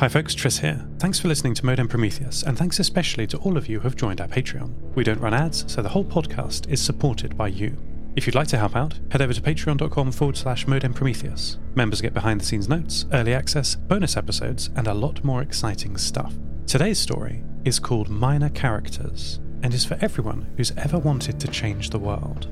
Hi 0.00 0.08
folks, 0.08 0.34
Tris 0.34 0.60
here. 0.60 0.82
Thanks 0.98 1.20
for 1.20 1.28
listening 1.28 1.52
to 1.52 1.66
Modem 1.66 1.86
Prometheus, 1.86 2.42
and 2.42 2.56
thanks 2.56 2.78
especially 2.78 3.26
to 3.26 3.36
all 3.36 3.58
of 3.58 3.68
you 3.68 3.80
who 3.80 3.82
have 3.82 3.96
joined 3.96 4.22
our 4.22 4.28
Patreon. 4.28 4.72
We 4.94 5.04
don't 5.04 5.20
run 5.20 5.34
ads, 5.34 5.70
so 5.70 5.82
the 5.82 5.90
whole 5.90 6.06
podcast 6.06 6.70
is 6.70 6.80
supported 6.80 7.36
by 7.36 7.48
you. 7.48 7.76
If 8.16 8.24
you'd 8.24 8.34
like 8.34 8.48
to 8.48 8.56
help 8.56 8.74
out, 8.74 8.98
head 9.10 9.20
over 9.20 9.34
to 9.34 9.42
patreon.com 9.42 10.12
forward 10.12 10.38
slash 10.38 10.66
modem 10.66 10.94
Prometheus. 10.94 11.58
Members 11.74 12.00
get 12.00 12.14
behind 12.14 12.40
the 12.40 12.46
scenes 12.46 12.66
notes, 12.66 13.04
early 13.12 13.34
access, 13.34 13.74
bonus 13.74 14.16
episodes, 14.16 14.70
and 14.74 14.86
a 14.86 14.94
lot 14.94 15.22
more 15.22 15.42
exciting 15.42 15.98
stuff. 15.98 16.32
Today's 16.66 16.98
story 16.98 17.42
is 17.66 17.78
called 17.78 18.08
Minor 18.08 18.48
Characters 18.48 19.38
and 19.62 19.74
is 19.74 19.84
for 19.84 19.98
everyone 20.00 20.50
who's 20.56 20.72
ever 20.78 20.98
wanted 20.98 21.38
to 21.40 21.48
change 21.48 21.90
the 21.90 21.98
world. 21.98 22.48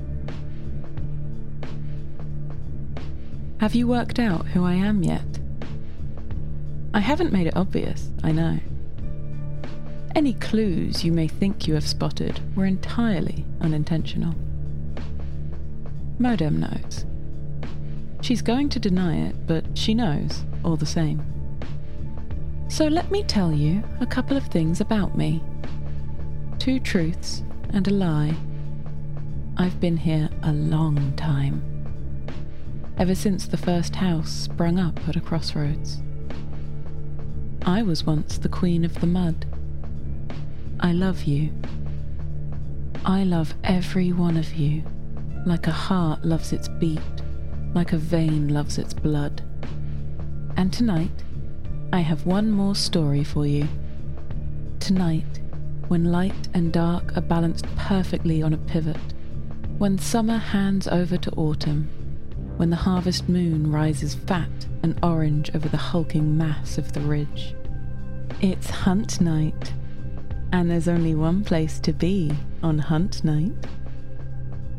Have 3.59 3.73
you 3.73 3.87
worked 3.87 4.19
out 4.19 4.45
who 4.45 4.63
I 4.63 4.75
am 4.75 5.01
yet? 5.01 5.38
I 6.93 6.99
haven't 6.99 7.31
made 7.31 7.47
it 7.47 7.55
obvious, 7.55 8.09
I 8.23 8.31
know. 8.31 8.59
Any 10.15 10.33
clues 10.33 11.03
you 11.03 11.11
may 11.11 11.27
think 11.27 11.67
you 11.67 11.75
have 11.75 11.87
spotted 11.87 12.41
were 12.55 12.65
entirely 12.65 13.45
unintentional. 13.61 14.33
Modem 16.17 16.59
knows. 16.59 17.05
She's 18.21 18.41
going 18.41 18.69
to 18.69 18.79
deny 18.79 19.17
it, 19.27 19.47
but 19.47 19.65
she 19.77 19.93
knows, 19.93 20.43
all 20.65 20.75
the 20.75 20.85
same. 20.85 21.23
So 22.67 22.87
let 22.87 23.11
me 23.11 23.23
tell 23.23 23.53
you 23.53 23.83
a 24.01 24.05
couple 24.05 24.35
of 24.35 24.47
things 24.47 24.81
about 24.81 25.17
me 25.17 25.41
two 26.59 26.79
truths 26.79 27.41
and 27.69 27.87
a 27.87 27.91
lie. 27.91 28.35
I've 29.57 29.79
been 29.79 29.95
here 29.95 30.29
a 30.43 30.51
long 30.51 31.13
time. 31.15 31.63
Ever 32.97 33.15
since 33.15 33.47
the 33.47 33.57
first 33.57 33.95
house 33.95 34.29
sprung 34.29 34.77
up 34.77 34.99
at 35.07 35.15
a 35.15 35.21
crossroads. 35.21 36.01
I 37.65 37.81
was 37.83 38.05
once 38.05 38.37
the 38.37 38.49
queen 38.49 38.85
of 38.85 38.99
the 38.99 39.07
mud. 39.07 39.45
I 40.79 40.91
love 40.91 41.23
you. 41.23 41.51
I 43.05 43.23
love 43.23 43.53
every 43.63 44.11
one 44.11 44.37
of 44.37 44.53
you, 44.53 44.83
like 45.45 45.67
a 45.67 45.71
heart 45.71 46.23
loves 46.23 46.53
its 46.53 46.67
beat, 46.67 46.99
like 47.73 47.93
a 47.93 47.97
vein 47.97 48.49
loves 48.49 48.77
its 48.77 48.93
blood. 48.93 49.41
And 50.57 50.71
tonight, 50.71 51.23
I 51.91 51.99
have 51.99 52.25
one 52.25 52.49
more 52.49 52.75
story 52.75 53.23
for 53.23 53.45
you. 53.45 53.67
Tonight, 54.79 55.39
when 55.89 56.11
light 56.11 56.47
and 56.53 56.71
dark 56.71 57.17
are 57.17 57.21
balanced 57.21 57.65
perfectly 57.75 58.41
on 58.41 58.53
a 58.53 58.57
pivot, 58.57 59.13
when 59.77 59.97
summer 59.97 60.37
hands 60.37 60.87
over 60.87 61.17
to 61.17 61.31
autumn, 61.31 61.89
when 62.57 62.69
the 62.69 62.75
harvest 62.75 63.29
moon 63.29 63.71
rises 63.71 64.15
fat 64.15 64.67
and 64.83 64.99
orange 65.01 65.49
over 65.55 65.69
the 65.69 65.77
hulking 65.77 66.37
mass 66.37 66.77
of 66.77 66.91
the 66.93 66.99
ridge. 67.01 67.55
It's 68.41 68.69
hunt 68.69 69.19
night, 69.19 69.73
and 70.53 70.71
there's 70.71 70.87
only 70.87 71.13
one 71.13 71.43
place 71.43 71.77
to 71.81 71.91
be 71.91 72.31
on 72.63 72.79
hunt 72.79 73.21
night. 73.25 73.67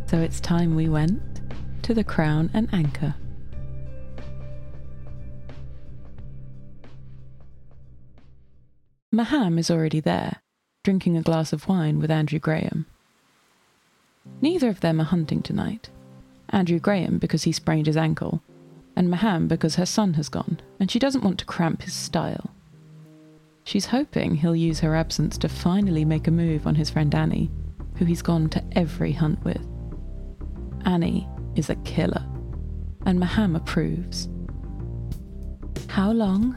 So 0.07 0.19
it's 0.19 0.41
time 0.41 0.75
we 0.75 0.89
went 0.89 1.43
to 1.83 1.93
the 1.93 2.03
Crown 2.03 2.49
and 2.55 2.73
Anchor. 2.73 3.15
Maham 9.13 9.59
is 9.59 9.71
already 9.71 10.01
there, 10.01 10.41
drinking 10.83 11.19
a 11.19 11.23
glass 11.23 11.53
of 11.53 11.69
wine 11.69 11.99
with 11.99 12.11
Andrew 12.11 12.39
Graham. 12.39 12.87
Neither 14.41 14.71
of 14.71 14.81
them 14.81 15.03
are 15.03 15.05
hunting 15.05 15.43
tonight. 15.43 15.91
Andrew 16.49 16.79
Graham 16.79 17.19
because 17.19 17.43
he 17.43 17.53
sprained 17.53 17.89
his 17.89 17.97
ankle, 17.99 18.41
and 18.97 19.11
Maham 19.11 19.49
because 19.49 19.75
her 19.75 19.85
son 19.85 20.15
has 20.15 20.31
gone, 20.31 20.61
and 20.79 20.91
she 20.91 20.99
doesn't 20.99 21.25
want 21.25 21.39
to 21.41 21.45
cramp 21.45 21.83
his 21.83 21.93
style. 21.93 22.50
She's 23.65 23.87
hoping 23.87 24.35
he'll 24.35 24.57
use 24.57 24.81
her 24.81 24.97
absence 24.97 25.39
to 25.39 25.49
finally 25.49 26.05
make 26.05 26.27
a 26.27 26.33
move 26.33 26.67
on 26.67 26.75
his 26.75 26.91
friend 26.91 27.15
Annie, 27.15 27.51
who 27.97 28.05
he's 28.05 28.23
gone 28.23 28.49
to 28.51 28.65
every 28.73 29.13
hunt 29.13 29.43
with. 29.45 29.65
Annie 30.85 31.29
is 31.55 31.71
a 31.71 31.77
killer, 31.77 32.25
and 33.07 33.21
Maham 33.21 33.55
approves. 33.55 34.29
How 35.89 36.13
long? 36.13 36.57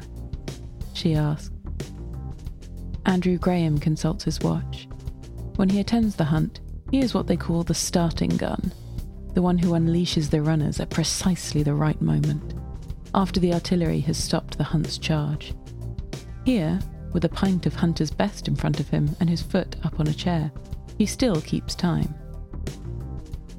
she 0.94 1.16
asks. 1.16 1.52
Andrew 3.06 3.38
Graham 3.38 3.78
consults 3.80 4.24
his 4.24 4.40
watch. 4.40 4.88
When 5.56 5.70
he 5.70 5.80
attends 5.80 6.16
the 6.16 6.24
hunt, 6.24 6.62
he 6.92 7.00
is 7.00 7.14
what 7.14 7.28
they 7.28 7.36
call 7.36 7.64
the 7.64 7.74
starting 7.74 8.38
gun, 8.38 8.72
the 9.34 9.42
one 9.42 9.58
who 9.58 9.72
unleashes 9.72 10.30
the 10.30 10.42
runners 10.42 10.80
at 10.80 10.90
precisely 10.90 11.64
the 11.64 11.74
right 11.74 12.02
moment, 12.02 12.54
after 13.14 13.40
the 13.40 13.54
artillery 13.54 14.00
has 14.02 14.18
stopped 14.18 14.58
the 14.58 14.64
hunt's 14.64 14.98
charge. 14.98 15.54
Here, 16.46 16.80
with 17.14 17.26
a 17.26 17.30
pint 17.30 17.66
of 17.66 17.76
Hunter's 17.76 18.12
Best 18.12 18.48
in 18.48 18.56
front 18.56 18.80
of 18.80 18.90
him 18.90 19.16
and 19.20 19.30
his 19.30 19.42
foot 19.42 19.76
up 19.84 20.00
on 20.00 20.08
a 20.08 20.14
chair, 20.14 20.52
he 20.98 21.06
still 21.06 21.40
keeps 21.42 21.76
time. 21.76 22.14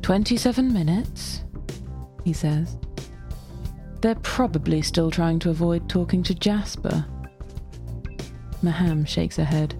Twenty 0.02 0.36
seven 0.36 0.72
minutes, 0.72 1.44
he 2.24 2.32
says. 2.32 2.76
They're 4.00 4.14
probably 4.16 4.82
still 4.82 5.10
trying 5.10 5.38
to 5.38 5.50
avoid 5.50 5.88
talking 5.88 6.22
to 6.24 6.34
Jasper. 6.34 7.06
Maham 8.62 9.06
shakes 9.06 9.36
her 9.36 9.44
head. 9.44 9.74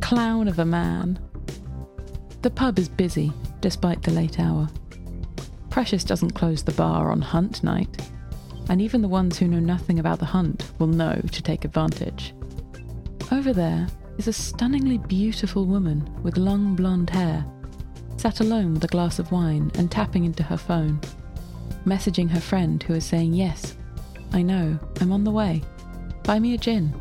Clown 0.00 0.48
of 0.48 0.58
a 0.58 0.64
man. 0.64 1.18
The 2.42 2.50
pub 2.50 2.78
is 2.78 2.88
busy, 2.88 3.32
despite 3.60 4.02
the 4.02 4.10
late 4.10 4.38
hour. 4.38 4.68
Precious 5.70 6.04
doesn't 6.04 6.32
close 6.32 6.62
the 6.62 6.72
bar 6.72 7.10
on 7.10 7.22
hunt 7.22 7.62
night, 7.62 8.10
and 8.68 8.82
even 8.82 9.02
the 9.02 9.08
ones 9.08 9.38
who 9.38 9.46
know 9.48 9.60
nothing 9.60 9.98
about 9.98 10.18
the 10.18 10.26
hunt 10.26 10.70
will 10.78 10.88
know 10.88 11.20
to 11.32 11.42
take 11.42 11.64
advantage. 11.64 12.34
Over 13.32 13.52
there 13.52 13.86
is 14.18 14.26
a 14.26 14.32
stunningly 14.32 14.98
beautiful 14.98 15.64
woman 15.64 16.10
with 16.24 16.36
long 16.36 16.74
blonde 16.74 17.10
hair, 17.10 17.46
sat 18.16 18.40
alone 18.40 18.74
with 18.74 18.82
a 18.82 18.88
glass 18.88 19.20
of 19.20 19.30
wine 19.30 19.70
and 19.76 19.88
tapping 19.88 20.24
into 20.24 20.42
her 20.42 20.56
phone, 20.56 21.00
messaging 21.86 22.28
her 22.28 22.40
friend 22.40 22.82
who 22.82 22.94
is 22.94 23.04
saying, 23.04 23.34
Yes, 23.34 23.76
I 24.32 24.42
know, 24.42 24.76
I'm 25.00 25.12
on 25.12 25.22
the 25.22 25.30
way. 25.30 25.62
Buy 26.24 26.40
me 26.40 26.54
a 26.54 26.58
gin. 26.58 26.92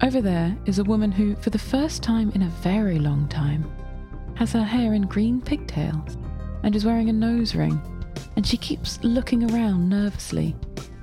Over 0.00 0.20
there 0.20 0.56
is 0.64 0.78
a 0.78 0.84
woman 0.84 1.10
who, 1.10 1.34
for 1.36 1.50
the 1.50 1.58
first 1.58 2.04
time 2.04 2.30
in 2.36 2.42
a 2.42 2.54
very 2.62 3.00
long 3.00 3.26
time, 3.26 3.68
has 4.36 4.52
her 4.52 4.62
hair 4.62 4.94
in 4.94 5.02
green 5.02 5.40
pigtails 5.40 6.16
and 6.62 6.76
is 6.76 6.84
wearing 6.84 7.08
a 7.08 7.12
nose 7.12 7.56
ring, 7.56 7.80
and 8.36 8.46
she 8.46 8.56
keeps 8.56 9.02
looking 9.02 9.50
around 9.50 9.88
nervously, 9.88 10.54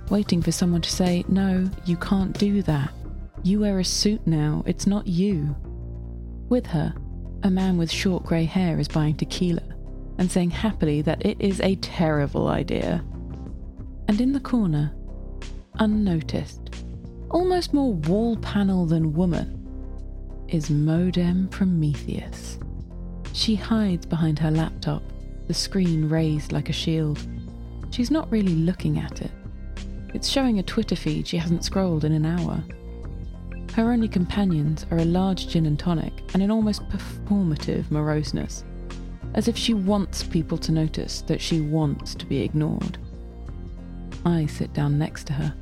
waiting 0.09 0.41
for 0.41 0.53
someone 0.53 0.81
to 0.81 0.90
say, 0.90 1.25
No, 1.28 1.69
you 1.85 1.97
can't 1.97 2.38
do 2.40 2.62
that. 2.62 2.94
You 3.45 3.59
wear 3.59 3.78
a 3.78 3.85
suit 3.85 4.25
now, 4.25 4.63
it's 4.66 4.88
not 4.88 5.06
you. 5.06 5.56
With 6.50 6.66
her, 6.66 6.95
a 7.44 7.51
man 7.51 7.78
with 7.78 7.91
short 7.91 8.23
grey 8.23 8.45
hair 8.45 8.79
is 8.79 8.88
buying 8.88 9.16
tequila 9.16 9.61
and 10.17 10.31
saying 10.31 10.50
happily 10.50 11.03
that 11.03 11.23
it 11.23 11.39
is 11.39 11.61
a 11.61 11.75
terrible 11.75 12.47
idea. 12.47 13.05
And 14.07 14.19
in 14.19 14.31
the 14.31 14.39
corner, 14.39 14.95
unnoticed, 15.75 16.72
almost 17.29 17.72
more 17.72 17.94
wall 17.94 18.35
panel 18.38 18.88
than 18.88 19.13
woman, 19.13 20.47
is 20.47 20.72
Modem 20.72 21.47
Prometheus. 21.50 22.57
She 23.34 23.53
hides 23.53 24.07
behind 24.07 24.39
her 24.39 24.50
laptop, 24.50 25.03
the 25.45 25.53
screen 25.53 26.09
raised 26.09 26.51
like 26.51 26.69
a 26.69 26.73
shield. 26.73 27.19
She's 27.91 28.09
not 28.09 28.31
really 28.31 28.55
looking 28.55 28.97
at 28.97 29.22
it. 29.22 29.31
It's 30.16 30.29
showing 30.29 30.57
a 30.57 30.63
Twitter 30.63 30.95
feed 30.95 31.28
she 31.28 31.38
hasn't 31.38 31.63
scrolled 31.63 32.05
in 32.05 32.11
an 32.11 32.25
hour. 32.25 32.63
Her 33.75 33.91
only 33.91 34.08
companions 34.08 34.86
are 34.90 35.00
a 35.00 35.03
large 35.03 35.50
gin 35.50 35.66
and 35.66 35.78
tonic 35.78 36.13
and 36.34 36.41
an 36.41 36.50
almost 36.50 36.88
performative 36.88 37.91
moroseness, 37.91 38.63
as 39.34 39.50
if 39.50 39.58
she 39.58 39.74
wants 39.74 40.24
people 40.24 40.58
to 40.59 40.72
notice 40.72 41.19
that 41.24 41.41
she 41.41 41.59
wants 41.59 42.16
to 42.16 42.25
be 42.25 42.41
ignored. 42.41 42.97
I 44.25 44.46
sit 44.46 44.72
down 44.72 44.97
next 44.97 45.28
to 45.28 45.34
her. 45.34 45.53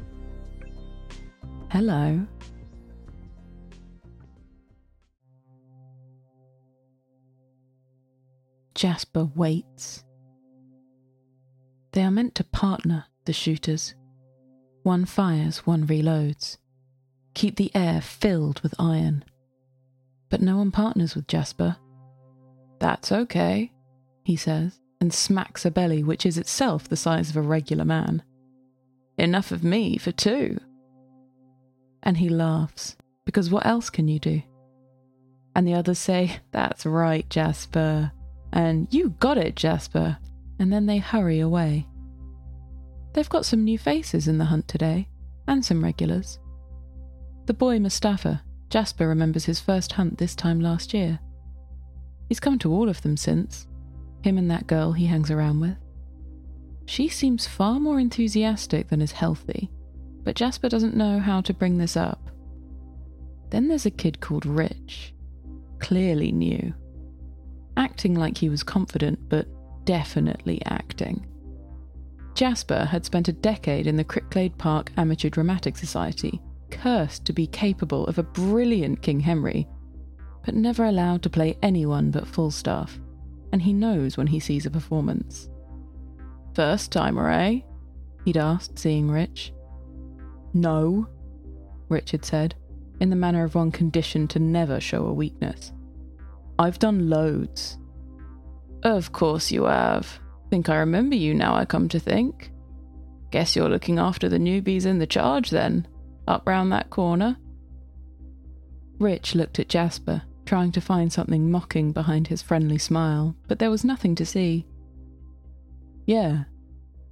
Hello. 1.71 2.23
Jasper 8.75 9.25
waits. 9.35 10.03
They 11.93 12.03
are 12.03 12.11
meant 12.11 12.35
to 12.35 12.43
partner, 12.43 13.05
the 13.25 13.33
shooters. 13.33 13.95
One 14.83 15.05
fires, 15.05 15.65
one 15.65 15.87
reloads. 15.87 16.57
Keep 17.33 17.55
the 17.55 17.71
air 17.75 18.01
filled 18.01 18.61
with 18.61 18.75
iron. 18.79 19.23
But 20.29 20.41
no 20.41 20.57
one 20.57 20.71
partners 20.71 21.15
with 21.15 21.27
Jasper. 21.27 21.77
That's 22.79 23.11
okay, 23.11 23.71
he 24.23 24.35
says, 24.35 24.79
and 24.99 25.13
smacks 25.13 25.65
a 25.65 25.71
belly 25.71 26.03
which 26.03 26.25
is 26.25 26.37
itself 26.37 26.87
the 26.87 26.95
size 26.95 27.29
of 27.29 27.37
a 27.37 27.41
regular 27.41 27.85
man. 27.85 28.23
Enough 29.17 29.51
of 29.51 29.63
me 29.63 29.97
for 29.97 30.11
two. 30.11 30.59
And 32.01 32.17
he 32.17 32.29
laughs, 32.29 32.95
because 33.25 33.49
what 33.49 33.65
else 33.65 33.89
can 33.89 34.07
you 34.07 34.19
do? 34.19 34.41
And 35.55 35.67
the 35.67 35.75
others 35.75 35.99
say, 35.99 36.39
That's 36.51 36.85
right, 36.85 37.29
Jasper. 37.29 38.11
And 38.51 38.87
you 38.91 39.09
got 39.19 39.37
it, 39.37 39.55
Jasper. 39.55 40.17
And 40.59 40.71
then 40.71 40.85
they 40.85 40.97
hurry 40.97 41.39
away. 41.39 41.87
They've 43.13 43.29
got 43.29 43.45
some 43.45 43.63
new 43.63 43.77
faces 43.77 44.27
in 44.27 44.39
the 44.39 44.45
hunt 44.45 44.67
today, 44.67 45.07
and 45.47 45.63
some 45.63 45.83
regulars. 45.83 46.39
The 47.45 47.53
boy 47.53 47.79
Mustafa, 47.79 48.41
Jasper 48.69 49.07
remembers 49.07 49.45
his 49.45 49.59
first 49.59 49.91
hunt 49.93 50.17
this 50.17 50.35
time 50.35 50.61
last 50.61 50.93
year. 50.93 51.19
He's 52.29 52.39
come 52.39 52.57
to 52.59 52.71
all 52.71 52.87
of 52.87 53.01
them 53.01 53.17
since, 53.17 53.67
him 54.23 54.37
and 54.37 54.49
that 54.49 54.67
girl 54.67 54.93
he 54.93 55.05
hangs 55.05 55.29
around 55.29 55.59
with. 55.59 55.77
She 56.85 57.09
seems 57.09 57.45
far 57.47 57.79
more 57.79 57.99
enthusiastic 57.99 58.89
than 58.89 59.01
is 59.01 59.11
healthy, 59.11 59.69
but 60.23 60.35
Jasper 60.35 60.69
doesn't 60.69 60.95
know 60.95 61.19
how 61.19 61.41
to 61.41 61.53
bring 61.53 61.77
this 61.77 61.97
up. 61.97 62.31
Then 63.49 63.67
there's 63.67 63.85
a 63.85 63.91
kid 63.91 64.19
called 64.21 64.45
Rich, 64.45 65.13
clearly 65.79 66.31
new, 66.31 66.73
acting 67.77 68.15
like 68.15 68.37
he 68.37 68.49
was 68.49 68.63
confident, 68.63 69.19
but 69.29 69.47
definitely 69.85 70.61
acting. 70.65 71.25
Jasper 72.35 72.85
had 72.85 73.05
spent 73.05 73.27
a 73.27 73.33
decade 73.33 73.85
in 73.85 73.97
the 73.97 74.03
Cricklade 74.03 74.57
Park 74.57 74.91
Amateur 74.97 75.29
Dramatic 75.29 75.77
Society, 75.77 76.41
cursed 76.73 77.25
to 77.25 77.33
be 77.33 77.47
capable 77.47 78.05
of 78.07 78.17
a 78.17 78.23
brilliant 78.23 79.01
King 79.01 79.19
Henry, 79.19 79.67
but 80.43 80.55
never 80.55 80.83
allowed 80.83 81.21
to 81.23 81.29
play 81.29 81.57
anyone 81.61 82.11
but 82.11 82.27
Falstaff, 82.27 82.99
and 83.51 83.61
he 83.61 83.71
knows 83.71 84.17
when 84.17 84.27
he 84.27 84.39
sees 84.39 84.65
a 84.65 84.71
performance. 84.71 85.49
First 86.53 86.91
timer, 86.91 87.29
eh? 87.29 87.61
He'd 88.25 88.37
asked, 88.37 88.77
seeing 88.77 89.09
Rich. 89.09 89.53
No, 90.53 91.07
Richard 91.89 92.25
said, 92.25 92.55
in 92.99 93.09
the 93.09 93.15
manner 93.15 93.43
of 93.43 93.55
one 93.55 93.71
conditioned 93.71 94.29
to 94.31 94.39
never 94.39 94.79
show 94.79 95.05
a 95.05 95.13
weakness. 95.13 95.71
I've 96.59 96.79
done 96.79 97.09
loads. 97.09 97.77
Of 98.83 99.11
course 99.11 99.51
you 99.51 99.63
have. 99.63 100.19
Think 100.49 100.69
I 100.69 100.77
remember 100.77 101.15
you 101.15 101.33
now, 101.33 101.55
I 101.55 101.65
come 101.65 101.87
to 101.89 101.99
think. 101.99 102.51
Guess 103.31 103.55
you're 103.55 103.69
looking 103.69 103.97
after 103.97 104.29
the 104.29 104.37
newbies 104.37 104.85
in 104.85 104.99
the 104.99 105.07
charge 105.07 105.49
then, 105.49 105.87
up 106.27 106.47
round 106.47 106.71
that 106.71 106.89
corner. 106.89 107.37
Rich 108.99 109.35
looked 109.35 109.59
at 109.59 109.69
Jasper, 109.69 110.23
trying 110.45 110.71
to 110.71 110.81
find 110.81 111.11
something 111.11 111.49
mocking 111.51 111.91
behind 111.91 112.27
his 112.27 112.41
friendly 112.41 112.77
smile, 112.77 113.35
but 113.47 113.59
there 113.59 113.71
was 113.71 113.83
nothing 113.83 114.15
to 114.15 114.25
see. 114.25 114.65
Yeah, 116.05 116.43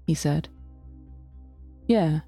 he 0.05 0.13
said. 0.13 0.49
Yeah. 1.87 2.21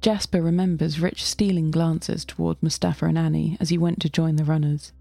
Jasper 0.00 0.40
remembers 0.40 1.00
Rich 1.00 1.24
stealing 1.24 1.70
glances 1.70 2.24
toward 2.24 2.62
Mustafa 2.62 3.06
and 3.06 3.18
Annie 3.18 3.56
as 3.60 3.68
he 3.68 3.78
went 3.78 4.00
to 4.00 4.08
join 4.08 4.36
the 4.36 4.44
runners. 4.44 4.92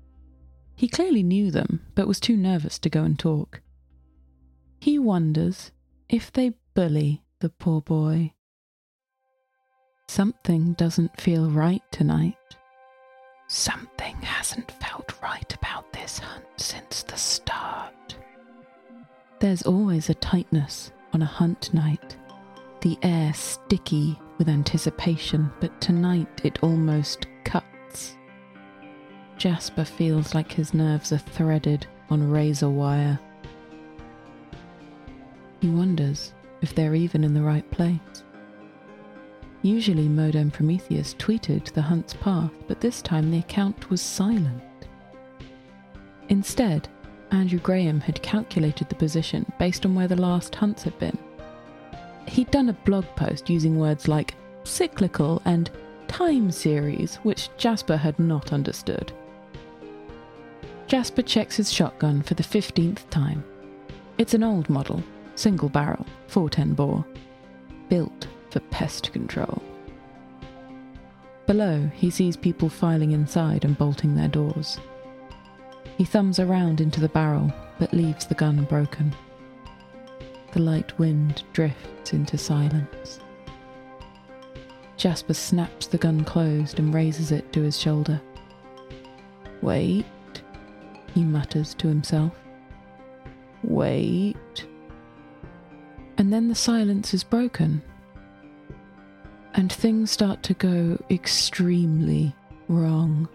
He 0.76 0.88
clearly 0.88 1.24
knew 1.24 1.52
them, 1.52 1.82
but 1.96 2.08
was 2.08 2.20
too 2.20 2.38
nervous 2.38 2.80
to 2.80 2.90
go 2.90 3.04
and 3.04 3.18
talk. 3.18 3.62
He 4.80 4.98
wonders 4.98 5.72
if 6.08 6.32
they 6.32 6.54
bully 6.74 7.24
the 7.40 7.50
poor 7.50 7.82
boy. 7.82 8.34
Something 10.10 10.74
doesn't 10.74 11.22
feel 11.22 11.52
right 11.52 11.84
tonight. 11.92 12.36
Something 13.48 14.16
hasn't 14.24 14.72
felt 14.72 15.14
right 15.22 15.54
about 15.54 15.94
this 15.94 16.18
hunt 16.18 16.48
since 16.58 17.04
the 17.04 17.16
start. 17.16 18.16
There's 19.40 19.62
always 19.62 20.10
a 20.10 20.16
tightness 20.16 20.92
on 21.14 21.22
a 21.22 21.28
hunt 21.28 21.72
night, 21.76 22.18
the 22.82 22.98
air 23.04 23.36
sticky 23.36 24.20
with 24.40 24.50
anticipation, 24.50 25.52
but 25.60 25.80
tonight 25.80 26.42
it 26.44 26.64
almost 26.64 27.28
cuts. 27.44 28.18
Jasper 29.38 29.86
feels 29.86 30.34
like 30.34 30.52
his 30.52 30.74
nerves 30.74 31.12
are 31.12 31.20
threaded 31.20 31.86
on 32.10 32.32
razor 32.32 32.70
wire. 32.70 33.20
He 35.62 35.70
wonders 35.70 36.34
if 36.64 36.74
they're 36.74 36.96
even 36.96 37.24
in 37.24 37.36
the 37.36 37.44
right 37.44 37.70
place. 37.70 38.24
Usually, 39.62 40.08
Modem 40.08 40.52
Prometheus 40.52 41.14
tweeted 41.16 41.74
the 41.74 41.82
hunt's 41.82 42.14
path, 42.14 42.52
but 42.68 42.80
this 42.80 43.02
time 43.02 43.30
the 43.30 43.40
account 43.40 43.90
was 43.90 44.02
silent. 44.02 44.64
Instead, 46.30 46.88
Andrew 47.32 47.60
Graham 47.60 48.00
had 48.00 48.22
calculated 48.22 48.88
the 48.88 48.96
position 48.96 49.46
based 49.60 49.86
on 49.86 49.96
where 49.96 50.08
the 50.08 50.16
last 50.16 50.56
hunts 50.56 50.84
had 50.84 50.98
been. 50.98 51.18
He'd 52.28 52.50
done 52.52 52.70
a 52.70 52.74
blog 52.74 53.06
post 53.16 53.50
using 53.50 53.78
words 53.78 54.08
like 54.08 54.36
cyclical 54.64 55.42
and 55.46 55.70
time 56.08 56.52
series, 56.52 57.16
which 57.18 57.50
Jasper 57.58 57.98
had 57.98 58.18
not 58.18 58.54
understood. 58.54 59.12
Jasper 60.88 61.22
checks 61.22 61.58
his 61.58 61.72
shotgun 61.72 62.22
for 62.22 62.34
the 62.34 62.44
15th 62.44 63.08
time. 63.10 63.44
It's 64.18 64.34
an 64.34 64.44
old 64.44 64.70
model, 64.70 65.04
single 65.36 65.70
barrel, 65.70 66.06
410 66.28 66.74
bore, 66.74 67.06
built 67.90 68.28
for 68.52 68.60
pest 68.60 69.12
control. 69.14 69.62
Below, 71.48 71.90
he 71.96 72.10
sees 72.10 72.38
people 72.38 72.70
filing 72.70 73.12
inside 73.12 73.66
and 73.66 73.78
bolting 73.78 74.16
their 74.16 74.28
doors. 74.28 74.80
He 75.98 76.06
thumbs 76.06 76.40
around 76.40 76.80
into 76.80 77.00
the 77.00 77.10
barrel, 77.10 77.52
but 77.80 77.94
leaves 77.94 78.26
the 78.26 78.36
gun 78.36 78.64
broken. 78.66 79.14
The 80.52 80.62
light 80.62 80.98
wind 81.00 81.44
drifts 81.54 82.14
into 82.14 82.38
silence. 82.38 83.20
Jasper 84.98 85.34
snaps 85.34 85.88
the 85.88 85.98
gun 85.98 86.24
closed 86.24 86.80
and 86.80 86.94
raises 86.94 87.32
it 87.32 87.52
to 87.54 87.62
his 87.62 87.80
shoulder. 87.80 88.22
Wait, 89.62 90.06
he 91.14 91.24
mutters 91.24 91.74
to 91.76 91.88
himself. 91.88 92.34
Wait 93.64 94.66
and 96.20 96.34
then 96.34 96.50
the 96.50 96.56
silence 96.56 97.14
is 97.14 97.24
broken. 97.24 97.82
And 99.60 99.70
things 99.70 100.10
start 100.10 100.42
to 100.44 100.54
go 100.54 100.98
extremely 101.10 102.34
wrong. 102.70 103.28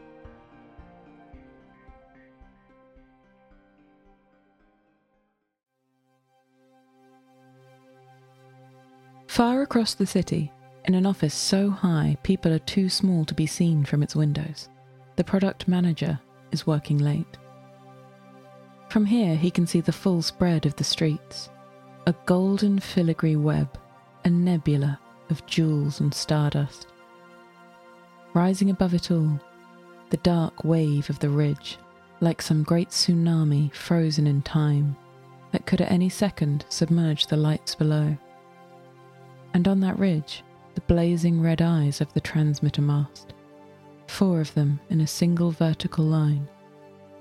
Far 9.26 9.60
across 9.60 9.92
the 9.92 10.06
city, 10.06 10.50
in 10.86 10.94
an 10.94 11.04
office 11.04 11.34
so 11.34 11.68
high 11.68 12.16
people 12.22 12.54
are 12.54 12.58
too 12.58 12.88
small 12.88 13.26
to 13.26 13.34
be 13.34 13.44
seen 13.44 13.84
from 13.84 14.02
its 14.02 14.16
windows, 14.16 14.70
the 15.16 15.24
product 15.24 15.68
manager 15.68 16.18
is 16.52 16.66
working 16.66 16.96
late. 16.96 17.36
From 18.88 19.04
here, 19.04 19.36
he 19.36 19.50
can 19.50 19.66
see 19.66 19.82
the 19.82 19.92
full 19.92 20.22
spread 20.22 20.64
of 20.64 20.74
the 20.76 20.84
streets 20.84 21.50
a 22.06 22.14
golden 22.24 22.78
filigree 22.78 23.36
web, 23.36 23.78
a 24.24 24.30
nebula 24.30 24.98
of 25.30 25.44
jewels 25.46 26.00
and 26.00 26.12
stardust. 26.12 26.86
Rising 28.34 28.70
above 28.70 28.94
it 28.94 29.10
all, 29.10 29.40
the 30.10 30.16
dark 30.18 30.64
wave 30.64 31.08
of 31.10 31.18
the 31.18 31.28
ridge, 31.28 31.78
like 32.20 32.42
some 32.42 32.62
great 32.62 32.90
tsunami 32.90 33.72
frozen 33.74 34.26
in 34.26 34.42
time, 34.42 34.96
that 35.52 35.66
could 35.66 35.80
at 35.80 35.90
any 35.90 36.08
second 36.08 36.64
submerge 36.68 37.26
the 37.26 37.36
lights 37.36 37.74
below. 37.74 38.16
And 39.54 39.68
on 39.68 39.80
that 39.80 39.98
ridge, 39.98 40.42
the 40.74 40.80
blazing 40.82 41.40
red 41.40 41.62
eyes 41.62 42.00
of 42.00 42.12
the 42.12 42.20
transmitter 42.20 42.82
mast, 42.82 43.32
four 44.08 44.40
of 44.40 44.52
them 44.54 44.80
in 44.90 45.00
a 45.00 45.06
single 45.06 45.52
vertical 45.52 46.04
line, 46.04 46.48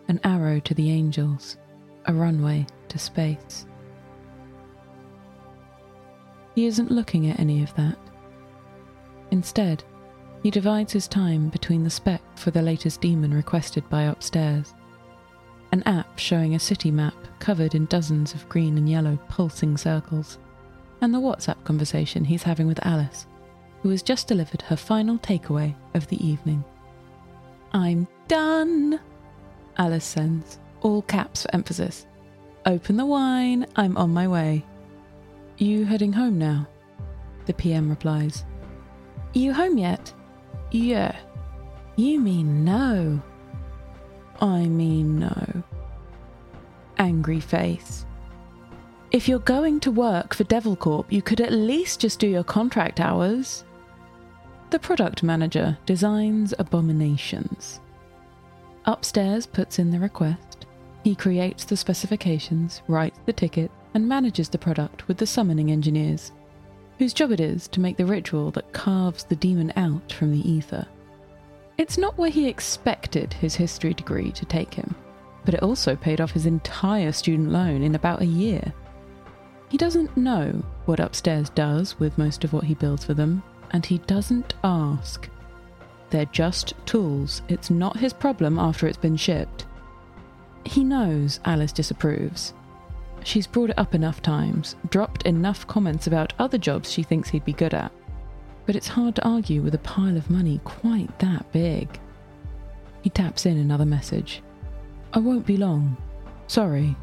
an 0.07 0.19
arrow 0.23 0.59
to 0.61 0.73
the 0.73 0.89
angels, 0.89 1.57
a 2.05 2.13
runway 2.13 2.65
to 2.89 2.97
space. 2.97 3.65
He 6.55 6.65
isn't 6.65 6.91
looking 6.91 7.29
at 7.29 7.39
any 7.39 7.63
of 7.63 7.73
that. 7.75 7.97
Instead, 9.31 9.83
he 10.43 10.51
divides 10.51 10.93
his 10.93 11.07
time 11.07 11.49
between 11.49 11.83
the 11.83 11.89
spec 11.89 12.21
for 12.35 12.51
the 12.51 12.61
latest 12.61 13.01
demon 13.01 13.33
requested 13.33 13.89
by 13.89 14.03
upstairs, 14.03 14.73
an 15.71 15.81
app 15.83 16.19
showing 16.19 16.53
a 16.53 16.59
city 16.59 16.91
map 16.91 17.15
covered 17.39 17.73
in 17.73 17.85
dozens 17.85 18.33
of 18.33 18.47
green 18.49 18.77
and 18.77 18.89
yellow 18.89 19.17
pulsing 19.29 19.77
circles, 19.77 20.37
and 21.01 21.13
the 21.13 21.19
WhatsApp 21.19 21.63
conversation 21.63 22.25
he's 22.25 22.43
having 22.43 22.67
with 22.67 22.85
Alice, 22.85 23.25
who 23.81 23.89
has 23.89 24.03
just 24.03 24.27
delivered 24.27 24.61
her 24.63 24.75
final 24.75 25.17
takeaway 25.17 25.73
of 25.93 26.07
the 26.07 26.25
evening. 26.25 26.63
I'm 27.73 28.07
done, 28.27 28.99
Alice 29.77 30.05
sends, 30.05 30.59
all 30.81 31.01
caps 31.01 31.43
for 31.43 31.55
emphasis. 31.55 32.05
Open 32.65 32.97
the 32.97 33.05
wine, 33.05 33.65
I'm 33.75 33.97
on 33.97 34.13
my 34.13 34.27
way. 34.27 34.63
You 35.57 35.85
heading 35.85 36.13
home 36.13 36.39
now? 36.39 36.67
The 37.45 37.53
PM 37.53 37.89
replies. 37.89 38.43
You 39.33 39.53
home 39.53 39.77
yet? 39.77 40.11
Yeah. 40.71 41.15
You 41.95 42.19
mean 42.19 42.65
no? 42.65 43.21
I 44.41 44.65
mean 44.65 45.19
no. 45.19 45.63
Angry 46.97 47.39
face. 47.39 48.05
If 49.11 49.27
you're 49.27 49.39
going 49.39 49.79
to 49.81 49.91
work 49.91 50.33
for 50.33 50.43
Devil 50.45 50.75
Corp, 50.75 51.13
you 51.13 51.21
could 51.21 51.39
at 51.39 51.51
least 51.51 51.99
just 51.99 52.19
do 52.19 52.27
your 52.27 52.43
contract 52.43 52.99
hours. 52.99 53.63
The 54.71 54.79
product 54.79 55.21
manager 55.21 55.77
designs 55.85 56.55
abominations. 56.57 57.79
Upstairs 58.85 59.45
puts 59.45 59.77
in 59.77 59.91
the 59.91 59.99
request. 59.99 60.65
He 61.03 61.13
creates 61.13 61.63
the 61.63 61.77
specifications, 61.77 62.81
writes 62.87 63.19
the 63.27 63.33
ticket, 63.33 63.69
and 63.93 64.07
manages 64.07 64.49
the 64.49 64.57
product 64.57 65.07
with 65.07 65.17
the 65.17 65.25
summoning 65.25 65.71
engineers, 65.71 66.31
whose 66.97 67.13
job 67.13 67.31
it 67.31 67.39
is 67.39 67.67
to 67.69 67.79
make 67.79 67.97
the 67.97 68.05
ritual 68.05 68.51
that 68.51 68.73
carves 68.73 69.23
the 69.23 69.35
demon 69.35 69.73
out 69.75 70.11
from 70.11 70.31
the 70.31 70.49
ether. 70.49 70.87
It's 71.77 71.97
not 71.97 72.17
where 72.17 72.29
he 72.29 72.47
expected 72.47 73.33
his 73.33 73.55
history 73.55 73.93
degree 73.93 74.31
to 74.31 74.45
take 74.45 74.73
him, 74.73 74.95
but 75.43 75.53
it 75.53 75.63
also 75.63 75.95
paid 75.95 76.21
off 76.21 76.31
his 76.31 76.45
entire 76.45 77.11
student 77.11 77.49
loan 77.49 77.81
in 77.81 77.95
about 77.95 78.21
a 78.21 78.25
year. 78.25 78.73
He 79.69 79.77
doesn't 79.77 80.15
know 80.15 80.63
what 80.85 80.99
upstairs 80.99 81.49
does 81.49 81.99
with 81.99 82.17
most 82.17 82.43
of 82.43 82.53
what 82.53 82.63
he 82.63 82.75
builds 82.75 83.03
for 83.03 83.15
them, 83.15 83.41
and 83.71 83.85
he 83.85 83.97
doesn't 83.99 84.53
ask. 84.63 85.27
They're 86.11 86.25
just 86.25 86.75
tools, 86.85 87.41
it's 87.49 87.71
not 87.71 87.97
his 87.97 88.13
problem 88.13 88.59
after 88.59 88.85
it's 88.85 88.97
been 88.97 89.17
shipped. 89.17 89.65
He 90.63 90.83
knows 90.83 91.39
Alice 91.43 91.71
disapproves. 91.71 92.53
She's 93.23 93.47
brought 93.47 93.69
it 93.69 93.79
up 93.79 93.95
enough 93.95 94.21
times, 94.21 94.75
dropped 94.89 95.23
enough 95.23 95.65
comments 95.67 96.07
about 96.07 96.33
other 96.39 96.57
jobs 96.57 96.91
she 96.91 97.03
thinks 97.03 97.29
he'd 97.29 97.45
be 97.45 97.53
good 97.53 97.73
at. 97.73 97.91
But 98.65 98.75
it's 98.75 98.87
hard 98.87 99.15
to 99.15 99.27
argue 99.27 99.61
with 99.61 99.75
a 99.75 99.79
pile 99.79 100.17
of 100.17 100.29
money 100.29 100.59
quite 100.63 101.17
that 101.19 101.51
big. 101.51 101.99
He 103.01 103.09
taps 103.09 103.45
in 103.45 103.57
another 103.57 103.85
message. 103.85 104.41
I 105.13 105.19
won't 105.19 105.45
be 105.45 105.57
long. 105.57 105.97
Sorry. 106.47 106.95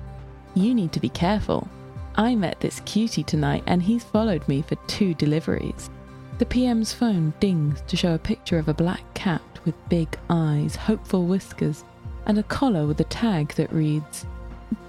You 0.54 0.74
need 0.74 0.92
to 0.92 1.00
be 1.00 1.08
careful. 1.08 1.68
I 2.16 2.34
met 2.34 2.60
this 2.60 2.80
cutie 2.80 3.22
tonight 3.22 3.62
and 3.66 3.82
he's 3.82 4.04
followed 4.04 4.46
me 4.48 4.62
for 4.62 4.74
two 4.86 5.14
deliveries. 5.14 5.90
The 6.38 6.46
PM's 6.46 6.92
phone 6.92 7.34
dings 7.40 7.82
to 7.86 7.96
show 7.96 8.14
a 8.14 8.18
picture 8.18 8.58
of 8.58 8.68
a 8.68 8.74
black 8.74 9.02
cat 9.14 9.42
with 9.64 9.88
big 9.88 10.18
eyes, 10.28 10.74
hopeful 10.74 11.26
whiskers, 11.26 11.84
and 12.26 12.38
a 12.38 12.42
collar 12.44 12.86
with 12.86 13.00
a 13.00 13.04
tag 13.04 13.54
that 13.54 13.72
reads 13.72 14.26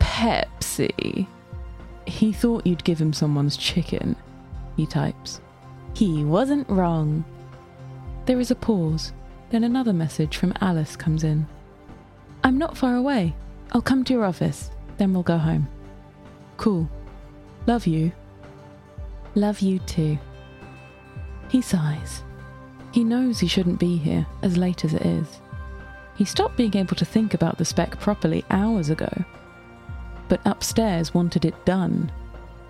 Pepsi. 0.02 1.28
He 2.06 2.34
thought 2.34 2.66
you'd 2.66 2.84
give 2.84 3.00
him 3.00 3.14
someone's 3.14 3.56
chicken, 3.56 4.16
he 4.76 4.86
types. 4.86 5.40
He 5.94 6.24
wasn't 6.24 6.70
wrong. 6.70 7.24
There 8.26 8.40
is 8.40 8.52
a 8.52 8.56
pause, 8.56 9.14
then 9.52 9.64
another 9.64 9.94
message 9.94 10.38
from 10.38 10.54
Alice 10.60 10.96
comes 10.96 11.24
in. 11.24 11.48
I'm 12.44 12.58
not 12.58 12.78
far 12.78 12.96
away. 12.96 13.36
I'll 13.72 13.82
come 13.82 14.04
to 14.04 14.14
your 14.14 14.26
office, 14.26 14.72
then 14.98 15.14
we'll 15.14 15.24
go 15.24 15.38
home. 15.38 15.68
Cool. 16.58 16.90
Love 17.68 17.88
you. 17.88 18.12
Love 19.36 19.60
you 19.60 19.80
too. 19.80 20.18
He 21.50 21.62
sighs. 21.62 22.24
He 22.92 23.04
knows 23.04 23.40
he 23.40 23.48
shouldn't 23.48 23.80
be 23.80 23.98
here, 23.98 24.26
as 24.42 24.58
late 24.58 24.84
as 24.84 24.94
it 24.94 25.06
is. 25.06 25.42
He 26.16 26.26
stopped 26.26 26.58
being 26.58 26.76
able 26.76 26.96
to 26.96 27.06
think 27.06 27.34
about 27.34 27.58
the 27.58 27.66
spec 27.66 28.00
properly 28.00 28.44
hours 28.50 28.90
ago. 28.90 29.10
But 30.32 30.40
upstairs 30.46 31.14
wanted 31.14 31.44
it 31.44 31.66
done, 31.66 32.10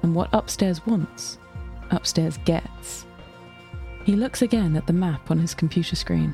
and 0.02 0.16
what 0.16 0.34
upstairs 0.34 0.84
wants, 0.88 1.38
upstairs 1.92 2.40
gets. 2.44 3.06
He 4.04 4.16
looks 4.16 4.42
again 4.42 4.76
at 4.76 4.88
the 4.88 4.94
map 4.94 5.30
on 5.30 5.38
his 5.38 5.54
computer 5.54 5.96
screen. 5.96 6.34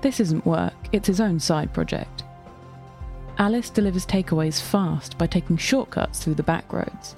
This 0.00 0.18
isn't 0.18 0.44
work, 0.44 0.74
it's 0.90 1.06
his 1.06 1.20
own 1.20 1.38
side 1.38 1.72
project. 1.72 2.24
Alice 3.38 3.70
delivers 3.70 4.04
takeaways 4.04 4.60
fast 4.60 5.16
by 5.18 5.28
taking 5.28 5.56
shortcuts 5.56 6.18
through 6.18 6.34
the 6.34 6.42
back 6.42 6.72
roads. 6.72 7.14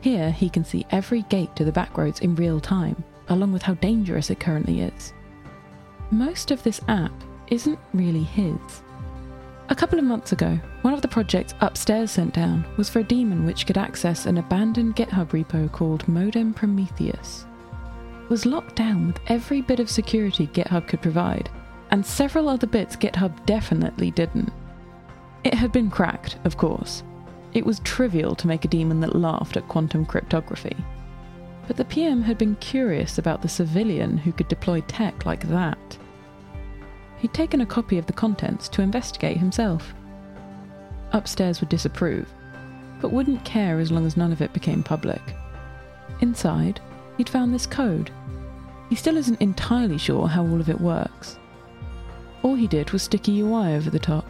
Here, 0.00 0.32
he 0.32 0.50
can 0.50 0.64
see 0.64 0.84
every 0.90 1.22
gate 1.22 1.54
to 1.54 1.64
the 1.64 1.70
back 1.70 1.96
roads 1.96 2.18
in 2.18 2.34
real 2.34 2.58
time, 2.58 3.04
along 3.28 3.52
with 3.52 3.62
how 3.62 3.74
dangerous 3.74 4.30
it 4.30 4.40
currently 4.40 4.80
is. 4.80 5.12
Most 6.10 6.50
of 6.50 6.64
this 6.64 6.80
app 6.88 7.12
isn't 7.46 7.78
really 7.94 8.24
his. 8.24 8.82
A 9.68 9.74
couple 9.74 9.98
of 9.98 10.04
months 10.04 10.32
ago, 10.32 10.58
one 10.82 10.92
of 10.92 11.02
the 11.02 11.08
projects 11.08 11.54
upstairs 11.60 12.10
sent 12.10 12.34
down 12.34 12.66
was 12.76 12.90
for 12.90 12.98
a 12.98 13.04
daemon 13.04 13.46
which 13.46 13.66
could 13.66 13.78
access 13.78 14.26
an 14.26 14.38
abandoned 14.38 14.96
GitHub 14.96 15.28
repo 15.28 15.70
called 15.70 16.06
Modem 16.08 16.52
Prometheus. 16.52 17.46
It 18.24 18.30
was 18.30 18.44
locked 18.44 18.76
down 18.76 19.06
with 19.06 19.20
every 19.28 19.60
bit 19.60 19.80
of 19.80 19.88
security 19.88 20.46
GitHub 20.48 20.88
could 20.88 21.00
provide, 21.00 21.48
and 21.90 22.04
several 22.04 22.48
other 22.48 22.66
bits 22.66 22.96
GitHub 22.96 23.46
definitely 23.46 24.10
didn't. 24.10 24.52
It 25.44 25.54
had 25.54 25.72
been 25.72 25.90
cracked, 25.90 26.38
of 26.44 26.56
course. 26.56 27.02
It 27.52 27.66
was 27.66 27.80
trivial 27.80 28.34
to 28.36 28.46
make 28.46 28.64
a 28.64 28.68
daemon 28.68 29.00
that 29.00 29.16
laughed 29.16 29.56
at 29.56 29.68
quantum 29.68 30.06
cryptography. 30.06 30.76
But 31.66 31.76
the 31.76 31.84
PM 31.84 32.22
had 32.22 32.38
been 32.38 32.56
curious 32.56 33.18
about 33.18 33.42
the 33.42 33.48
civilian 33.48 34.18
who 34.18 34.32
could 34.32 34.48
deploy 34.48 34.80
tech 34.82 35.24
like 35.24 35.48
that. 35.48 35.98
He'd 37.22 37.32
taken 37.32 37.62
a 37.62 37.66
copy 37.66 37.96
of 37.96 38.04
the 38.04 38.12
contents 38.12 38.68
to 38.68 38.82
investigate 38.82 39.38
himself. 39.38 39.94
Upstairs 41.12 41.60
would 41.60 41.70
disapprove, 41.70 42.28
but 43.00 43.12
wouldn't 43.12 43.44
care 43.46 43.78
as 43.78 43.90
long 43.90 44.04
as 44.04 44.16
none 44.16 44.32
of 44.32 44.42
it 44.42 44.52
became 44.52 44.82
public. 44.82 45.22
Inside, 46.20 46.80
he'd 47.16 47.30
found 47.30 47.54
this 47.54 47.66
code. 47.66 48.10
He 48.90 48.96
still 48.96 49.16
isn't 49.16 49.40
entirely 49.40 49.96
sure 49.96 50.28
how 50.28 50.42
all 50.42 50.60
of 50.60 50.68
it 50.68 50.80
works. 50.80 51.38
All 52.42 52.54
he 52.54 52.66
did 52.66 52.90
was 52.90 53.02
stick 53.02 53.28
a 53.28 53.30
UI 53.30 53.74
over 53.74 53.88
the 53.88 53.98
top 53.98 54.26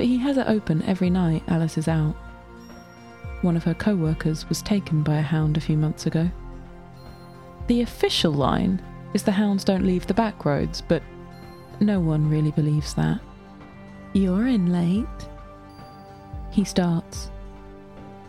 but 0.00 0.06
he 0.06 0.16
has 0.16 0.38
it 0.38 0.48
open 0.48 0.82
every 0.84 1.10
night 1.10 1.42
Alice 1.46 1.76
is 1.76 1.86
out. 1.86 2.14
One 3.42 3.54
of 3.54 3.64
her 3.64 3.74
co 3.74 3.94
workers 3.94 4.48
was 4.48 4.62
taken 4.62 5.02
by 5.02 5.16
a 5.16 5.22
hound 5.22 5.58
a 5.58 5.60
few 5.60 5.76
months 5.76 6.06
ago. 6.06 6.30
The 7.66 7.82
official 7.82 8.32
line 8.32 8.80
is 9.12 9.24
the 9.24 9.32
hounds 9.32 9.62
don't 9.62 9.84
leave 9.84 10.06
the 10.06 10.14
back 10.14 10.46
roads, 10.46 10.80
but 10.80 11.02
no 11.80 12.00
one 12.00 12.28
really 12.28 12.50
believes 12.52 12.94
that. 12.94 13.20
You're 14.12 14.46
in 14.46 14.72
late. 14.72 15.06
He 16.50 16.64
starts. 16.64 17.30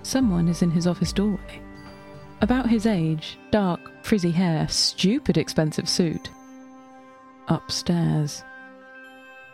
Someone 0.04 0.48
is 0.48 0.62
in 0.62 0.72
his 0.72 0.88
office 0.88 1.14
doorway. 1.14 1.62
About 2.42 2.70
his 2.70 2.86
age, 2.86 3.38
dark, 3.52 3.80
frizzy 4.04 4.32
hair, 4.32 4.68
stupid 4.68 5.38
expensive 5.38 5.88
suit. 5.88 6.30
Upstairs. 7.48 8.44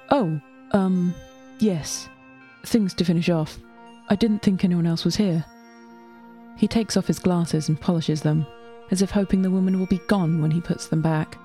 Oh, 0.10 0.39
um, 0.72 1.13
Yes. 1.60 2.08
Things 2.66 2.94
to 2.96 3.06
finish 3.06 3.30
off. 3.30 3.58
I 4.10 4.16
didn't 4.16 4.42
think 4.42 4.63
anyone 4.63 4.86
else 4.86 5.06
was 5.06 5.16
here. 5.16 5.44
He 6.58 6.68
takes 6.68 6.98
off 6.98 7.08
his 7.08 7.20
glasses 7.20 7.70
and 7.70 7.80
polishes 7.80 8.22
them, 8.22 8.46
as 8.92 9.01
if 9.01 9.12
hoping 9.12 9.42
the 9.42 9.51
woman 9.51 9.80
will 9.80 9.86
be 9.86 10.01
gone 10.08 10.42
when 10.42 10.51
he 10.51 10.62
puts 10.62 10.88
them 10.88 11.01
back. 11.01 11.38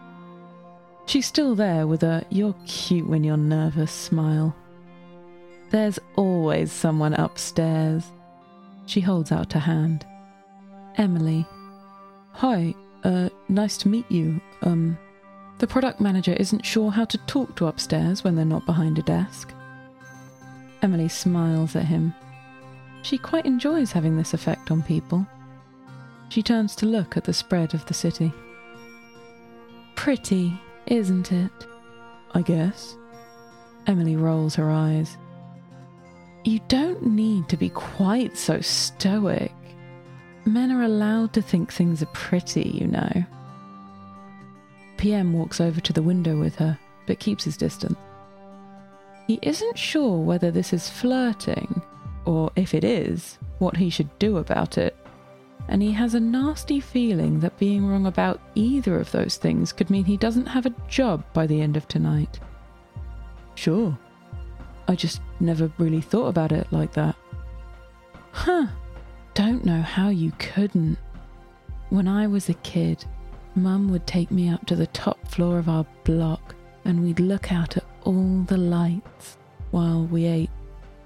She's 1.06 1.26
still 1.26 1.54
there 1.54 1.86
with 1.86 2.02
a 2.02 2.24
you're 2.30 2.54
cute 2.66 3.08
when 3.08 3.24
you're 3.24 3.36
nervous 3.36 3.92
smile. 3.92 4.54
There's 5.70 5.98
always 6.16 6.70
someone 6.70 7.14
upstairs. 7.14 8.04
She 8.86 9.00
holds 9.00 9.32
out 9.32 9.52
her 9.54 9.60
hand. 9.60 10.06
Emily. 10.96 11.46
Hi, 12.32 12.74
uh, 13.04 13.28
nice 13.48 13.76
to 13.78 13.88
meet 13.88 14.10
you. 14.10 14.40
Um, 14.62 14.98
the 15.58 15.66
product 15.66 16.00
manager 16.00 16.32
isn't 16.32 16.66
sure 16.66 16.90
how 16.90 17.04
to 17.06 17.18
talk 17.18 17.56
to 17.56 17.66
upstairs 17.66 18.24
when 18.24 18.34
they're 18.34 18.44
not 18.44 18.66
behind 18.66 18.98
a 18.98 19.02
desk. 19.02 19.52
Emily 20.82 21.08
smiles 21.08 21.76
at 21.76 21.84
him. 21.84 22.14
She 23.02 23.18
quite 23.18 23.46
enjoys 23.46 23.92
having 23.92 24.16
this 24.16 24.34
effect 24.34 24.70
on 24.70 24.82
people. 24.82 25.26
She 26.28 26.42
turns 26.42 26.74
to 26.76 26.86
look 26.86 27.16
at 27.16 27.24
the 27.24 27.32
spread 27.32 27.74
of 27.74 27.84
the 27.86 27.94
city. 27.94 28.32
Pretty, 29.94 30.52
isn't 30.86 31.32
it? 31.32 31.52
I 32.34 32.42
guess. 32.42 32.96
Emily 33.86 34.16
rolls 34.16 34.54
her 34.54 34.70
eyes. 34.70 35.16
You 36.44 36.60
don't 36.68 37.06
need 37.06 37.48
to 37.48 37.56
be 37.56 37.68
quite 37.68 38.36
so 38.36 38.60
stoic. 38.60 39.52
Men 40.44 40.72
are 40.72 40.82
allowed 40.82 41.32
to 41.34 41.42
think 41.42 41.72
things 41.72 42.02
are 42.02 42.06
pretty, 42.06 42.68
you 42.68 42.86
know. 42.86 43.24
PM 44.96 45.32
walks 45.32 45.60
over 45.60 45.80
to 45.80 45.92
the 45.92 46.02
window 46.02 46.38
with 46.38 46.56
her, 46.56 46.78
but 47.06 47.20
keeps 47.20 47.44
his 47.44 47.56
distance. 47.56 47.98
He 49.26 49.38
isn't 49.42 49.78
sure 49.78 50.18
whether 50.18 50.50
this 50.50 50.72
is 50.72 50.88
flirting, 50.88 51.80
or 52.24 52.50
if 52.56 52.74
it 52.74 52.84
is, 52.84 53.38
what 53.58 53.76
he 53.76 53.88
should 53.88 54.18
do 54.18 54.36
about 54.38 54.78
it. 54.78 54.96
And 55.68 55.82
he 55.82 55.92
has 55.92 56.14
a 56.14 56.20
nasty 56.20 56.80
feeling 56.80 57.40
that 57.40 57.58
being 57.58 57.86
wrong 57.86 58.06
about 58.06 58.40
either 58.54 58.98
of 58.98 59.10
those 59.12 59.36
things 59.36 59.72
could 59.72 59.90
mean 59.90 60.04
he 60.04 60.16
doesn't 60.16 60.46
have 60.46 60.66
a 60.66 60.74
job 60.88 61.24
by 61.32 61.46
the 61.46 61.60
end 61.60 61.76
of 61.76 61.88
tonight. 61.88 62.40
Sure. 63.54 63.96
I 64.88 64.94
just 64.94 65.20
never 65.40 65.70
really 65.78 66.00
thought 66.00 66.28
about 66.28 66.52
it 66.52 66.66
like 66.72 66.92
that. 66.94 67.16
Huh. 68.32 68.66
Don't 69.34 69.64
know 69.64 69.80
how 69.80 70.08
you 70.08 70.32
couldn't. 70.38 70.98
When 71.90 72.08
I 72.08 72.26
was 72.26 72.48
a 72.48 72.54
kid, 72.54 73.04
Mum 73.54 73.90
would 73.90 74.06
take 74.06 74.30
me 74.30 74.48
up 74.48 74.66
to 74.66 74.76
the 74.76 74.86
top 74.88 75.28
floor 75.28 75.58
of 75.58 75.68
our 75.68 75.86
block 76.04 76.54
and 76.84 77.02
we'd 77.02 77.20
look 77.20 77.52
out 77.52 77.76
at 77.76 77.84
all 78.04 78.42
the 78.46 78.56
lights 78.56 79.36
while 79.70 80.04
we 80.06 80.24
ate 80.24 80.50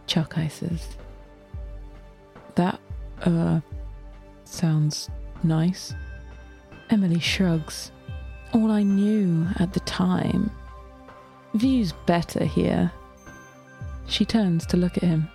choc 0.06 0.38
ices. 0.38 0.96
That, 2.54 2.80
uh, 3.22 3.60
sounds 4.48 5.10
nice. 5.42 5.94
Emily 6.90 7.20
shrugs. 7.20 7.90
All 8.52 8.70
I 8.70 8.82
knew 8.82 9.46
at 9.58 9.72
the 9.72 9.80
time. 9.80 10.50
View's 11.54 11.92
better 12.06 12.44
here. 12.44 12.92
She 14.06 14.24
turns 14.24 14.66
to 14.66 14.76
look 14.76 14.96
at 14.96 15.02
him. 15.02 15.28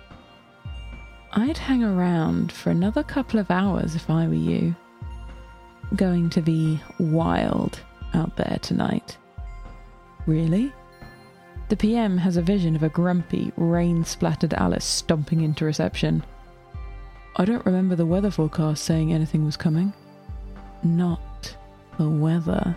I'd 1.32 1.58
hang 1.58 1.82
around 1.82 2.52
for 2.52 2.70
another 2.70 3.02
couple 3.02 3.40
of 3.40 3.50
hours 3.50 3.94
if 3.94 4.08
I 4.10 4.26
were 4.26 4.34
you. 4.34 4.74
Going 5.96 6.30
to 6.30 6.40
be 6.40 6.80
wild 6.98 7.80
out 8.14 8.36
there 8.36 8.58
tonight. 8.62 9.16
Really? 10.26 10.72
The 11.68 11.76
PM 11.76 12.18
has 12.18 12.36
a 12.36 12.42
vision 12.42 12.76
of 12.76 12.82
a 12.82 12.88
grumpy, 12.88 13.52
rain 13.56 14.04
splattered 14.04 14.54
Alice 14.54 14.84
stomping 14.84 15.40
into 15.40 15.64
reception. 15.64 16.22
I 17.36 17.44
don't 17.44 17.64
remember 17.64 17.94
the 17.94 18.06
weather 18.06 18.30
forecast 18.30 18.84
saying 18.84 19.12
anything 19.12 19.44
was 19.44 19.56
coming. 19.56 19.92
Not 20.82 21.56
the 21.98 22.08
weather. 22.08 22.76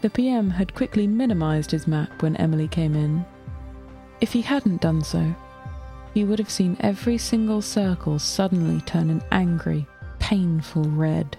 The 0.00 0.10
PM 0.10 0.50
had 0.50 0.74
quickly 0.74 1.06
minimised 1.06 1.70
his 1.70 1.86
map 1.86 2.22
when 2.22 2.36
Emily 2.36 2.68
came 2.68 2.94
in. 2.94 3.24
If 4.20 4.32
he 4.32 4.42
hadn't 4.42 4.80
done 4.80 5.02
so, 5.02 5.34
he 6.12 6.24
would 6.24 6.38
have 6.38 6.50
seen 6.50 6.76
every 6.80 7.18
single 7.18 7.62
circle 7.62 8.18
suddenly 8.18 8.80
turn 8.82 9.10
an 9.10 9.22
angry, 9.32 9.86
painful 10.18 10.84
red. 10.84 11.36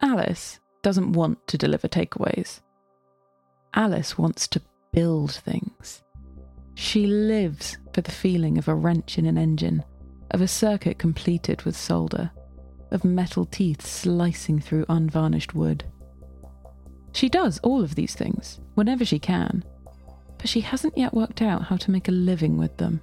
Alice 0.00 0.60
doesn't 0.82 1.12
want 1.12 1.46
to 1.48 1.58
deliver 1.58 1.88
takeaways. 1.88 2.60
Alice 3.74 4.16
wants 4.16 4.48
to 4.48 4.62
build 4.92 5.32
things. 5.32 6.02
She 6.80 7.08
lives 7.08 7.76
for 7.92 8.02
the 8.02 8.12
feeling 8.12 8.56
of 8.56 8.68
a 8.68 8.74
wrench 8.74 9.18
in 9.18 9.26
an 9.26 9.36
engine, 9.36 9.82
of 10.30 10.40
a 10.40 10.46
circuit 10.46 10.96
completed 10.96 11.62
with 11.62 11.76
solder, 11.76 12.30
of 12.92 13.04
metal 13.04 13.44
teeth 13.44 13.84
slicing 13.84 14.60
through 14.60 14.86
unvarnished 14.88 15.56
wood. 15.56 15.82
She 17.12 17.28
does 17.28 17.58
all 17.64 17.82
of 17.82 17.96
these 17.96 18.14
things 18.14 18.60
whenever 18.76 19.04
she 19.04 19.18
can, 19.18 19.64
but 20.38 20.48
she 20.48 20.60
hasn't 20.60 20.96
yet 20.96 21.12
worked 21.12 21.42
out 21.42 21.64
how 21.64 21.78
to 21.78 21.90
make 21.90 22.06
a 22.06 22.12
living 22.12 22.56
with 22.56 22.76
them. 22.76 23.00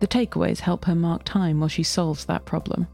The 0.00 0.08
takeaways 0.08 0.58
help 0.58 0.86
her 0.86 0.96
mark 0.96 1.22
time 1.22 1.60
while 1.60 1.68
she 1.68 1.84
solves 1.84 2.24
that 2.24 2.46
problem. 2.46 2.88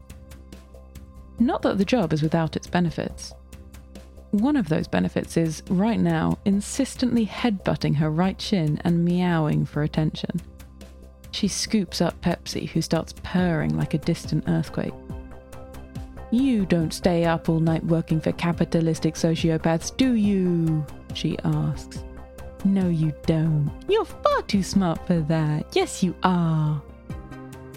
Not 1.39 1.63
that 1.63 1.79
the 1.79 1.83
job 1.83 2.13
is 2.13 2.21
without 2.21 2.55
its 2.55 2.67
benefits. 2.67 3.33
One 4.33 4.55
of 4.55 4.67
those 4.67 4.87
benefits 4.87 5.37
is, 5.37 5.61
right 5.69 5.99
now, 5.99 6.39
insistently 6.43 7.23
headbutting 7.23 7.95
her 7.97 8.09
right 8.09 8.41
shin 8.41 8.81
and 8.83 9.05
meowing 9.05 9.63
for 9.63 9.83
attention. 9.83 10.41
She 11.29 11.47
scoops 11.47 12.01
up 12.01 12.19
Pepsi, 12.19 12.67
who 12.67 12.81
starts 12.81 13.13
purring 13.21 13.77
like 13.77 13.93
a 13.93 13.99
distant 13.99 14.45
earthquake. 14.47 14.95
You 16.31 16.65
don't 16.65 16.91
stay 16.91 17.25
up 17.25 17.47
all 17.47 17.59
night 17.59 17.85
working 17.85 18.19
for 18.19 18.31
capitalistic 18.31 19.13
sociopaths, 19.13 19.95
do 19.97 20.13
you? 20.13 20.83
She 21.13 21.37
asks. 21.43 22.03
No, 22.65 22.89
you 22.89 23.13
don't. 23.27 23.71
You're 23.87 24.03
far 24.03 24.41
too 24.47 24.63
smart 24.63 25.05
for 25.05 25.19
that. 25.21 25.67
Yes, 25.73 26.01
you 26.01 26.15
are. 26.23 26.81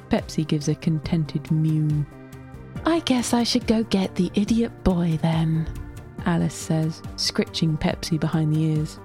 Pepsi 0.09 0.49
gives 0.49 0.69
a 0.69 0.75
contented 0.75 1.51
mew. 1.51 2.07
I 2.87 3.01
guess 3.01 3.35
I 3.35 3.43
should 3.43 3.67
go 3.67 3.83
get 3.83 4.15
the 4.15 4.31
idiot 4.35 4.73
boy 4.85 5.19
then, 5.21 5.69
Alice 6.27 6.55
says, 6.55 7.03
scritching 7.15 7.79
Pepsi 7.79 8.19
behind 8.19 8.53
the 8.53 8.61
ears. 8.61 8.99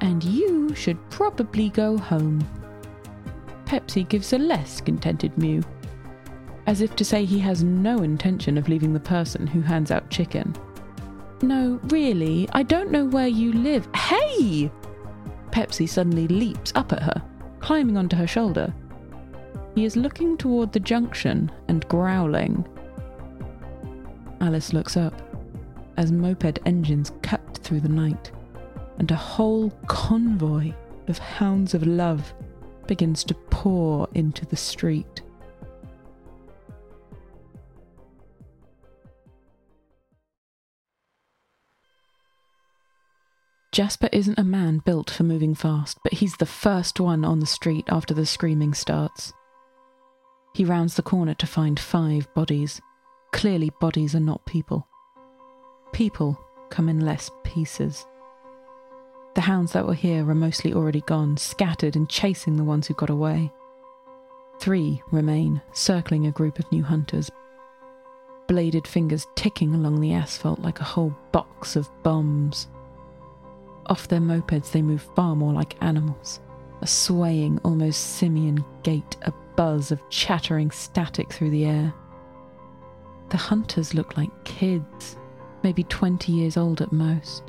And 0.00 0.24
you 0.24 0.74
should 0.74 0.98
probably 1.10 1.68
go 1.68 1.98
home. 1.98 2.42
Pepsi 3.66 4.08
gives 4.08 4.32
a 4.32 4.38
less 4.38 4.80
contented 4.80 5.36
mew, 5.36 5.62
as 6.66 6.80
if 6.80 6.96
to 6.96 7.04
say 7.04 7.24
he 7.26 7.38
has 7.38 7.62
no 7.62 7.98
intention 7.98 8.56
of 8.56 8.68
leaving 8.68 8.94
the 8.94 9.00
person 9.00 9.46
who 9.46 9.60
hands 9.60 9.90
out 9.90 10.08
chicken. 10.08 10.54
No, 11.42 11.78
really, 11.84 12.48
I 12.52 12.62
don't 12.62 12.90
know 12.90 13.04
where 13.04 13.28
you 13.28 13.52
live. 13.52 13.86
Hey! 13.94 14.70
Pepsi 15.50 15.86
suddenly 15.86 16.28
leaps 16.28 16.72
up 16.74 16.92
at 16.94 17.02
her, 17.02 17.22
climbing 17.60 17.98
onto 17.98 18.16
her 18.16 18.26
shoulder. 18.26 18.72
He 19.74 19.84
is 19.84 19.96
looking 19.96 20.36
toward 20.38 20.72
the 20.72 20.80
junction 20.80 21.52
and 21.68 21.86
growling. 21.88 22.66
Alice 24.40 24.72
looks 24.72 24.96
up 24.96 25.27
as 25.98 26.12
moped 26.12 26.60
engines 26.64 27.12
cut 27.22 27.58
through 27.58 27.80
the 27.80 27.88
night, 27.88 28.30
and 28.98 29.10
a 29.10 29.16
whole 29.16 29.70
convoy 29.88 30.72
of 31.08 31.18
hounds 31.18 31.74
of 31.74 31.86
love 31.86 32.32
begins 32.86 33.24
to 33.24 33.34
pour 33.34 34.08
into 34.14 34.46
the 34.46 34.56
street. 34.56 35.22
Jasper 43.72 44.08
isn't 44.12 44.38
a 44.38 44.44
man 44.44 44.78
built 44.78 45.10
for 45.10 45.24
moving 45.24 45.54
fast, 45.54 45.98
but 46.04 46.14
he's 46.14 46.36
the 46.36 46.46
first 46.46 47.00
one 47.00 47.24
on 47.24 47.40
the 47.40 47.46
street 47.46 47.84
after 47.88 48.14
the 48.14 48.26
screaming 48.26 48.72
starts. 48.72 49.32
He 50.54 50.64
rounds 50.64 50.94
the 50.94 51.02
corner 51.02 51.34
to 51.34 51.46
find 51.46 51.78
five 51.78 52.32
bodies. 52.34 52.80
Clearly, 53.32 53.70
bodies 53.80 54.14
are 54.14 54.20
not 54.20 54.46
people. 54.46 54.88
People 55.92 56.38
come 56.70 56.88
in 56.88 57.00
less 57.00 57.30
pieces. 57.44 58.06
The 59.34 59.40
hounds 59.42 59.72
that 59.72 59.86
were 59.86 59.94
here 59.94 60.28
are 60.28 60.34
mostly 60.34 60.72
already 60.74 61.00
gone, 61.02 61.36
scattered 61.36 61.96
and 61.96 62.08
chasing 62.08 62.56
the 62.56 62.64
ones 62.64 62.86
who 62.86 62.94
got 62.94 63.10
away. 63.10 63.52
Three 64.60 65.02
remain, 65.10 65.62
circling 65.72 66.26
a 66.26 66.32
group 66.32 66.58
of 66.58 66.70
new 66.72 66.82
hunters, 66.82 67.30
bladed 68.48 68.86
fingers 68.86 69.26
ticking 69.36 69.74
along 69.74 70.00
the 70.00 70.12
asphalt 70.12 70.58
like 70.58 70.80
a 70.80 70.84
whole 70.84 71.14
box 71.32 71.76
of 71.76 71.88
bombs. 72.02 72.66
Off 73.86 74.08
their 74.08 74.20
mopeds, 74.20 74.72
they 74.72 74.82
move 74.82 75.08
far 75.14 75.36
more 75.36 75.52
like 75.52 75.80
animals, 75.82 76.40
a 76.80 76.86
swaying, 76.86 77.60
almost 77.62 78.16
simian 78.16 78.64
gait, 78.82 79.16
a 79.22 79.32
buzz 79.54 79.90
of 79.92 80.00
chattering 80.10 80.70
static 80.70 81.32
through 81.32 81.50
the 81.50 81.64
air. 81.64 81.94
The 83.30 83.36
hunters 83.36 83.94
look 83.94 84.16
like 84.16 84.44
kids, 84.44 85.16
maybe 85.68 85.84
20 85.84 86.32
years 86.32 86.56
old 86.56 86.80
at 86.80 86.92
most. 86.92 87.42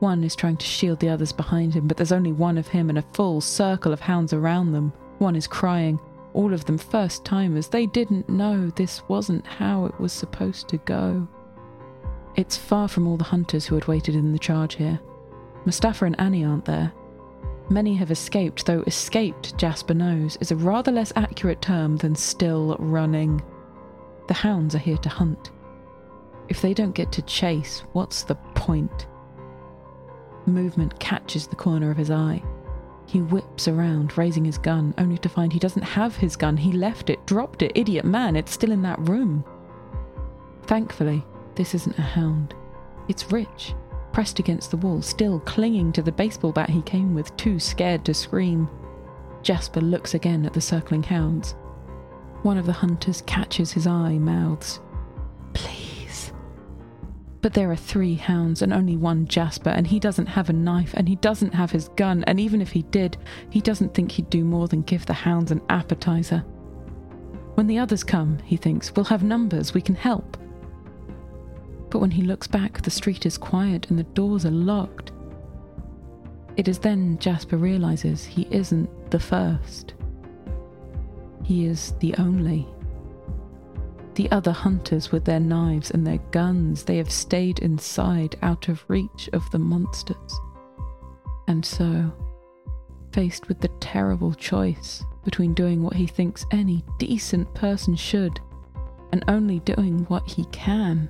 One 0.00 0.22
is 0.22 0.36
trying 0.36 0.58
to 0.58 0.66
shield 0.66 1.00
the 1.00 1.08
others 1.08 1.32
behind 1.32 1.72
him, 1.72 1.88
but 1.88 1.96
there's 1.96 2.12
only 2.12 2.30
one 2.30 2.58
of 2.58 2.68
him 2.68 2.90
and 2.90 2.98
a 2.98 3.08
full 3.14 3.40
circle 3.40 3.90
of 3.90 4.00
hounds 4.00 4.34
around 4.34 4.72
them. 4.72 4.92
One 5.16 5.34
is 5.34 5.46
crying, 5.46 5.98
all 6.34 6.52
of 6.52 6.66
them 6.66 6.76
first 6.76 7.24
timers. 7.24 7.68
They 7.68 7.86
didn't 7.86 8.28
know 8.28 8.68
this 8.68 9.08
wasn't 9.08 9.46
how 9.46 9.86
it 9.86 9.98
was 9.98 10.12
supposed 10.12 10.68
to 10.68 10.76
go. 10.76 11.26
It's 12.36 12.58
far 12.58 12.86
from 12.86 13.08
all 13.08 13.16
the 13.16 13.24
hunters 13.24 13.64
who 13.64 13.76
had 13.76 13.88
waited 13.88 14.14
in 14.14 14.32
the 14.32 14.38
charge 14.38 14.74
here. 14.74 15.00
Mustafa 15.64 16.04
and 16.04 16.20
Annie 16.20 16.44
aren't 16.44 16.66
there. 16.66 16.92
Many 17.70 17.94
have 17.94 18.10
escaped, 18.10 18.66
though 18.66 18.82
escaped, 18.82 19.56
Jasper 19.56 19.94
knows, 19.94 20.36
is 20.42 20.50
a 20.50 20.56
rather 20.56 20.92
less 20.92 21.14
accurate 21.16 21.62
term 21.62 21.96
than 21.96 22.14
still 22.14 22.76
running. 22.78 23.40
The 24.28 24.34
hounds 24.34 24.74
are 24.74 24.84
here 24.90 24.98
to 24.98 25.08
hunt. 25.08 25.50
If 26.52 26.60
they 26.60 26.74
don't 26.74 26.94
get 26.94 27.10
to 27.12 27.22
chase, 27.22 27.82
what's 27.94 28.24
the 28.24 28.34
point? 28.34 29.06
Movement 30.44 31.00
catches 31.00 31.46
the 31.46 31.56
corner 31.56 31.90
of 31.90 31.96
his 31.96 32.10
eye. 32.10 32.42
He 33.06 33.22
whips 33.22 33.68
around, 33.68 34.18
raising 34.18 34.44
his 34.44 34.58
gun, 34.58 34.92
only 34.98 35.16
to 35.16 35.30
find 35.30 35.50
he 35.50 35.58
doesn't 35.58 35.80
have 35.80 36.14
his 36.14 36.36
gun. 36.36 36.58
He 36.58 36.70
left 36.72 37.08
it, 37.08 37.24
dropped 37.24 37.62
it. 37.62 37.72
Idiot 37.74 38.04
man, 38.04 38.36
it's 38.36 38.52
still 38.52 38.70
in 38.70 38.82
that 38.82 38.98
room. 39.08 39.46
Thankfully, 40.64 41.24
this 41.54 41.74
isn't 41.74 41.98
a 41.98 42.02
hound. 42.02 42.54
It's 43.08 43.32
Rich, 43.32 43.72
pressed 44.12 44.38
against 44.38 44.70
the 44.70 44.76
wall, 44.76 45.00
still 45.00 45.40
clinging 45.40 45.90
to 45.92 46.02
the 46.02 46.12
baseball 46.12 46.52
bat 46.52 46.68
he 46.68 46.82
came 46.82 47.14
with, 47.14 47.34
too 47.38 47.58
scared 47.58 48.04
to 48.04 48.12
scream. 48.12 48.68
Jasper 49.42 49.80
looks 49.80 50.12
again 50.12 50.44
at 50.44 50.52
the 50.52 50.60
circling 50.60 51.04
hounds. 51.04 51.52
One 52.42 52.58
of 52.58 52.66
the 52.66 52.74
hunters 52.74 53.22
catches 53.22 53.72
his 53.72 53.86
eye, 53.86 54.18
mouths, 54.18 54.80
Please. 55.54 55.91
But 57.42 57.54
there 57.54 57.72
are 57.72 57.76
three 57.76 58.14
hounds 58.14 58.62
and 58.62 58.72
only 58.72 58.96
one 58.96 59.26
Jasper, 59.26 59.70
and 59.70 59.86
he 59.86 59.98
doesn't 59.98 60.26
have 60.26 60.48
a 60.48 60.52
knife, 60.52 60.94
and 60.94 61.08
he 61.08 61.16
doesn't 61.16 61.54
have 61.54 61.72
his 61.72 61.88
gun, 61.96 62.22
and 62.28 62.38
even 62.38 62.62
if 62.62 62.70
he 62.70 62.82
did, 62.82 63.16
he 63.50 63.60
doesn't 63.60 63.94
think 63.94 64.12
he'd 64.12 64.30
do 64.30 64.44
more 64.44 64.68
than 64.68 64.82
give 64.82 65.04
the 65.06 65.12
hounds 65.12 65.50
an 65.50 65.60
appetizer. 65.68 66.44
When 67.54 67.66
the 67.66 67.80
others 67.80 68.04
come, 68.04 68.38
he 68.44 68.56
thinks, 68.56 68.94
we'll 68.94 69.04
have 69.06 69.24
numbers, 69.24 69.74
we 69.74 69.82
can 69.82 69.96
help. 69.96 70.36
But 71.90 71.98
when 71.98 72.12
he 72.12 72.22
looks 72.22 72.46
back, 72.46 72.80
the 72.80 72.90
street 72.90 73.26
is 73.26 73.36
quiet 73.36 73.90
and 73.90 73.98
the 73.98 74.04
doors 74.04 74.46
are 74.46 74.50
locked. 74.50 75.10
It 76.56 76.68
is 76.68 76.78
then 76.78 77.18
Jasper 77.18 77.56
realizes 77.56 78.24
he 78.24 78.46
isn't 78.50 79.10
the 79.10 79.20
first. 79.20 79.94
He 81.42 81.66
is 81.66 81.92
the 81.98 82.14
only. 82.18 82.66
The 84.14 84.30
other 84.30 84.52
hunters 84.52 85.10
with 85.10 85.24
their 85.24 85.40
knives 85.40 85.90
and 85.90 86.06
their 86.06 86.18
guns, 86.32 86.84
they 86.84 86.98
have 86.98 87.10
stayed 87.10 87.60
inside, 87.60 88.36
out 88.42 88.68
of 88.68 88.84
reach 88.88 89.30
of 89.32 89.50
the 89.50 89.58
monsters. 89.58 90.40
And 91.48 91.64
so, 91.64 92.12
faced 93.12 93.48
with 93.48 93.60
the 93.60 93.68
terrible 93.80 94.34
choice 94.34 95.02
between 95.24 95.54
doing 95.54 95.82
what 95.82 95.94
he 95.94 96.06
thinks 96.06 96.44
any 96.50 96.84
decent 96.98 97.52
person 97.54 97.96
should 97.96 98.38
and 99.12 99.24
only 99.28 99.60
doing 99.60 100.04
what 100.08 100.28
he 100.28 100.44
can, 100.46 101.08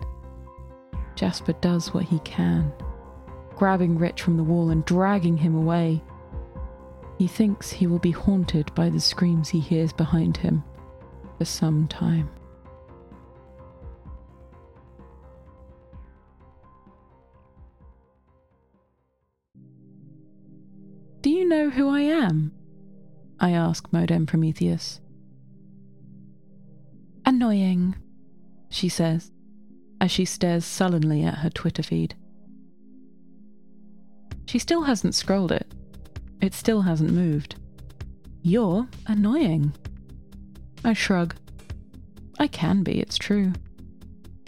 Jasper 1.17 1.53
does 1.55 1.93
what 1.93 2.05
he 2.05 2.19
can, 2.21 2.73
grabbing 3.57 3.99
Rich 3.99 4.23
from 4.23 4.37
the 4.37 4.45
wall 4.45 4.71
and 4.71 4.85
dragging 4.85 5.37
him 5.37 5.55
away. 5.55 6.03
He 7.19 7.27
thinks 7.27 7.71
he 7.71 7.87
will 7.87 7.99
be 7.99 8.11
haunted 8.11 8.75
by 8.75 8.91
the 8.91 9.01
screams 9.01 9.49
he 9.49 9.61
hears 9.61 9.93
behind 9.93 10.37
him 10.37 10.65
for 11.38 11.45
some 11.45 11.87
time. 11.88 12.31
Who 21.73 21.89
I 21.89 22.01
am? 22.01 22.53
I 23.41 23.51
ask 23.51 23.93
Modem 23.93 24.27
Prometheus. 24.27 25.01
Annoying, 27.25 27.97
she 28.69 28.89
says, 28.89 29.31
as 30.01 30.11
she 30.11 30.25
stares 30.25 30.65
sullenly 30.65 31.23
at 31.23 31.39
her 31.39 31.51
Twitter 31.51 31.83
feed. 31.83 32.15
She 34.47 34.59
still 34.59 34.83
hasn't 34.83 35.15
scrolled 35.15 35.53
it. 35.53 35.67
It 36.41 36.55
still 36.55 36.83
hasn't 36.83 37.13
moved. 37.13 37.57
You're 38.43 38.89
annoying. 39.07 39.73
I 40.85 40.93
shrug. 40.93 41.35
I 42.39 42.49
can 42.49 42.83
be, 42.83 43.01
it's 43.01 43.17
true. 43.17 43.53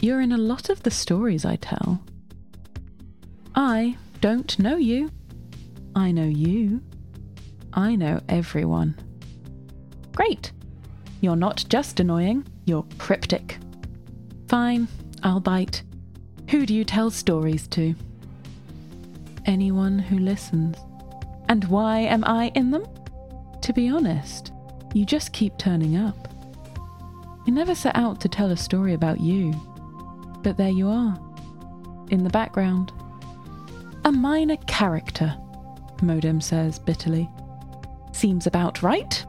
You're 0.00 0.20
in 0.20 0.32
a 0.32 0.38
lot 0.38 0.68
of 0.68 0.82
the 0.82 0.90
stories 0.90 1.44
I 1.44 1.56
tell. 1.56 2.02
I 3.54 3.96
don't 4.20 4.58
know 4.58 4.76
you. 4.76 5.10
I 5.94 6.10
know 6.10 6.24
you. 6.24 6.82
I 7.74 7.96
know 7.96 8.20
everyone. 8.28 8.96
Great. 10.14 10.52
You're 11.20 11.36
not 11.36 11.64
just 11.68 11.98
annoying, 11.98 12.46
you're 12.66 12.86
cryptic. 12.98 13.58
Fine, 14.48 14.86
I'll 15.22 15.40
bite. 15.40 15.82
Who 16.50 16.66
do 16.66 16.74
you 16.74 16.84
tell 16.84 17.10
stories 17.10 17.66
to? 17.68 17.94
Anyone 19.44 19.98
who 19.98 20.18
listens. 20.18 20.76
And 21.48 21.64
why 21.64 22.00
am 22.00 22.24
I 22.24 22.52
in 22.54 22.70
them? 22.70 22.86
To 23.62 23.72
be 23.72 23.88
honest, 23.88 24.52
you 24.94 25.04
just 25.04 25.32
keep 25.32 25.58
turning 25.58 25.96
up. 25.96 26.28
You 27.46 27.52
never 27.52 27.74
set 27.74 27.96
out 27.96 28.20
to 28.20 28.28
tell 28.28 28.50
a 28.50 28.56
story 28.56 28.94
about 28.94 29.20
you, 29.20 29.52
but 30.42 30.56
there 30.56 30.70
you 30.70 30.88
are, 30.88 31.18
in 32.10 32.22
the 32.22 32.30
background. 32.30 32.92
A 34.04 34.12
minor 34.12 34.56
character, 34.68 35.36
Modem 36.02 36.40
says 36.40 36.78
bitterly. 36.78 37.28
Seems 38.14 38.46
about 38.46 38.80
right. 38.80 39.26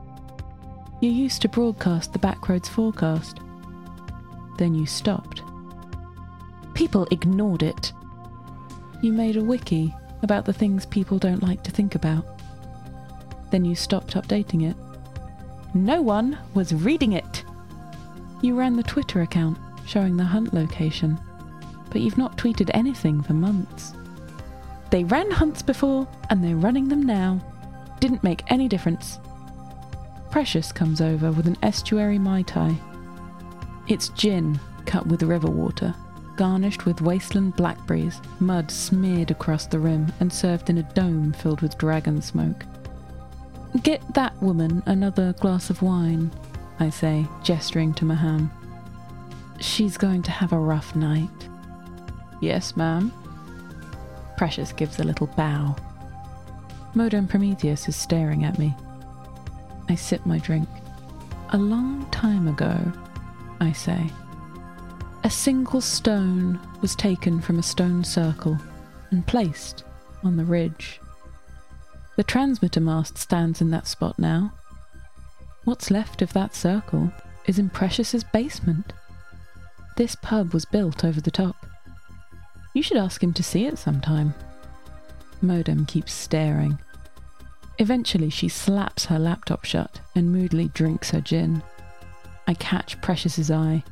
You 1.02 1.10
used 1.10 1.42
to 1.42 1.50
broadcast 1.50 2.14
the 2.14 2.20
Backroads 2.20 2.68
forecast. 2.68 3.40
Then 4.60 4.76
you 4.76 4.86
stopped. 4.86 5.42
People 6.76 7.08
ignored 7.10 7.64
it. 7.64 7.92
You 9.02 9.12
made 9.12 9.38
a 9.38 9.44
wiki 9.44 9.92
about 10.22 10.46
the 10.46 10.54
things 10.54 10.86
people 10.86 11.18
don't 11.18 11.42
like 11.42 11.64
to 11.64 11.72
think 11.72 11.96
about. 11.96 12.26
Then 13.50 13.66
you 13.66 13.74
stopped 13.74 14.14
updating 14.14 14.70
it. 14.70 14.78
No 15.74 16.04
one 16.04 16.38
was 16.54 16.72
reading 16.72 17.14
it. 17.14 17.44
You 18.44 18.54
ran 18.54 18.76
the 18.76 18.84
Twitter 18.84 19.24
account 19.24 19.58
showing 19.88 20.16
the 20.16 20.24
hunt 20.24 20.54
location, 20.54 21.20
but 21.90 22.02
you've 22.02 22.20
not 22.20 22.38
tweeted 22.38 22.70
anything 22.76 23.24
for 23.24 23.34
months. 23.34 23.94
They 24.92 25.04
ran 25.04 25.32
hunts 25.32 25.64
before, 25.64 26.08
and 26.30 26.44
they're 26.44 26.56
running 26.56 26.88
them 26.88 27.02
now. 27.02 27.42
Didn't 28.06 28.24
make 28.24 28.44
any 28.52 28.68
difference. 28.68 29.18
Precious 30.30 30.72
comes 30.72 31.02
over 31.02 31.32
with 31.32 31.48
an 31.48 31.58
estuary 31.64 32.20
Mai 32.20 32.44
Tai. 32.44 32.76
It's 33.88 34.10
gin 34.10 34.60
cut 34.86 35.08
with 35.08 35.24
river 35.24 35.50
water, 35.50 35.96
garnished 36.36 36.86
with 36.86 37.02
wasteland 37.02 37.56
blackberries, 37.56 38.22
mud 38.40 38.70
smeared 38.70 39.32
across 39.32 39.66
the 39.66 39.80
rim, 39.80 40.14
and 40.20 40.32
served 40.32 40.70
in 40.70 40.78
a 40.78 40.84
dome 40.94 41.34
filled 41.34 41.62
with 41.62 41.80
dragon 41.80 42.22
smoke. 42.22 42.64
Get 43.82 44.04
that 44.14 44.40
woman 44.40 44.84
another 44.86 45.34
glass 45.40 45.72
of 45.72 45.82
wine, 45.82 46.30
I 46.80 46.92
say, 46.92 47.26
gesturing 47.42 47.96
to 47.96 48.06
Maham. 48.06 48.52
She's 49.60 49.98
going 49.98 50.22
to 50.22 50.32
have 50.32 50.54
a 50.54 50.60
rough 50.60 50.96
night. 50.96 51.50
Yes, 52.40 52.78
ma'am. 52.78 53.12
Precious 54.38 54.74
gives 54.74 55.00
a 55.00 55.04
little 55.04 55.26
bow. 55.26 55.76
Modem 56.96 57.28
Prometheus 57.28 57.90
is 57.90 57.96
staring 57.98 58.46
at 58.46 58.58
me. 58.58 58.74
I 59.90 59.96
sip 59.96 60.26
my 60.26 60.40
drink. 60.40 60.70
A 61.50 61.58
long 61.58 62.10
time 62.10 62.48
ago, 62.48 62.80
I 63.60 63.74
say. 63.74 64.10
A 65.26 65.30
single 65.30 65.82
stone 65.82 66.58
was 66.82 66.96
taken 66.96 67.42
from 67.42 67.60
a 67.60 67.64
stone 67.64 68.06
circle 68.06 68.58
and 69.12 69.28
placed 69.28 69.84
on 70.24 70.38
the 70.38 70.46
ridge. 70.46 71.02
The 72.16 72.24
transmitter 72.24 72.80
mast 72.80 73.18
stands 73.18 73.60
in 73.60 73.72
that 73.72 73.88
spot 73.88 74.18
now. 74.18 74.54
What's 75.66 75.92
left 75.92 76.22
of 76.22 76.32
that 76.32 76.56
circle 76.56 77.12
is 77.46 77.60
in 77.60 77.70
Precious's 77.70 78.24
basement. 78.24 78.94
This 79.98 80.16
pub 80.16 80.54
was 80.54 80.64
built 80.64 81.04
over 81.04 81.20
the 81.20 81.30
top. 81.30 81.58
You 82.74 82.82
should 82.82 82.98
ask 82.98 83.22
him 83.22 83.34
to 83.34 83.44
see 83.44 83.66
it 83.66 83.78
sometime. 83.78 84.34
Modem 85.42 85.86
keeps 85.86 86.14
staring. 86.14 86.80
Eventually, 87.78 88.30
she 88.30 88.48
slaps 88.48 89.06
her 89.06 89.20
laptop 89.20 89.66
shut 89.66 90.00
and 90.16 90.32
moodily 90.32 90.70
drinks 90.70 91.12
her 91.12 91.22
gin. 91.22 91.62
I 92.48 92.54
catch 92.54 93.02
Precious's 93.02 93.52
eye. 93.52 93.84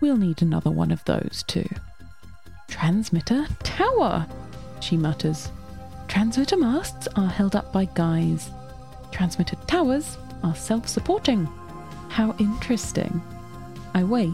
We'll 0.00 0.16
need 0.16 0.42
another 0.42 0.70
one 0.70 0.90
of 0.90 1.04
those, 1.04 1.44
too. 1.46 1.68
Transmitter 2.68 3.46
tower, 3.62 4.26
she 4.80 4.96
mutters. 4.96 5.50
Transmitter 6.08 6.56
masts 6.56 7.06
are 7.16 7.28
held 7.28 7.54
up 7.54 7.72
by 7.72 7.84
guys. 7.84 8.50
Transmitter 9.10 9.56
towers 9.66 10.16
are 10.42 10.54
self 10.54 10.88
supporting. 10.88 11.46
How 12.08 12.34
interesting. 12.38 13.22
I 13.94 14.04
wait, 14.04 14.32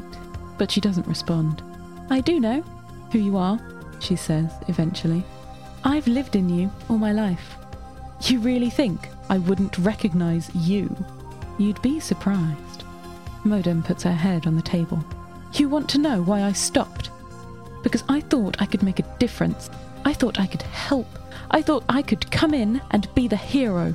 but 0.56 0.70
she 0.70 0.80
doesn't 0.80 1.06
respond. 1.06 1.62
I 2.10 2.20
do 2.20 2.38
know 2.40 2.62
who 3.12 3.18
you 3.18 3.36
are, 3.36 3.60
she 4.00 4.16
says 4.16 4.52
eventually. 4.68 5.24
I've 5.84 6.06
lived 6.06 6.36
in 6.36 6.48
you 6.48 6.70
all 6.88 6.98
my 6.98 7.12
life. 7.12 7.57
You 8.22 8.40
really 8.40 8.70
think 8.70 9.08
I 9.28 9.38
wouldn't 9.38 9.78
recognize 9.78 10.50
you? 10.54 10.94
You'd 11.58 11.80
be 11.82 12.00
surprised. 12.00 12.84
Modem 13.44 13.82
puts 13.82 14.02
her 14.02 14.12
head 14.12 14.46
on 14.46 14.56
the 14.56 14.62
table. 14.62 15.04
You 15.54 15.68
want 15.68 15.88
to 15.90 15.98
know 15.98 16.22
why 16.22 16.42
I 16.42 16.52
stopped? 16.52 17.10
Because 17.82 18.04
I 18.08 18.20
thought 18.20 18.60
I 18.60 18.66
could 18.66 18.82
make 18.82 18.98
a 18.98 19.16
difference. 19.18 19.70
I 20.04 20.12
thought 20.12 20.40
I 20.40 20.46
could 20.46 20.62
help. 20.62 21.06
I 21.50 21.62
thought 21.62 21.84
I 21.88 22.02
could 22.02 22.30
come 22.30 22.52
in 22.52 22.80
and 22.90 23.12
be 23.14 23.28
the 23.28 23.36
hero. 23.36 23.94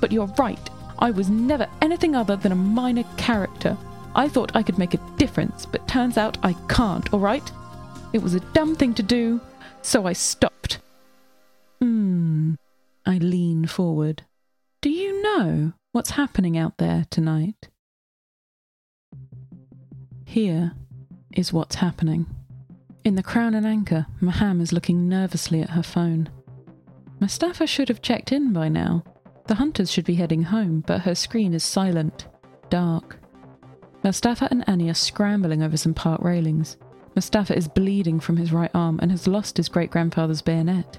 But 0.00 0.12
you're 0.12 0.32
right, 0.38 0.70
I 0.98 1.10
was 1.10 1.28
never 1.28 1.66
anything 1.82 2.14
other 2.14 2.36
than 2.36 2.52
a 2.52 2.56
minor 2.56 3.04
character. 3.16 3.76
I 4.14 4.28
thought 4.28 4.54
I 4.54 4.62
could 4.62 4.78
make 4.78 4.94
a 4.94 5.10
difference, 5.16 5.66
but 5.66 5.86
turns 5.88 6.16
out 6.16 6.38
I 6.42 6.54
can't, 6.68 7.12
alright? 7.12 7.50
It 8.12 8.22
was 8.22 8.34
a 8.34 8.40
dumb 8.40 8.74
thing 8.74 8.94
to 8.94 9.02
do, 9.02 9.40
so 9.82 10.06
I 10.06 10.12
stopped. 10.12 10.78
Hmm. 11.80 12.07
I 13.08 13.16
lean 13.16 13.64
forward. 13.64 14.24
Do 14.82 14.90
you 14.90 15.22
know 15.22 15.72
what's 15.92 16.10
happening 16.10 16.58
out 16.58 16.76
there 16.76 17.06
tonight? 17.08 17.70
Here 20.26 20.72
is 21.32 21.50
what's 21.50 21.76
happening. 21.76 22.26
In 23.04 23.14
the 23.14 23.22
Crown 23.22 23.54
and 23.54 23.66
Anchor, 23.66 24.06
Maham 24.20 24.60
is 24.60 24.74
looking 24.74 25.08
nervously 25.08 25.62
at 25.62 25.70
her 25.70 25.82
phone. 25.82 26.28
Mustafa 27.18 27.66
should 27.66 27.88
have 27.88 28.02
checked 28.02 28.30
in 28.30 28.52
by 28.52 28.68
now. 28.68 29.02
The 29.46 29.54
hunters 29.54 29.90
should 29.90 30.04
be 30.04 30.16
heading 30.16 30.42
home, 30.42 30.84
but 30.86 31.00
her 31.00 31.14
screen 31.14 31.54
is 31.54 31.64
silent, 31.64 32.26
dark. 32.68 33.18
Mustafa 34.04 34.48
and 34.50 34.68
Annie 34.68 34.90
are 34.90 34.94
scrambling 34.94 35.62
over 35.62 35.78
some 35.78 35.94
park 35.94 36.20
railings. 36.20 36.76
Mustafa 37.14 37.56
is 37.56 37.68
bleeding 37.68 38.20
from 38.20 38.36
his 38.36 38.52
right 38.52 38.70
arm 38.74 38.98
and 39.00 39.10
has 39.10 39.26
lost 39.26 39.56
his 39.56 39.70
great 39.70 39.90
grandfather's 39.90 40.42
bayonet. 40.42 40.98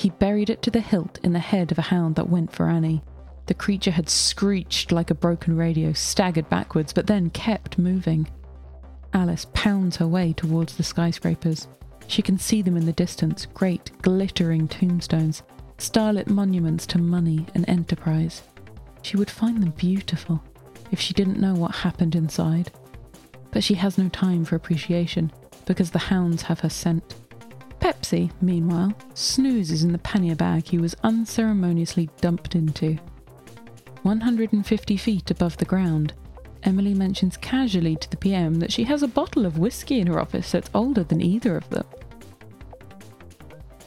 He 0.00 0.08
buried 0.08 0.48
it 0.48 0.62
to 0.62 0.70
the 0.70 0.80
hilt 0.80 1.18
in 1.22 1.34
the 1.34 1.38
head 1.38 1.70
of 1.70 1.78
a 1.78 1.82
hound 1.82 2.16
that 2.16 2.30
went 2.30 2.50
for 2.50 2.70
Annie. 2.70 3.02
The 3.44 3.52
creature 3.52 3.90
had 3.90 4.08
screeched 4.08 4.92
like 4.92 5.10
a 5.10 5.14
broken 5.14 5.58
radio, 5.58 5.92
staggered 5.92 6.48
backwards, 6.48 6.94
but 6.94 7.06
then 7.06 7.28
kept 7.28 7.76
moving. 7.76 8.26
Alice 9.12 9.46
pounds 9.52 9.98
her 9.98 10.08
way 10.08 10.32
towards 10.32 10.74
the 10.74 10.82
skyscrapers. 10.82 11.68
She 12.06 12.22
can 12.22 12.38
see 12.38 12.62
them 12.62 12.78
in 12.78 12.86
the 12.86 12.94
distance, 12.94 13.44
great 13.44 13.90
glittering 14.00 14.68
tombstones, 14.68 15.42
starlit 15.76 16.30
monuments 16.30 16.86
to 16.86 16.98
money 16.98 17.44
and 17.54 17.68
enterprise. 17.68 18.40
She 19.02 19.18
would 19.18 19.30
find 19.30 19.62
them 19.62 19.74
beautiful 19.76 20.42
if 20.90 20.98
she 20.98 21.12
didn't 21.12 21.40
know 21.40 21.52
what 21.52 21.74
happened 21.74 22.14
inside. 22.14 22.72
But 23.50 23.62
she 23.62 23.74
has 23.74 23.98
no 23.98 24.08
time 24.08 24.46
for 24.46 24.56
appreciation 24.56 25.30
because 25.66 25.90
the 25.90 25.98
hounds 25.98 26.40
have 26.40 26.60
her 26.60 26.70
scent. 26.70 27.16
Pepsi, 27.80 28.30
meanwhile, 28.40 28.92
snoozes 29.14 29.82
in 29.82 29.92
the 29.92 29.98
pannier 29.98 30.36
bag 30.36 30.66
he 30.66 30.78
was 30.78 30.94
unceremoniously 31.02 32.08
dumped 32.20 32.54
into. 32.54 32.98
150 34.02 34.96
feet 34.96 35.30
above 35.30 35.56
the 35.56 35.64
ground, 35.64 36.12
Emily 36.62 36.94
mentions 36.94 37.36
casually 37.36 37.96
to 37.96 38.10
the 38.10 38.16
PM 38.16 38.56
that 38.56 38.72
she 38.72 38.84
has 38.84 39.02
a 39.02 39.08
bottle 39.08 39.46
of 39.46 39.58
whiskey 39.58 40.00
in 40.00 40.06
her 40.06 40.20
office 40.20 40.52
that's 40.52 40.70
older 40.74 41.02
than 41.02 41.20
either 41.20 41.56
of 41.56 41.68
them. 41.70 41.86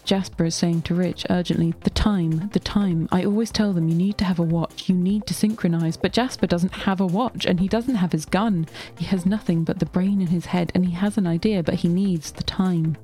Jasper 0.05 0.45
is 0.45 0.55
saying 0.55 0.81
to 0.83 0.95
Rich 0.95 1.25
urgently, 1.29 1.73
The 1.81 1.89
time, 1.89 2.49
the 2.49 2.59
time. 2.59 3.07
I 3.11 3.23
always 3.23 3.51
tell 3.51 3.71
them 3.71 3.87
you 3.87 3.95
need 3.95 4.17
to 4.17 4.25
have 4.25 4.37
a 4.37 4.43
watch, 4.43 4.89
you 4.89 4.95
need 4.95 5.25
to 5.27 5.33
synchronize. 5.33 5.95
But 5.95 6.11
Jasper 6.11 6.45
doesn't 6.45 6.73
have 6.73 6.99
a 6.99 7.05
watch 7.05 7.45
and 7.45 7.59
he 7.59 7.69
doesn't 7.69 7.95
have 7.95 8.11
his 8.11 8.25
gun. 8.25 8.67
He 8.97 9.05
has 9.05 9.25
nothing 9.25 9.63
but 9.63 9.79
the 9.79 9.85
brain 9.85 10.19
in 10.19 10.27
his 10.27 10.47
head 10.47 10.71
and 10.75 10.85
he 10.85 10.91
has 10.91 11.17
an 11.17 11.25
idea, 11.25 11.63
but 11.63 11.75
he 11.75 11.87
needs 11.87 12.31
the 12.31 12.43
time. 12.43 12.97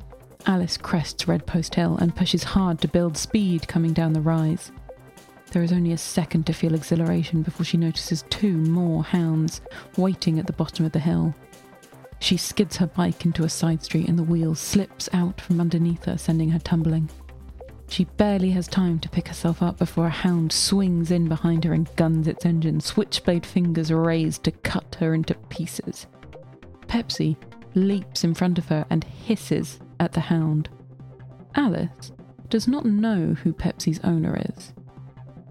Alice 0.46 0.78
crests 0.78 1.28
Red 1.28 1.46
Post 1.46 1.76
Hill 1.76 1.98
and 1.98 2.16
pushes 2.16 2.44
hard 2.44 2.80
to 2.82 2.88
build 2.88 3.18
speed 3.18 3.68
coming 3.68 3.94
down 3.94 4.14
the 4.14 4.22
rise. 4.22 4.72
There 5.52 5.64
is 5.64 5.74
only 5.74 5.92
a 5.92 5.98
second 5.98 6.46
to 6.48 6.54
feel 6.54 6.76
exhilaration 6.76 7.42
before 7.42 7.66
she 7.66 7.78
notices 7.78 8.24
two 8.30 8.54
more 8.54 9.04
hounds 9.04 9.62
waiting 9.98 10.40
at 10.40 10.48
the 10.48 10.54
bottom 10.54 10.86
of 10.86 10.92
the 10.92 11.00
hill. 11.00 11.36
She 12.20 12.38
skids 12.38 12.78
her 12.78 12.88
bike 12.88 13.26
into 13.26 13.44
a 13.44 13.50
side 13.50 13.84
street 13.84 14.08
and 14.08 14.18
the 14.18 14.24
wheel 14.24 14.56
slips 14.56 15.10
out 15.14 15.42
from 15.42 15.60
underneath 15.60 16.06
her, 16.06 16.18
sending 16.18 16.50
her 16.52 16.60
tumbling. 16.60 17.10
She 17.90 18.06
barely 18.06 18.52
has 18.52 18.68
time 18.68 19.00
to 19.00 19.10
pick 19.10 19.28
herself 19.28 19.62
up 19.62 19.78
before 19.78 20.08
a 20.08 20.12
hound 20.12 20.52
swings 20.52 21.12
in 21.12 21.28
behind 21.28 21.64
her 21.66 21.74
and 21.74 21.94
guns 21.96 22.28
its 22.28 22.46
engine, 22.46 22.80
switchblade 22.80 23.46
fingers 23.46 23.92
raised 23.92 24.44
to 24.46 24.52
cut 24.52 24.96
her 25.00 25.14
into 25.14 25.34
pieces. 25.50 26.08
Pepsi 26.88 27.36
leaps 27.76 28.24
in 28.24 28.34
front 28.34 28.58
of 28.58 28.68
her 28.68 28.86
and 28.90 29.04
hisses 29.04 29.80
at 30.00 30.14
the 30.14 30.20
hound. 30.20 30.70
Alice 31.56 32.12
does 32.50 32.68
not 32.68 32.86
know 32.86 33.36
who 33.44 33.54
Pepsi's 33.54 34.00
owner 34.04 34.42
is. 34.56 34.74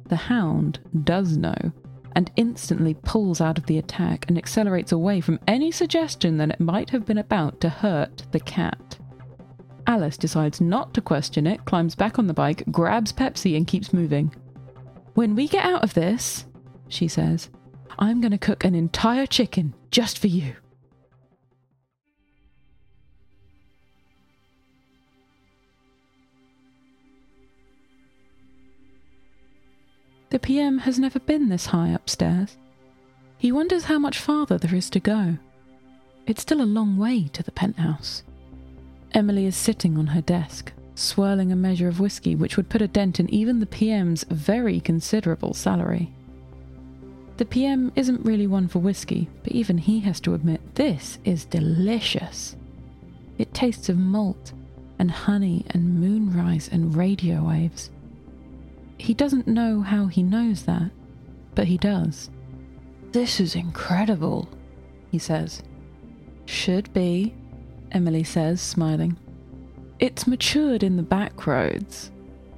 The 0.06 0.16
hound 0.16 0.80
does 1.04 1.36
know 1.36 1.72
and 2.12 2.30
instantly 2.36 2.94
pulls 2.94 3.40
out 3.40 3.58
of 3.58 3.66
the 3.66 3.78
attack 3.78 4.24
and 4.28 4.36
accelerates 4.36 4.90
away 4.92 5.20
from 5.20 5.38
any 5.46 5.70
suggestion 5.70 6.38
that 6.38 6.50
it 6.50 6.60
might 6.60 6.90
have 6.90 7.04
been 7.04 7.18
about 7.18 7.60
to 7.60 7.68
hurt 7.68 8.24
the 8.32 8.40
cat. 8.40 8.98
Alice 9.86 10.16
decides 10.16 10.60
not 10.60 10.92
to 10.94 11.00
question 11.00 11.46
it, 11.46 11.64
climbs 11.64 11.94
back 11.94 12.18
on 12.18 12.26
the 12.26 12.34
bike, 12.34 12.64
grabs 12.70 13.12
Pepsi, 13.12 13.56
and 13.56 13.66
keeps 13.66 13.92
moving. 13.92 14.34
When 15.14 15.34
we 15.34 15.48
get 15.48 15.64
out 15.64 15.82
of 15.82 15.94
this, 15.94 16.46
she 16.88 17.08
says, 17.08 17.50
I'm 17.98 18.20
going 18.20 18.32
to 18.32 18.38
cook 18.38 18.64
an 18.64 18.74
entire 18.74 19.26
chicken 19.26 19.74
just 19.90 20.18
for 20.18 20.26
you. 20.26 20.56
The 30.30 30.38
PM 30.38 30.78
has 30.78 30.98
never 30.98 31.18
been 31.18 31.48
this 31.48 31.66
high 31.66 31.88
upstairs. 31.88 32.56
He 33.38 33.50
wonders 33.50 33.84
how 33.84 33.98
much 33.98 34.18
farther 34.18 34.58
there 34.58 34.74
is 34.74 34.90
to 34.90 35.00
go. 35.00 35.38
It's 36.26 36.42
still 36.42 36.60
a 36.60 36.64
long 36.64 36.98
way 36.98 37.28
to 37.28 37.42
the 37.42 37.52
penthouse. 37.52 38.22
Emily 39.12 39.46
is 39.46 39.56
sitting 39.56 39.96
on 39.96 40.08
her 40.08 40.20
desk, 40.20 40.72
swirling 40.94 41.50
a 41.50 41.56
measure 41.56 41.88
of 41.88 42.00
whiskey 42.00 42.34
which 42.34 42.56
would 42.58 42.68
put 42.68 42.82
a 42.82 42.88
dent 42.88 43.18
in 43.18 43.30
even 43.30 43.60
the 43.60 43.66
PM's 43.66 44.24
very 44.24 44.80
considerable 44.80 45.54
salary. 45.54 46.12
The 47.38 47.46
PM 47.46 47.92
isn't 47.96 48.26
really 48.26 48.46
one 48.46 48.68
for 48.68 48.80
whiskey, 48.80 49.30
but 49.44 49.52
even 49.52 49.78
he 49.78 50.00
has 50.00 50.20
to 50.20 50.34
admit 50.34 50.74
this 50.74 51.18
is 51.24 51.46
delicious. 51.46 52.56
It 53.38 53.54
tastes 53.54 53.88
of 53.88 53.96
malt 53.96 54.52
and 54.98 55.10
honey 55.10 55.64
and 55.70 56.00
moonrise 56.00 56.68
and 56.70 56.94
radio 56.94 57.44
waves. 57.44 57.90
He 58.98 59.14
doesn't 59.14 59.46
know 59.46 59.80
how 59.80 60.06
he 60.06 60.22
knows 60.22 60.64
that, 60.64 60.90
but 61.54 61.66
he 61.66 61.78
does. 61.78 62.30
This 63.12 63.40
is 63.40 63.54
incredible, 63.54 64.48
he 65.10 65.18
says. 65.18 65.62
Should 66.46 66.92
be, 66.92 67.34
Emily 67.92 68.24
says, 68.24 68.60
smiling. 68.60 69.16
It's 69.98 70.26
matured 70.26 70.82
in 70.82 70.96
the 70.96 71.02
back 71.02 71.46
roads. 71.46 72.10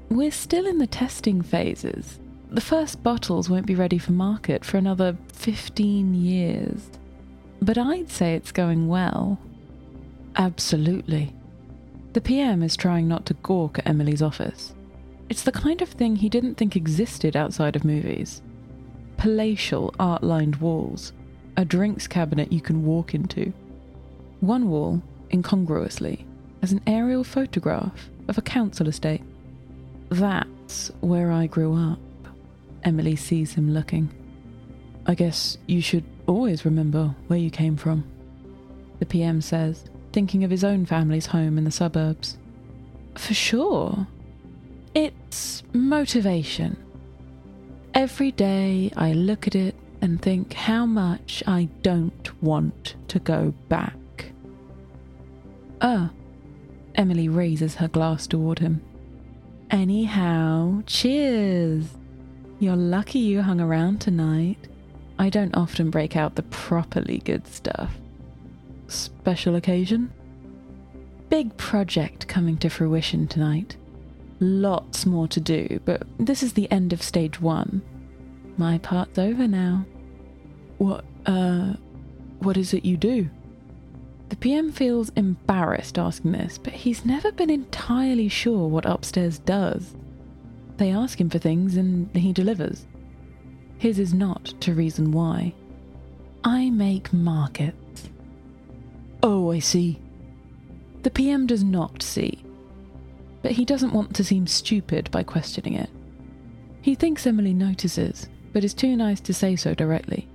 We're 0.09 0.33
still 0.33 0.66
in 0.66 0.79
the 0.79 0.87
testing 0.87 1.40
phases. 1.42 2.18
The 2.50 2.61
first 2.61 3.03
bottles 3.03 3.48
won't 3.48 3.66
be 3.66 3.76
ready 3.76 3.98
for 3.98 4.12
market 4.12 4.64
for 4.64 4.76
another 4.76 5.16
15 5.35 6.14
years. 6.14 6.90
But 7.62 7.79
I'd 7.79 8.11
say 8.11 8.35
it's 8.35 8.50
going 8.50 8.88
well. 8.88 9.38
Absolutely. 10.35 11.33
The 12.12 12.20
PM 12.20 12.62
is 12.62 12.76
trying 12.76 13.07
not 13.07 13.24
to 13.26 13.35
gawk 13.35 13.79
at 13.79 13.87
Emily's 13.87 14.22
office. 14.22 14.74
It's 15.31 15.45
the 15.45 15.53
kind 15.53 15.81
of 15.81 15.88
thing 15.88 16.16
he 16.16 16.29
didn't 16.29 16.57
think 16.57 16.75
existed 16.75 17.37
outside 17.37 17.77
of 17.77 17.85
movies. 17.85 18.43
Palatial 19.16 19.95
art 20.01 20.25
lined 20.25 20.57
walls, 20.57 21.12
a 21.57 21.64
drinks 21.64 22.09
cabinet 22.09 22.53
you 22.53 22.61
can 22.61 22.85
walk 22.85 23.14
into. 23.14 23.53
One 24.40 24.69
wall, 24.69 25.01
incongruously, 25.33 26.27
has 26.62 26.73
an 26.73 26.81
aerial 26.85 27.23
photograph 27.23 28.11
of 28.27 28.38
a 28.38 28.43
council 28.43 28.88
estate. 28.88 29.23
That's 30.09 30.90
where 31.01 31.31
I 31.31 31.47
grew 31.47 31.75
up. 31.77 32.01
Emily 32.83 33.14
sees 33.14 33.55
him 33.55 33.73
looking. 33.73 34.11
I 35.07 35.14
guess 35.14 35.59
you 35.69 35.81
should 35.81 36.05
always 36.27 36.64
remember 36.64 37.14
where 37.29 37.38
you 37.38 37.51
came 37.51 37.77
from, 37.77 38.05
the 38.99 39.07
PM 39.07 39.40
says, 39.43 39.85
thinking 40.12 40.43
of 40.43 40.51
his 40.51 40.64
own 40.64 40.87
family's 40.87 41.27
home 41.27 41.57
in 41.57 41.62
the 41.62 41.71
suburbs. 41.71 42.37
For 43.14 43.35
sure, 43.35 44.09
it's 44.94 45.62
motivation. 45.72 46.76
Every 47.94 48.33
day 48.33 48.90
I 48.96 49.12
look 49.12 49.46
at 49.46 49.55
it 49.55 49.74
and 50.00 50.20
think 50.20 50.53
how 50.53 50.87
much 50.87 51.42
I 51.46 51.68
don't 51.83 52.42
want 52.42 52.96
to 53.09 53.18
go 53.18 53.55
back. 53.68 53.96
Ah, 55.81 56.11
Emily 56.94 57.29
raises 57.29 57.76
her 57.76 57.88
glass 57.88 58.26
toward 58.26 58.59
him. 58.59 58.83
Anyhow, 59.70 60.83
cheers. 60.87 61.85
You're 62.59 62.76
lucky 62.76 63.20
you 63.20 63.42
hung 63.42 63.61
around 63.61 64.00
tonight. 64.00 64.59
I 65.18 65.29
don't 65.29 65.55
often 65.55 65.90
break 65.90 66.16
out 66.16 66.35
the 66.35 66.42
properly 66.44 67.18
good 67.18 67.46
stuff. 67.46 67.94
Special 68.88 69.55
occasion? 69.55 70.12
Big 71.29 71.57
project 71.57 72.26
coming 72.26 72.57
to 72.59 72.68
fruition 72.68 73.29
tonight 73.29 73.76
lots 74.40 75.05
more 75.07 75.29
to 75.29 75.40
do, 75.40 75.81
but 75.85 76.03
this 76.18 76.42
is 76.42 76.55
the 76.55 76.70
end 76.70 76.92
of 76.92 77.03
stage 77.03 77.40
one. 77.40 77.83
My 78.57 78.79
part's 78.79 79.18
over 79.18 79.46
now. 79.46 79.85
What, 80.79 81.05
uh, 81.26 81.74
what 82.40 82.57
is 82.57 82.74
it 82.74 82.85
you 82.85 82.96
do? 82.96 83.29
The 84.31 84.37
PM 84.37 84.72
feels 84.72 85.11
embarrassed 85.11 85.98
asking 85.98 86.33
this, 86.33 86.57
but 86.57 86.72
he's 86.72 87.05
never 87.05 87.33
been 87.33 87.50
entirely 87.50 88.29
sure 88.29 88.68
what 88.68 88.87
upstairs 88.87 89.38
does. 89.38 89.94
They 90.76 90.90
ask 90.90 91.20
him 91.20 91.29
for 91.29 91.38
things 91.38 91.76
and 91.76 92.14
he 92.16 92.33
delivers. 92.33 92.87
His 93.79 93.98
is 93.98 94.14
not 94.14 94.44
to 94.61 94.74
reason 94.74 95.12
why. 95.12 95.55
I 96.44 96.70
make 96.70 97.12
markets. 97.12 98.09
Oh, 99.22 99.50
I 99.50 99.59
see. 99.59 100.00
The 101.03 101.11
PM 101.11 101.46
does 101.46 101.64
not 101.64 102.03
see 102.03 102.42
but 103.42 103.53
he 103.53 103.64
doesn't 103.64 103.92
want 103.92 104.14
to 104.16 104.24
seem 104.24 104.46
stupid 104.46 105.11
by 105.11 105.22
questioning 105.22 105.74
it. 105.74 105.90
He 106.83 106.94
thinks 106.94 107.26
Emily 107.26 107.55
notices, 107.55 108.29
but 108.53 108.64
is 108.64 108.74
too 108.74 108.96
nice 108.96 109.20
to 109.20 109.35
say 109.35 109.57
so 109.57 109.74
directly. 109.74 110.29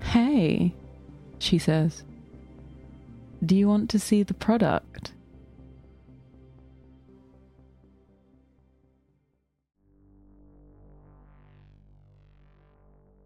Hey, 0.00 0.74
she 1.38 1.58
says. 1.58 2.02
Do 3.44 3.56
you 3.56 3.68
want 3.68 3.90
to 3.90 3.98
see 3.98 4.22
the 4.22 4.34
product? 4.34 5.12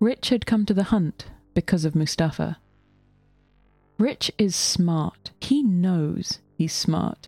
Rich 0.01 0.29
had 0.29 0.47
come 0.47 0.65
to 0.67 0.75
the 0.75 0.85
hunt 0.85 1.27
because 1.55 1.85
of 1.85 1.97
Mustafa. 1.97 2.59
Rich 3.99 4.31
is 4.39 4.55
smart. 4.55 5.33
He 5.41 5.63
knows 5.63 6.39
he's 6.57 6.73
smart. 6.73 7.28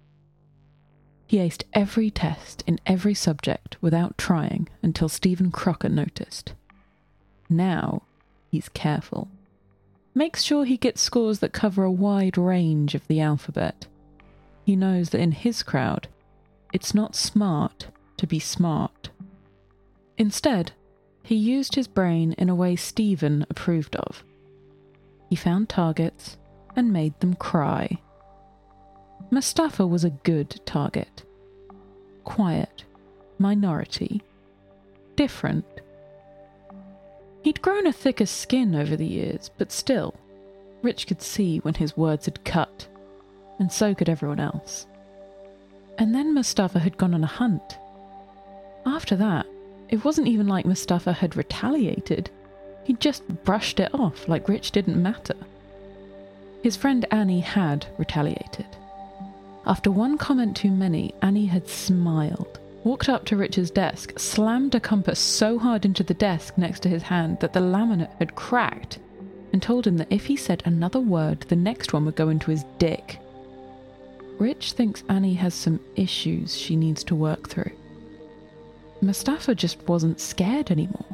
He 1.30 1.38
aced 1.38 1.62
every 1.72 2.10
test 2.10 2.64
in 2.66 2.80
every 2.86 3.14
subject 3.14 3.76
without 3.80 4.18
trying 4.18 4.68
until 4.82 5.08
Stephen 5.08 5.52
Crocker 5.52 5.88
noticed. 5.88 6.54
Now 7.48 8.02
he's 8.50 8.68
careful. 8.68 9.28
Makes 10.12 10.42
sure 10.42 10.64
he 10.64 10.76
gets 10.76 11.00
scores 11.00 11.38
that 11.38 11.52
cover 11.52 11.84
a 11.84 11.92
wide 11.92 12.36
range 12.36 12.96
of 12.96 13.06
the 13.06 13.20
alphabet. 13.20 13.86
He 14.64 14.74
knows 14.74 15.10
that 15.10 15.20
in 15.20 15.30
his 15.30 15.62
crowd, 15.62 16.08
it's 16.72 16.94
not 16.96 17.14
smart 17.14 17.86
to 18.16 18.26
be 18.26 18.40
smart. 18.40 19.10
Instead, 20.18 20.72
he 21.22 21.36
used 21.36 21.76
his 21.76 21.86
brain 21.86 22.32
in 22.38 22.48
a 22.48 22.56
way 22.56 22.74
Stephen 22.74 23.46
approved 23.48 23.94
of. 23.94 24.24
He 25.28 25.36
found 25.36 25.68
targets 25.68 26.38
and 26.74 26.92
made 26.92 27.20
them 27.20 27.34
cry. 27.34 28.00
Mustafa 29.32 29.86
was 29.86 30.02
a 30.02 30.10
good 30.10 30.60
target. 30.66 31.22
Quiet, 32.24 32.84
minority, 33.38 34.22
different. 35.14 35.64
He'd 37.42 37.62
grown 37.62 37.86
a 37.86 37.92
thicker 37.92 38.26
skin 38.26 38.74
over 38.74 38.96
the 38.96 39.06
years, 39.06 39.50
but 39.56 39.70
still, 39.70 40.14
Rich 40.82 41.06
could 41.06 41.22
see 41.22 41.58
when 41.58 41.74
his 41.74 41.96
words 41.96 42.24
had 42.24 42.44
cut, 42.44 42.88
and 43.58 43.70
so 43.70 43.94
could 43.94 44.08
everyone 44.08 44.40
else. 44.40 44.86
And 45.96 46.14
then 46.14 46.34
Mustafa 46.34 46.80
had 46.80 46.98
gone 46.98 47.14
on 47.14 47.22
a 47.22 47.28
hunt. 47.28 47.78
After 48.84 49.14
that, 49.16 49.46
it 49.88 50.04
wasn't 50.04 50.28
even 50.28 50.48
like 50.48 50.66
Mustafa 50.66 51.12
had 51.12 51.36
retaliated. 51.36 52.30
He 52.82 52.94
just 52.94 53.26
brushed 53.44 53.78
it 53.78 53.94
off 53.94 54.26
like 54.26 54.48
Rich 54.48 54.72
didn't 54.72 55.00
matter. 55.00 55.36
His 56.62 56.76
friend 56.76 57.06
Annie 57.10 57.40
had 57.40 57.86
retaliated. 57.96 58.66
After 59.66 59.90
one 59.90 60.16
comment 60.16 60.56
too 60.56 60.70
many, 60.70 61.14
Annie 61.20 61.46
had 61.46 61.68
smiled, 61.68 62.58
walked 62.82 63.08
up 63.08 63.24
to 63.26 63.36
Richard's 63.36 63.70
desk, 63.70 64.18
slammed 64.18 64.74
a 64.74 64.80
compass 64.80 65.18
so 65.18 65.58
hard 65.58 65.84
into 65.84 66.02
the 66.02 66.14
desk 66.14 66.56
next 66.56 66.80
to 66.80 66.88
his 66.88 67.02
hand 67.02 67.40
that 67.40 67.52
the 67.52 67.60
laminate 67.60 68.16
had 68.18 68.34
cracked, 68.34 68.98
and 69.52 69.62
told 69.62 69.86
him 69.86 69.98
that 69.98 70.10
if 70.10 70.26
he 70.26 70.36
said 70.36 70.62
another 70.64 71.00
word, 71.00 71.40
the 71.42 71.56
next 71.56 71.92
one 71.92 72.06
would 72.06 72.16
go 72.16 72.30
into 72.30 72.50
his 72.50 72.64
dick. 72.78 73.18
Rich 74.38 74.72
thinks 74.72 75.04
Annie 75.10 75.34
has 75.34 75.52
some 75.52 75.80
issues 75.96 76.56
she 76.56 76.74
needs 76.74 77.04
to 77.04 77.14
work 77.14 77.48
through. 77.48 77.72
Mustafa 79.02 79.54
just 79.54 79.86
wasn't 79.86 80.20
scared 80.20 80.70
anymore. 80.70 81.04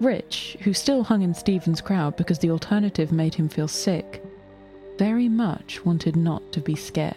Rich, 0.00 0.56
who 0.62 0.72
still 0.72 1.04
hung 1.04 1.22
in 1.22 1.34
Stephen's 1.34 1.80
crowd 1.80 2.16
because 2.16 2.40
the 2.40 2.50
alternative 2.50 3.12
made 3.12 3.34
him 3.34 3.48
feel 3.48 3.68
sick, 3.68 4.23
very 4.98 5.28
much 5.28 5.84
wanted 5.84 6.16
not 6.16 6.52
to 6.52 6.60
be 6.60 6.74
scared. 6.74 7.16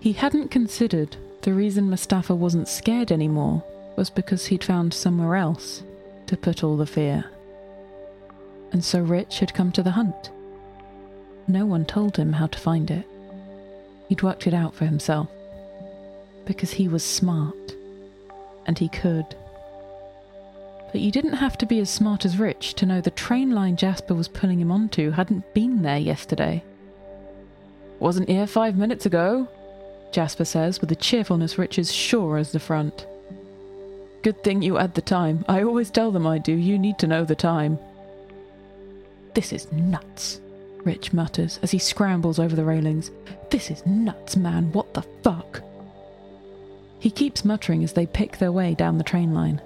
He 0.00 0.12
hadn't 0.12 0.50
considered 0.50 1.16
the 1.42 1.52
reason 1.52 1.88
Mustafa 1.90 2.34
wasn't 2.34 2.68
scared 2.68 3.12
anymore 3.12 3.62
was 3.96 4.10
because 4.10 4.46
he'd 4.46 4.64
found 4.64 4.94
somewhere 4.94 5.36
else 5.36 5.82
to 6.26 6.36
put 6.36 6.62
all 6.62 6.76
the 6.76 6.86
fear. 6.86 7.24
And 8.72 8.84
so 8.84 9.00
Rich 9.00 9.40
had 9.40 9.54
come 9.54 9.72
to 9.72 9.82
the 9.82 9.90
hunt. 9.90 10.30
No 11.48 11.66
one 11.66 11.84
told 11.84 12.16
him 12.16 12.32
how 12.32 12.46
to 12.46 12.58
find 12.58 12.90
it. 12.90 13.04
He'd 14.08 14.22
worked 14.22 14.46
it 14.46 14.54
out 14.54 14.74
for 14.74 14.86
himself. 14.86 15.28
Because 16.44 16.72
he 16.72 16.88
was 16.88 17.02
smart. 17.02 17.74
And 18.66 18.78
he 18.78 18.88
could. 18.88 19.34
But 20.92 21.00
you 21.00 21.10
didn't 21.10 21.34
have 21.34 21.56
to 21.58 21.66
be 21.66 21.78
as 21.80 21.88
smart 21.88 22.24
as 22.24 22.38
Rich 22.38 22.74
to 22.74 22.86
know 22.86 23.00
the 23.00 23.10
train 23.10 23.52
line 23.52 23.76
Jasper 23.76 24.14
was 24.14 24.28
pulling 24.28 24.60
him 24.60 24.72
onto 24.72 25.10
hadn't 25.10 25.54
been 25.54 25.82
there 25.82 25.98
yesterday. 25.98 26.64
Wasn't 28.00 28.28
here 28.28 28.46
five 28.46 28.76
minutes 28.76 29.06
ago, 29.06 29.48
Jasper 30.12 30.44
says 30.44 30.80
with 30.80 30.90
a 30.90 30.96
cheerfulness 30.96 31.58
Rich 31.58 31.78
is 31.78 31.92
sure 31.92 32.38
as 32.38 32.50
the 32.50 32.58
front. 32.58 33.06
Good 34.22 34.42
thing 34.42 34.62
you 34.62 34.76
had 34.76 34.94
the 34.94 35.00
time. 35.00 35.44
I 35.48 35.62
always 35.62 35.90
tell 35.90 36.10
them 36.10 36.26
I 36.26 36.38
do. 36.38 36.52
You 36.52 36.78
need 36.78 36.98
to 36.98 37.06
know 37.06 37.24
the 37.24 37.34
time. 37.34 37.78
This 39.34 39.52
is 39.52 39.70
nuts, 39.72 40.40
Rich 40.84 41.12
mutters 41.12 41.60
as 41.62 41.70
he 41.70 41.78
scrambles 41.78 42.38
over 42.38 42.56
the 42.56 42.64
railings. 42.64 43.10
This 43.50 43.70
is 43.70 43.86
nuts, 43.86 44.36
man. 44.36 44.72
What 44.72 44.92
the 44.94 45.02
fuck? 45.22 45.62
He 46.98 47.10
keeps 47.10 47.44
muttering 47.44 47.84
as 47.84 47.92
they 47.92 48.06
pick 48.06 48.38
their 48.38 48.52
way 48.52 48.74
down 48.74 48.98
the 48.98 49.04
train 49.04 49.32
line. 49.32 49.60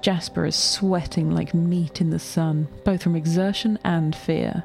Jasper 0.00 0.46
is 0.46 0.56
sweating 0.56 1.30
like 1.30 1.52
meat 1.52 2.00
in 2.00 2.10
the 2.10 2.18
sun, 2.18 2.68
both 2.84 3.02
from 3.02 3.14
exertion 3.14 3.78
and 3.84 4.16
fear. 4.16 4.64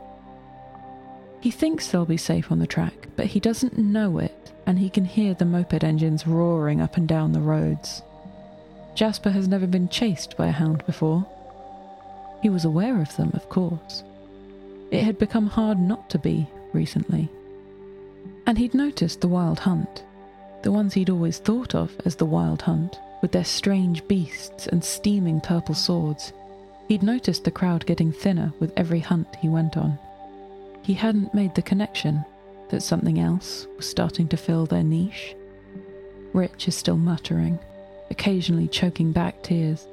He 1.41 1.51
thinks 1.51 1.87
they'll 1.87 2.05
be 2.05 2.17
safe 2.17 2.51
on 2.51 2.59
the 2.59 2.67
track, 2.67 3.09
but 3.15 3.27
he 3.27 3.39
doesn't 3.39 3.77
know 3.77 4.17
it, 4.17 4.51
and 4.65 4.79
he 4.79 4.89
can 4.89 5.05
hear 5.05 5.33
the 5.33 5.45
moped 5.45 5.83
engines 5.83 6.25
roaring 6.25 6.81
up 6.81 6.97
and 6.97 7.07
down 7.07 7.33
the 7.33 7.41
roads. 7.41 8.01
Jasper 8.95 9.29
has 9.31 9.47
never 9.47 9.67
been 9.67 9.89
chased 9.89 10.37
by 10.37 10.47
a 10.47 10.51
hound 10.51 10.85
before. 10.85 11.25
He 12.41 12.49
was 12.49 12.63
aware 12.63 13.01
of 13.01 13.15
them, 13.17 13.31
of 13.33 13.49
course. 13.49 14.03
It 14.89 15.03
had 15.03 15.19
become 15.19 15.47
hard 15.47 15.79
not 15.79 16.09
to 16.11 16.17
be 16.17 16.47
recently. 16.71 17.29
And 18.47 18.57
he'd 18.57 18.73
noticed 18.73 19.19
the 19.19 19.27
wild 19.27 19.59
hunt, 19.59 20.03
the 20.63 20.71
ones 20.71 20.93
he'd 20.93 21.09
always 21.09 21.39
thought 21.39 21.75
of 21.75 21.91
as 22.05 22.15
the 22.15 22.25
wild 22.25 22.61
hunt, 22.61 22.97
with 23.25 23.31
their 23.31 23.43
strange 23.43 24.07
beasts 24.07 24.67
and 24.67 24.83
steaming 24.83 25.41
purple 25.41 25.73
swords. 25.73 26.31
He'd 26.87 27.01
noticed 27.01 27.43
the 27.43 27.49
crowd 27.49 27.83
getting 27.87 28.11
thinner 28.11 28.53
with 28.59 28.71
every 28.77 28.99
hunt 28.99 29.27
he 29.41 29.49
went 29.49 29.77
on. 29.77 29.97
He 30.83 30.93
hadn't 30.93 31.33
made 31.33 31.55
the 31.55 31.63
connection 31.63 32.23
that 32.69 32.83
something 32.83 33.19
else 33.19 33.65
was 33.77 33.89
starting 33.89 34.27
to 34.27 34.37
fill 34.37 34.67
their 34.67 34.83
niche. 34.83 35.35
Rich 36.33 36.67
is 36.67 36.75
still 36.75 36.97
muttering, 36.97 37.57
occasionally 38.11 38.67
choking 38.67 39.11
back 39.11 39.41
tears. 39.41 39.87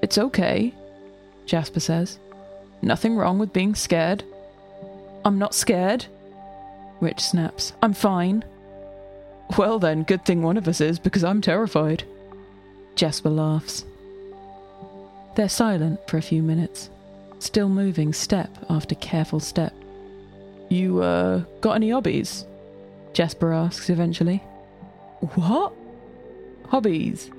It's 0.00 0.16
okay, 0.16 0.72
Jasper 1.44 1.80
says. 1.80 2.18
Nothing 2.80 3.14
wrong 3.14 3.38
with 3.38 3.52
being 3.52 3.74
scared. 3.74 4.24
I'm 5.22 5.38
not 5.38 5.54
scared. 5.54 6.06
Rich 6.98 7.20
snaps. 7.20 7.74
I'm 7.82 7.92
fine. 7.92 8.42
Well, 9.58 9.78
then, 9.78 10.04
good 10.04 10.24
thing 10.24 10.42
one 10.42 10.56
of 10.56 10.66
us 10.66 10.80
is, 10.80 10.98
because 10.98 11.24
I'm 11.24 11.42
terrified. 11.42 12.04
Jasper 12.94 13.30
laughs. 13.30 13.84
They're 15.34 15.48
silent 15.48 16.00
for 16.08 16.18
a 16.18 16.22
few 16.22 16.42
minutes, 16.42 16.90
still 17.38 17.68
moving 17.68 18.12
step 18.12 18.50
after 18.68 18.94
careful 18.94 19.40
step. 19.40 19.72
You, 20.68 21.02
uh, 21.02 21.44
got 21.60 21.76
any 21.76 21.90
hobbies? 21.90 22.44
Jasper 23.12 23.52
asks 23.52 23.90
eventually. 23.90 24.38
What? 25.34 25.72
Hobbies. 26.68 27.30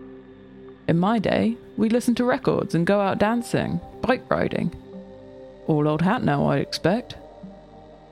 In 0.88 1.00
my 1.00 1.20
day, 1.20 1.58
we 1.78 1.90
listen 1.90 2.16
to 2.16 2.24
records 2.26 2.76
and 2.76 2.86
go 2.86 3.00
out 3.00 3.20
dancing, 3.20 3.80
bike 4.02 4.30
riding. 4.30 4.74
All 5.68 5.88
old 5.88 6.02
hat 6.02 6.24
now, 6.24 6.46
I 6.46 6.58
expect. 6.58 7.16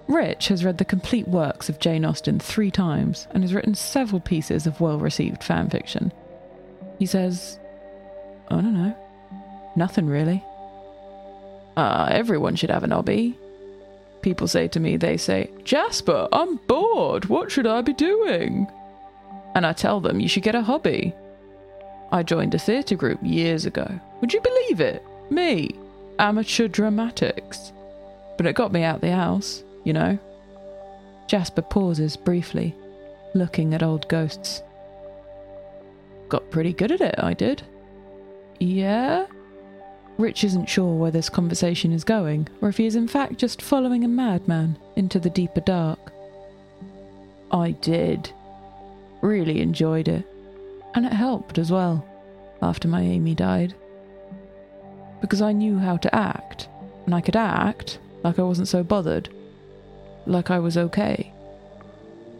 Rich 0.08 0.48
has 0.48 0.66
read 0.66 0.78
the 0.78 0.86
complete 0.86 1.28
works 1.28 1.70
of 1.70 1.80
Jane 1.80 2.06
Austen 2.06 2.40
three 2.40 2.72
times 2.72 3.28
and 3.32 3.44
has 3.44 3.54
written 3.54 3.76
several 3.76 4.20
pieces 4.20 4.68
of 4.68 4.82
well 4.82 5.00
received 5.00 5.44
fan 5.44 5.70
fiction. 5.70 6.12
He 7.02 7.08
says, 7.08 7.58
I 8.50 8.62
don't 8.62 8.76
know. 8.76 8.96
Nothing 9.76 10.06
really. 10.06 10.44
Ah, 11.76 12.06
uh, 12.06 12.10
everyone 12.12 12.56
should 12.56 12.70
have 12.70 12.84
an 12.84 12.92
hobby. 12.92 13.36
People 14.22 14.48
say 14.48 14.68
to 14.68 14.80
me, 14.80 14.98
they 14.98 15.18
say, 15.18 15.50
Jasper, 15.64 16.28
I'm 16.32 16.58
bored. 16.68 17.26
What 17.26 17.52
should 17.52 17.66
I 17.66 17.82
be 17.82 17.94
doing? 17.94 18.68
And 19.56 19.66
I 19.66 19.74
tell 19.74 20.00
them, 20.00 20.20
you 20.20 20.28
should 20.28 20.44
get 20.44 20.54
a 20.54 20.62
hobby. 20.62 21.12
I 22.12 22.22
joined 22.22 22.54
a 22.54 22.60
theatre 22.60 22.96
group 22.96 23.18
years 23.24 23.66
ago. 23.66 24.00
Would 24.20 24.32
you 24.32 24.42
believe 24.42 24.80
it? 24.80 25.04
Me, 25.32 25.72
amateur 26.20 26.68
dramatics. 26.68 27.74
But 28.38 28.46
it 28.46 28.54
got 28.54 28.72
me 28.72 28.84
out 28.84 29.02
the 29.02 29.12
house, 29.12 29.64
you 29.86 29.94
know. 29.94 30.20
Jasper 31.26 31.64
pauses 31.64 32.16
briefly, 32.16 32.76
looking 33.34 33.74
at 33.74 33.82
old 33.82 34.08
ghosts 34.08 34.62
got 36.32 36.50
pretty 36.50 36.72
good 36.72 36.94
at 36.94 37.02
it, 37.02 37.16
I 37.18 37.34
did. 37.34 37.62
Yeah? 38.60 39.28
Rich 40.18 40.46
isn't 40.46 40.70
sure 40.70 40.96
where 40.96 41.12
this 41.12 41.30
conversation 41.30 41.92
is 41.92 42.06
going, 42.06 42.48
or 42.62 42.70
if 42.70 42.78
he 42.78 42.86
is 42.86 42.96
in 42.96 43.08
fact 43.08 43.38
just 43.38 43.62
following 43.62 44.04
a 44.04 44.08
madman 44.08 44.78
into 44.96 45.20
the 45.20 45.30
deeper 45.30 45.60
dark. 45.60 46.14
I 47.52 47.72
did. 47.72 48.32
Really 49.22 49.62
enjoyed 49.62 50.08
it. 50.08 50.26
And 50.96 51.06
it 51.06 51.14
helped 51.14 51.58
as 51.58 51.70
well, 51.70 52.06
after 52.62 52.88
my 52.88 53.02
Amy 53.02 53.36
died. 53.36 53.76
Because 55.20 55.42
I 55.42 55.52
knew 55.52 55.80
how 55.80 55.98
to 55.98 56.16
act, 56.16 56.70
and 57.06 57.14
I 57.14 57.20
could 57.20 57.36
act 57.36 58.00
like 58.24 58.40
I 58.40 58.44
wasn't 58.44 58.70
so 58.70 58.84
bothered, 58.84 59.28
like 60.26 60.50
I 60.50 60.60
was 60.60 60.78
okay. 60.78 61.34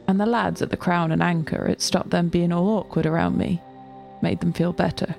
And 0.08 0.20
the 0.20 0.26
lads 0.26 0.62
at 0.62 0.70
the 0.70 0.78
Crown 0.78 1.12
and 1.12 1.22
Anchor, 1.22 1.66
it 1.66 1.82
stopped 1.82 2.12
them 2.12 2.30
being 2.30 2.54
all 2.54 2.70
awkward 2.70 3.06
around 3.06 3.38
me 3.38 3.62
made 4.22 4.40
them 4.40 4.54
feel 4.54 4.74
better. 4.74 5.16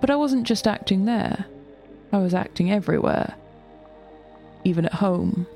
But 0.00 0.10
I 0.10 0.16
wasn't 0.16 0.46
just 0.46 0.66
acting 0.66 1.04
there, 1.04 1.46
I 2.12 2.18
was 2.18 2.34
acting 2.34 2.72
everywhere. 2.72 3.34
Even 4.64 4.84
at 4.84 4.94
home, 4.94 5.46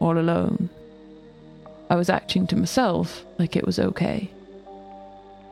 all 0.00 0.18
alone. 0.18 0.70
I 1.88 1.96
was 1.96 2.08
acting 2.10 2.46
to 2.48 2.56
myself 2.56 3.24
like 3.38 3.56
it 3.56 3.66
was 3.66 3.78
okay. 3.78 4.30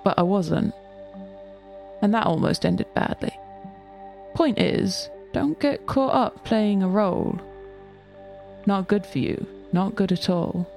But 0.05 0.19
I 0.19 0.23
wasn't. 0.23 0.75
And 2.03 2.13
that 2.15 2.27
almost 2.27 2.67
ended 2.67 2.93
badly. 2.95 3.37
Point 4.35 4.59
is, 4.59 5.09
don't 5.33 5.59
get 5.61 5.87
caught 5.87 6.15
up 6.15 6.45
playing 6.45 6.83
a 6.83 6.89
role. 6.89 7.39
Not 8.67 8.89
good 8.89 9.07
for 9.07 9.19
you, 9.19 9.47
not 9.73 9.95
good 9.95 10.13
at 10.13 10.29
all. 10.29 10.69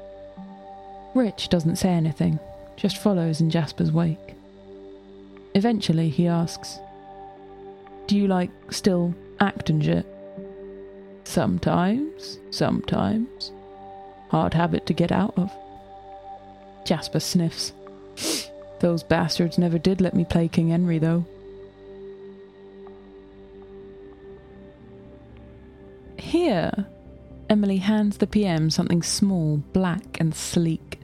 Rich 1.14 1.50
doesn't 1.50 1.78
say 1.78 1.90
anything, 1.90 2.40
just 2.76 2.98
follows 2.98 3.42
in 3.42 3.50
Jasper's 3.50 3.92
wake. 3.92 4.37
Eventually, 5.56 6.10
he 6.10 6.28
asks, 6.28 6.80
Do 8.08 8.16
you 8.18 8.28
like 8.28 8.52
still 8.70 9.14
act 9.40 9.70
and 9.70 9.84
shit? 9.84 10.06
Sometimes, 11.24 12.40
sometimes. 12.52 13.52
Hard 14.30 14.54
habit 14.54 14.86
to 14.88 14.94
get 14.94 15.12
out 15.12 15.34
of. 15.38 15.52
Jasper 16.86 17.20
sniffs. 17.20 17.74
Those 18.80 19.04
bastards 19.04 19.58
never 19.58 19.78
did 19.78 20.02
let 20.02 20.14
me 20.14 20.26
play 20.26 20.48
King 20.48 20.70
Henry, 20.70 21.00
though. 21.00 21.26
Here, 26.18 26.86
Emily 27.50 27.78
hands 27.78 28.18
the 28.18 28.28
PM 28.28 28.70
something 28.70 29.02
small, 29.02 29.58
black, 29.74 30.20
and 30.20 30.36
sleek. 30.36 30.97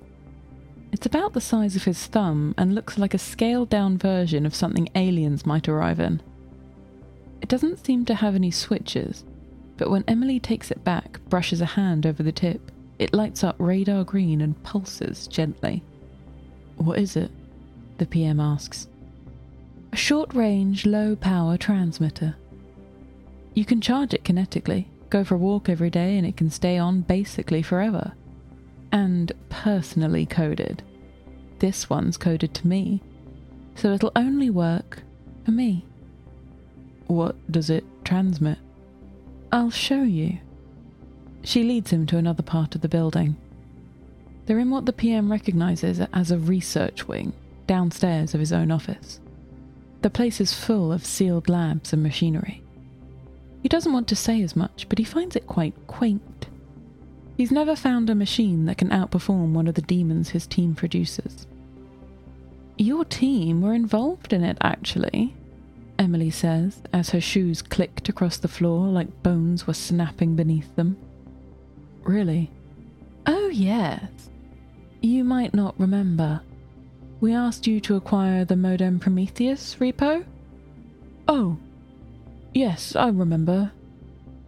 It's 0.94 1.08
about 1.08 1.34
the 1.34 1.42
size 1.42 1.76
of 1.76 1.86
his 1.86 2.06
thumb 2.06 2.54
and 2.56 2.76
looks 2.76 3.00
like 3.00 3.16
a 3.16 3.18
scaled 3.18 3.70
down 3.70 3.98
version 3.98 4.46
of 4.46 4.54
something 4.54 4.90
aliens 4.94 5.44
might 5.44 5.68
arrive 5.68 6.00
in. 6.00 6.22
It 7.42 7.50
doesn't 7.50 7.84
seem 7.84 8.06
to 8.06 8.14
have 8.14 8.36
any 8.36 8.52
switches, 8.52 9.24
but 9.76 9.90
when 9.90 10.04
Emily 10.08 10.40
takes 10.40 10.70
it 10.70 10.84
back, 10.84 11.20
brushes 11.30 11.62
a 11.62 11.66
hand 11.66 12.06
over 12.06 12.22
the 12.22 12.32
tip, 12.32 12.72
it 13.00 13.12
lights 13.12 13.44
up 13.44 13.56
radar 13.58 14.04
green 14.04 14.40
and 14.40 14.62
pulses 14.62 15.26
gently. 15.26 15.84
What 16.78 17.00
is 17.00 17.16
it? 17.16 17.32
the 17.98 18.06
PM 18.06 18.40
asks. 18.40 18.88
A 19.94 19.96
short 19.96 20.32
range, 20.36 20.86
low 20.86 21.16
power 21.16 21.58
transmitter. 21.58 22.36
You 23.56 23.66
can 23.66 23.82
charge 23.82 24.14
it 24.14 24.24
kinetically, 24.24 24.86
go 25.10 25.24
for 25.24 25.36
a 25.36 25.40
walk 25.40 25.70
every 25.70 25.90
day, 25.90 26.18
and 26.20 26.28
it 26.28 26.38
can 26.38 26.52
stay 26.52 26.78
on 26.78 27.02
basically 27.02 27.64
forever. 27.64 28.14
And 28.94 29.34
personally 29.50 30.26
coded. 30.26 30.84
This 31.60 31.90
one's 31.90 32.16
coded 32.16 32.54
to 32.54 32.68
me, 32.68 33.02
so 33.76 33.92
it'll 33.92 34.12
only 34.16 34.50
work 34.50 35.02
for 35.44 35.52
me. 35.52 35.86
What 37.08 37.36
does 37.52 37.70
it 37.70 37.84
transmit? 38.06 38.60
I'll 39.52 39.72
show 39.72 40.04
you. 40.04 40.38
She 41.44 41.64
leads 41.64 41.92
him 41.92 42.06
to 42.08 42.18
another 42.18 42.44
part 42.44 42.76
of 42.76 42.82
the 42.82 42.88
building. 42.88 43.36
They're 44.46 44.60
in 44.60 44.70
what 44.70 44.86
the 44.86 44.94
PM 44.94 45.32
recognizes 45.32 46.00
as 46.14 46.32
a 46.32 46.38
research 46.38 47.08
wing, 47.08 47.34
downstairs 47.66 48.34
of 48.34 48.40
his 48.40 48.54
own 48.54 48.72
office. 48.72 49.20
The 50.02 50.10
place 50.10 50.40
is 50.40 50.54
full 50.54 50.92
of 50.92 51.06
sealed 51.06 51.50
labs 51.50 51.94
and 51.94 52.04
machinery. 52.04 52.62
He 53.62 53.70
doesn't 53.70 53.94
want 53.94 54.08
to 54.10 54.16
say 54.16 54.42
as 54.44 54.56
much, 54.56 54.88
but 54.88 54.98
he 54.98 55.04
finds 55.04 55.36
it 55.36 55.48
quite 55.48 55.88
quaint. 55.88 56.48
He's 57.36 57.52
never 57.52 57.76
found 57.76 58.10
a 58.10 58.16
machine 58.16 58.66
that 58.66 58.78
can 58.78 58.90
outperform 58.90 59.54
one 59.54 59.68
of 59.68 59.76
the 59.76 59.82
demons 59.82 60.30
his 60.30 60.46
team 60.46 60.76
produces. 60.76 61.48
Your 62.78 63.06
team 63.06 63.62
were 63.62 63.74
involved 63.74 64.34
in 64.34 64.44
it, 64.44 64.58
actually, 64.62 65.36
Emily 65.98 66.32
says 66.32 66.82
as 66.92 67.12
her 67.12 67.22
shoes 67.22 67.62
clicked 67.62 68.10
across 68.10 68.38
the 68.38 68.48
floor 68.48 68.88
like 68.88 69.24
bones 69.24 69.68
were 69.68 69.74
snapping 69.74 70.36
beneath 70.36 70.76
them. 70.76 70.98
Really? 72.04 72.52
Oh, 73.26 73.48
yes. 73.48 74.30
You 75.02 75.24
might 75.24 75.54
not 75.54 75.80
remember. 75.80 76.42
We 77.22 77.34
asked 77.34 77.68
you 77.68 77.80
to 77.82 77.96
acquire 77.96 78.44
the 78.44 78.56
Modem 78.56 79.00
Prometheus 79.00 79.78
repo? 79.80 80.26
Oh, 81.28 81.58
yes, 82.54 82.96
I 82.96 83.08
remember. 83.08 83.72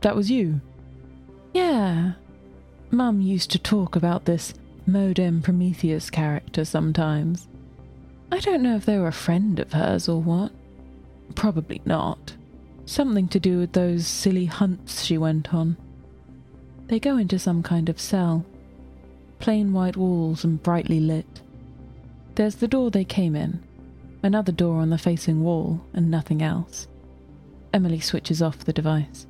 That 0.01 0.15
was 0.15 0.29
you. 0.29 0.59
Yeah. 1.53 2.13
Mum 2.91 3.21
used 3.21 3.51
to 3.51 3.59
talk 3.59 3.95
about 3.95 4.25
this 4.25 4.53
Modem 4.85 5.41
Prometheus 5.41 6.09
character 6.09 6.63
sometimes. 6.63 7.47
I 8.31 8.39
don't 8.39 8.61
know 8.61 8.75
if 8.75 8.85
they 8.85 8.99
were 8.99 9.07
a 9.07 9.11
friend 9.11 9.59
of 9.59 9.73
hers 9.73 10.07
or 10.07 10.21
what. 10.21 10.51
Probably 11.33 11.81
not. 11.85 12.35
Something 12.85 13.27
to 13.29 13.39
do 13.39 13.59
with 13.59 13.73
those 13.73 14.05
silly 14.05 14.45
hunts 14.45 15.03
she 15.03 15.17
went 15.17 15.53
on. 15.53 15.77
They 16.87 16.99
go 16.99 17.17
into 17.17 17.39
some 17.39 17.63
kind 17.63 17.89
of 17.89 17.99
cell. 17.99 18.45
Plain 19.39 19.73
white 19.73 19.97
walls 19.97 20.43
and 20.43 20.61
brightly 20.61 20.99
lit. 20.99 21.41
There's 22.35 22.55
the 22.55 22.67
door 22.67 22.91
they 22.91 23.05
came 23.05 23.35
in, 23.35 23.63
another 24.21 24.51
door 24.51 24.77
on 24.77 24.91
the 24.91 24.97
facing 24.97 25.43
wall, 25.43 25.81
and 25.93 26.11
nothing 26.11 26.41
else. 26.41 26.87
Emily 27.73 27.99
switches 27.99 28.41
off 28.41 28.59
the 28.59 28.73
device. 28.73 29.25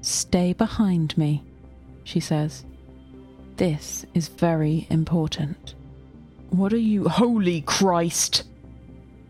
Stay 0.00 0.52
behind 0.52 1.18
me, 1.18 1.42
she 2.10 2.20
says. 2.20 2.64
This 3.56 4.04
is 4.14 4.28
very 4.28 4.86
important. 4.90 5.74
What 6.50 6.72
are 6.72 6.78
you, 6.78 7.08
holy 7.08 7.60
Christ? 7.60 8.42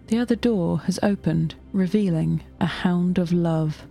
The 0.06 0.18
other 0.18 0.34
door 0.34 0.78
has 0.80 0.98
opened, 1.02 1.54
revealing 1.72 2.42
a 2.58 2.66
hound 2.66 3.18
of 3.18 3.32
love. 3.32 3.86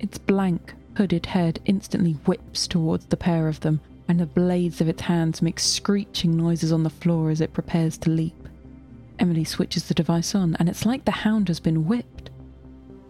Its 0.00 0.18
blank, 0.18 0.74
hooded 0.96 1.26
head 1.26 1.60
instantly 1.64 2.12
whips 2.26 2.66
towards 2.66 3.06
the 3.06 3.16
pair 3.16 3.46
of 3.46 3.60
them, 3.60 3.80
and 4.08 4.18
the 4.18 4.26
blades 4.26 4.80
of 4.80 4.88
its 4.88 5.02
hands 5.02 5.40
make 5.40 5.60
screeching 5.60 6.36
noises 6.36 6.72
on 6.72 6.82
the 6.82 6.90
floor 6.90 7.30
as 7.30 7.40
it 7.40 7.52
prepares 7.52 7.96
to 7.98 8.10
leap. 8.10 8.48
Emily 9.18 9.44
switches 9.44 9.84
the 9.84 9.94
device 9.94 10.34
on, 10.34 10.56
and 10.58 10.68
it's 10.68 10.84
like 10.84 11.04
the 11.04 11.10
hound 11.10 11.48
has 11.48 11.60
been 11.60 11.86
whipped. 11.86 12.30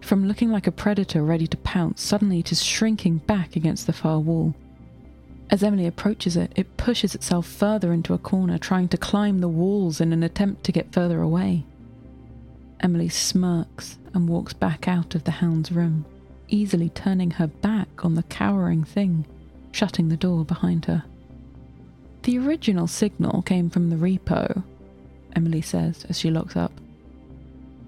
From 0.00 0.28
looking 0.28 0.52
like 0.52 0.66
a 0.66 0.72
predator 0.72 1.24
ready 1.24 1.46
to 1.48 1.56
pounce, 1.56 2.02
suddenly 2.02 2.40
it 2.40 2.52
is 2.52 2.62
shrinking 2.62 3.18
back 3.18 3.56
against 3.56 3.86
the 3.86 3.92
far 3.92 4.20
wall. 4.20 4.54
As 5.48 5.62
Emily 5.62 5.86
approaches 5.86 6.36
it, 6.36 6.52
it 6.56 6.76
pushes 6.76 7.14
itself 7.14 7.46
further 7.46 7.92
into 7.92 8.14
a 8.14 8.18
corner, 8.18 8.58
trying 8.58 8.88
to 8.88 8.96
climb 8.96 9.38
the 9.38 9.48
walls 9.48 10.00
in 10.00 10.12
an 10.12 10.22
attempt 10.22 10.64
to 10.64 10.72
get 10.72 10.92
further 10.92 11.20
away. 11.20 11.64
Emily 12.80 13.08
smirks 13.08 13.98
and 14.12 14.28
walks 14.28 14.52
back 14.52 14.88
out 14.88 15.14
of 15.14 15.24
the 15.24 15.30
hound's 15.32 15.70
room, 15.70 16.04
easily 16.48 16.88
turning 16.88 17.32
her 17.32 17.46
back 17.46 18.04
on 18.04 18.14
the 18.14 18.22
cowering 18.24 18.84
thing, 18.84 19.24
shutting 19.72 20.08
the 20.08 20.16
door 20.16 20.44
behind 20.44 20.86
her. 20.86 21.04
The 22.24 22.38
original 22.38 22.88
signal 22.88 23.42
came 23.42 23.70
from 23.70 23.88
the 23.88 23.96
repo, 23.96 24.64
Emily 25.34 25.62
says 25.62 26.04
as 26.08 26.18
she 26.18 26.30
looks 26.30 26.56
up. 26.56 26.72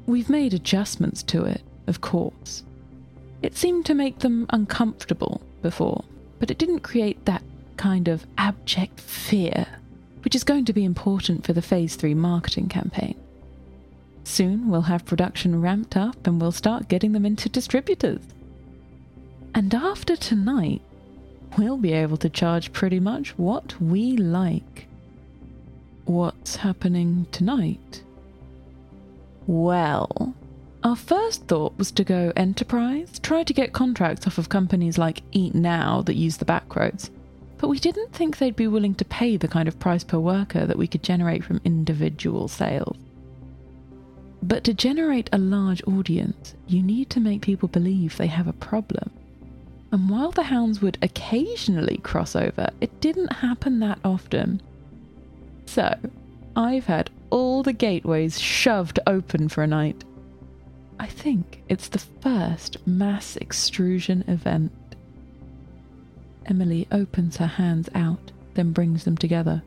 We've 0.06 0.30
made 0.30 0.54
adjustments 0.54 1.22
to 1.24 1.44
it, 1.44 1.62
of 1.86 2.00
course. 2.00 2.62
It 3.42 3.56
seemed 3.56 3.84
to 3.86 3.94
make 3.94 4.20
them 4.20 4.46
uncomfortable 4.50 5.42
before, 5.60 6.04
but 6.38 6.50
it 6.50 6.58
didn't 6.58 6.80
create 6.80 7.24
that 7.24 7.42
kind 7.76 8.08
of 8.08 8.26
abject 8.36 9.00
fear, 9.00 9.66
which 10.24 10.34
is 10.34 10.44
going 10.44 10.64
to 10.66 10.72
be 10.72 10.84
important 10.84 11.44
for 11.44 11.52
the 11.52 11.62
Phase 11.62 11.96
3 11.96 12.14
marketing 12.14 12.68
campaign. 12.68 13.14
Soon 14.24 14.68
we'll 14.68 14.82
have 14.82 15.06
production 15.06 15.60
ramped 15.60 15.96
up 15.96 16.26
and 16.26 16.40
we'll 16.40 16.52
start 16.52 16.88
getting 16.88 17.12
them 17.12 17.24
into 17.24 17.48
distributors. 17.48 18.20
And 19.54 19.74
after 19.74 20.16
tonight, 20.16 20.82
we'll 21.56 21.78
be 21.78 21.92
able 21.92 22.18
to 22.18 22.28
charge 22.28 22.72
pretty 22.72 23.00
much 23.00 23.30
what 23.38 23.80
we 23.80 24.16
like. 24.16 24.86
What's 26.04 26.56
happening 26.56 27.26
tonight? 27.32 28.02
Well, 29.46 30.34
our 30.88 30.96
first 30.96 31.46
thought 31.46 31.76
was 31.76 31.90
to 31.92 32.02
go 32.02 32.32
enterprise, 32.34 33.18
try 33.18 33.42
to 33.42 33.52
get 33.52 33.74
contracts 33.74 34.26
off 34.26 34.38
of 34.38 34.48
companies 34.48 34.96
like 34.96 35.20
Eat 35.32 35.54
Now 35.54 36.00
that 36.06 36.16
use 36.16 36.38
the 36.38 36.46
backroads, 36.46 37.10
but 37.58 37.68
we 37.68 37.78
didn't 37.78 38.14
think 38.14 38.38
they'd 38.38 38.56
be 38.56 38.68
willing 38.68 38.94
to 38.94 39.04
pay 39.04 39.36
the 39.36 39.48
kind 39.48 39.68
of 39.68 39.78
price 39.78 40.02
per 40.02 40.18
worker 40.18 40.64
that 40.64 40.78
we 40.78 40.86
could 40.86 41.02
generate 41.02 41.44
from 41.44 41.60
individual 41.62 42.48
sales. 42.48 42.96
But 44.42 44.64
to 44.64 44.72
generate 44.72 45.28
a 45.30 45.36
large 45.36 45.82
audience, 45.86 46.54
you 46.66 46.82
need 46.82 47.10
to 47.10 47.20
make 47.20 47.42
people 47.42 47.68
believe 47.68 48.16
they 48.16 48.28
have 48.28 48.48
a 48.48 48.54
problem. 48.54 49.10
And 49.92 50.08
while 50.08 50.30
the 50.30 50.44
hounds 50.44 50.80
would 50.80 50.96
occasionally 51.02 51.98
cross 51.98 52.34
over, 52.34 52.70
it 52.80 52.98
didn't 53.02 53.34
happen 53.34 53.80
that 53.80 53.98
often. 54.02 54.62
So, 55.66 55.94
I've 56.56 56.86
had 56.86 57.10
all 57.28 57.62
the 57.62 57.74
gateways 57.74 58.40
shoved 58.40 58.98
open 59.06 59.50
for 59.50 59.62
a 59.62 59.66
night. 59.66 60.02
I 60.98 61.06
think 61.06 61.62
it's 61.68 61.88
the 61.88 61.98
first 61.98 62.86
mass 62.86 63.36
extrusion 63.36 64.24
event. 64.26 64.72
Emily 66.46 66.86
opens 66.90 67.36
her 67.36 67.46
hands 67.46 67.88
out, 67.94 68.32
then 68.54 68.72
brings 68.72 69.04
them 69.04 69.16
together. 69.16 69.62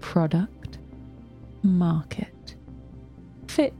Product, 0.00 0.78
market 1.62 2.34
fit. 3.54 3.72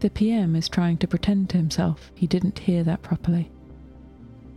The 0.00 0.08
PM 0.08 0.56
is 0.56 0.68
trying 0.68 0.96
to 0.98 1.06
pretend 1.06 1.50
to 1.50 1.58
himself 1.58 2.10
he 2.14 2.26
didn't 2.26 2.60
hear 2.60 2.82
that 2.84 3.02
properly. 3.02 3.50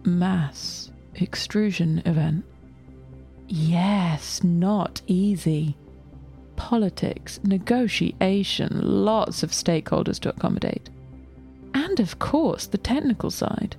Mass 0.06 0.90
extrusion 1.16 2.02
event. 2.06 2.46
Yes, 3.50 4.42
not 4.42 5.02
easy. 5.06 5.76
Politics, 6.60 7.40
negotiation, 7.44 8.82
lots 8.84 9.44
of 9.44 9.52
stakeholders 9.52 10.20
to 10.20 10.30
accommodate. 10.30 10.90
And 11.74 12.00
of 12.00 12.20
course, 12.20 12.68
the 12.68 12.78
technical 12.78 13.32
side. 13.32 13.78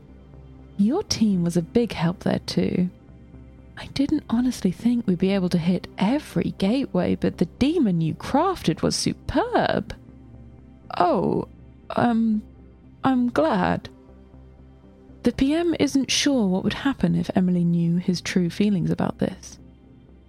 Your 0.78 1.02
team 1.02 1.44
was 1.44 1.58
a 1.58 1.62
big 1.62 1.92
help 1.92 2.20
there 2.20 2.40
too. 2.40 2.88
I 3.76 3.86
didn't 3.88 4.24
honestly 4.30 4.72
think 4.72 5.06
we'd 5.06 5.18
be 5.18 5.34
able 5.34 5.50
to 5.50 5.58
hit 5.58 5.88
every 5.98 6.54
gateway, 6.58 7.16
but 7.16 7.36
the 7.36 7.44
demon 7.44 8.00
you 8.00 8.14
crafted 8.14 8.80
was 8.80 8.96
superb. 8.96 9.94
Oh, 10.98 11.48
um, 11.90 12.42
I'm 13.04 13.28
glad. 13.28 13.90
The 15.22 15.32
PM 15.32 15.76
isn't 15.78 16.10
sure 16.10 16.46
what 16.46 16.64
would 16.64 16.72
happen 16.72 17.14
if 17.14 17.30
Emily 17.36 17.62
knew 17.62 17.98
his 17.98 18.22
true 18.22 18.48
feelings 18.48 18.90
about 18.90 19.18
this, 19.18 19.58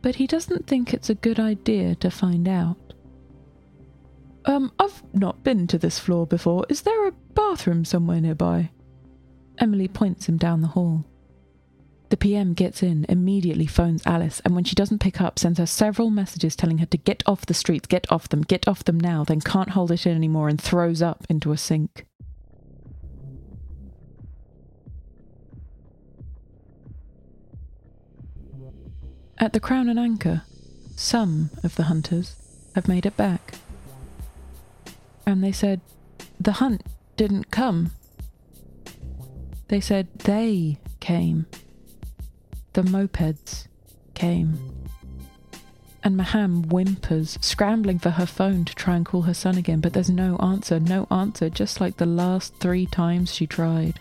but 0.02 0.16
he 0.16 0.28
doesn't 0.28 0.68
think 0.68 0.94
it's 0.94 1.10
a 1.10 1.16
good 1.16 1.40
idea 1.40 1.96
to 1.96 2.10
find 2.10 2.48
out. 2.48 2.78
Um, 4.46 4.72
I've 4.80 5.04
not 5.14 5.44
been 5.44 5.68
to 5.68 5.78
this 5.78 6.00
floor 6.00 6.26
before. 6.26 6.66
Is 6.70 6.82
there 6.82 7.08
a 7.08 7.12
bathroom 7.12 7.86
somewhere 7.86 8.20
nearby? 8.20 8.72
Emily 9.60 9.88
points 9.88 10.28
him 10.28 10.38
down 10.38 10.62
the 10.62 10.68
hall. 10.70 11.06
The 12.10 12.18
PM 12.18 12.54
gets 12.54 12.84
in, 12.84 13.06
immediately 13.08 13.68
phones 13.68 14.06
Alice, 14.06 14.42
and 14.44 14.54
when 14.54 14.66
she 14.66 14.76
doesn't 14.76 15.00
pick 15.00 15.22
up, 15.22 15.40
sends 15.40 15.60
her 15.60 15.66
several 15.66 16.10
messages 16.10 16.58
telling 16.58 16.80
her 16.80 16.86
to 16.88 16.98
get 16.98 17.24
off 17.26 17.46
the 17.46 17.54
streets, 17.54 17.88
get 17.88 18.12
off 18.12 18.28
them, 18.28 18.42
get 18.42 18.68
off 18.68 18.84
them 18.84 19.00
now, 19.00 19.24
then 19.24 19.40
can't 19.40 19.70
hold 19.70 19.92
it 19.92 20.06
in 20.06 20.14
anymore 20.16 20.50
and 20.50 20.60
throws 20.60 21.02
up 21.02 21.26
into 21.30 21.54
a 21.54 21.58
sink. 21.58 22.06
At 29.42 29.54
the 29.54 29.60
Crown 29.60 29.90
and 29.90 29.98
Anchor, 29.98 30.44
some 30.96 31.50
of 31.64 31.76
the 31.76 31.86
hunters 31.86 32.36
have 32.76 32.88
made 32.88 33.08
it 33.08 33.18
back. 33.18 33.56
And 35.26 35.44
they 35.44 35.52
said, 35.52 35.82
The 36.40 36.52
hunt 36.52 36.84
didn't 37.18 37.50
come. 37.50 37.90
They 39.68 39.82
said 39.82 40.10
they 40.20 40.78
came. 41.00 41.48
The 42.74 42.84
mopeds 42.84 43.66
came. 44.14 44.60
And 46.04 46.16
Maham 46.16 46.66
whimpers, 46.66 47.40
scrambling 47.42 47.98
for 47.98 48.12
her 48.12 48.28
phone 48.28 48.64
to 48.66 48.76
try 48.76 48.96
and 48.96 49.06
call 49.08 49.24
her 49.24 49.34
son 49.34 49.58
again, 49.58 49.82
but 49.82 49.94
there's 49.94 50.10
no 50.12 50.38
answer, 50.38 50.80
no 50.80 51.08
answer, 51.10 51.50
just 51.50 51.82
like 51.82 51.98
the 51.98 52.06
last 52.06 52.54
three 52.58 52.86
times 52.86 53.34
she 53.34 53.48
tried. 53.48 54.00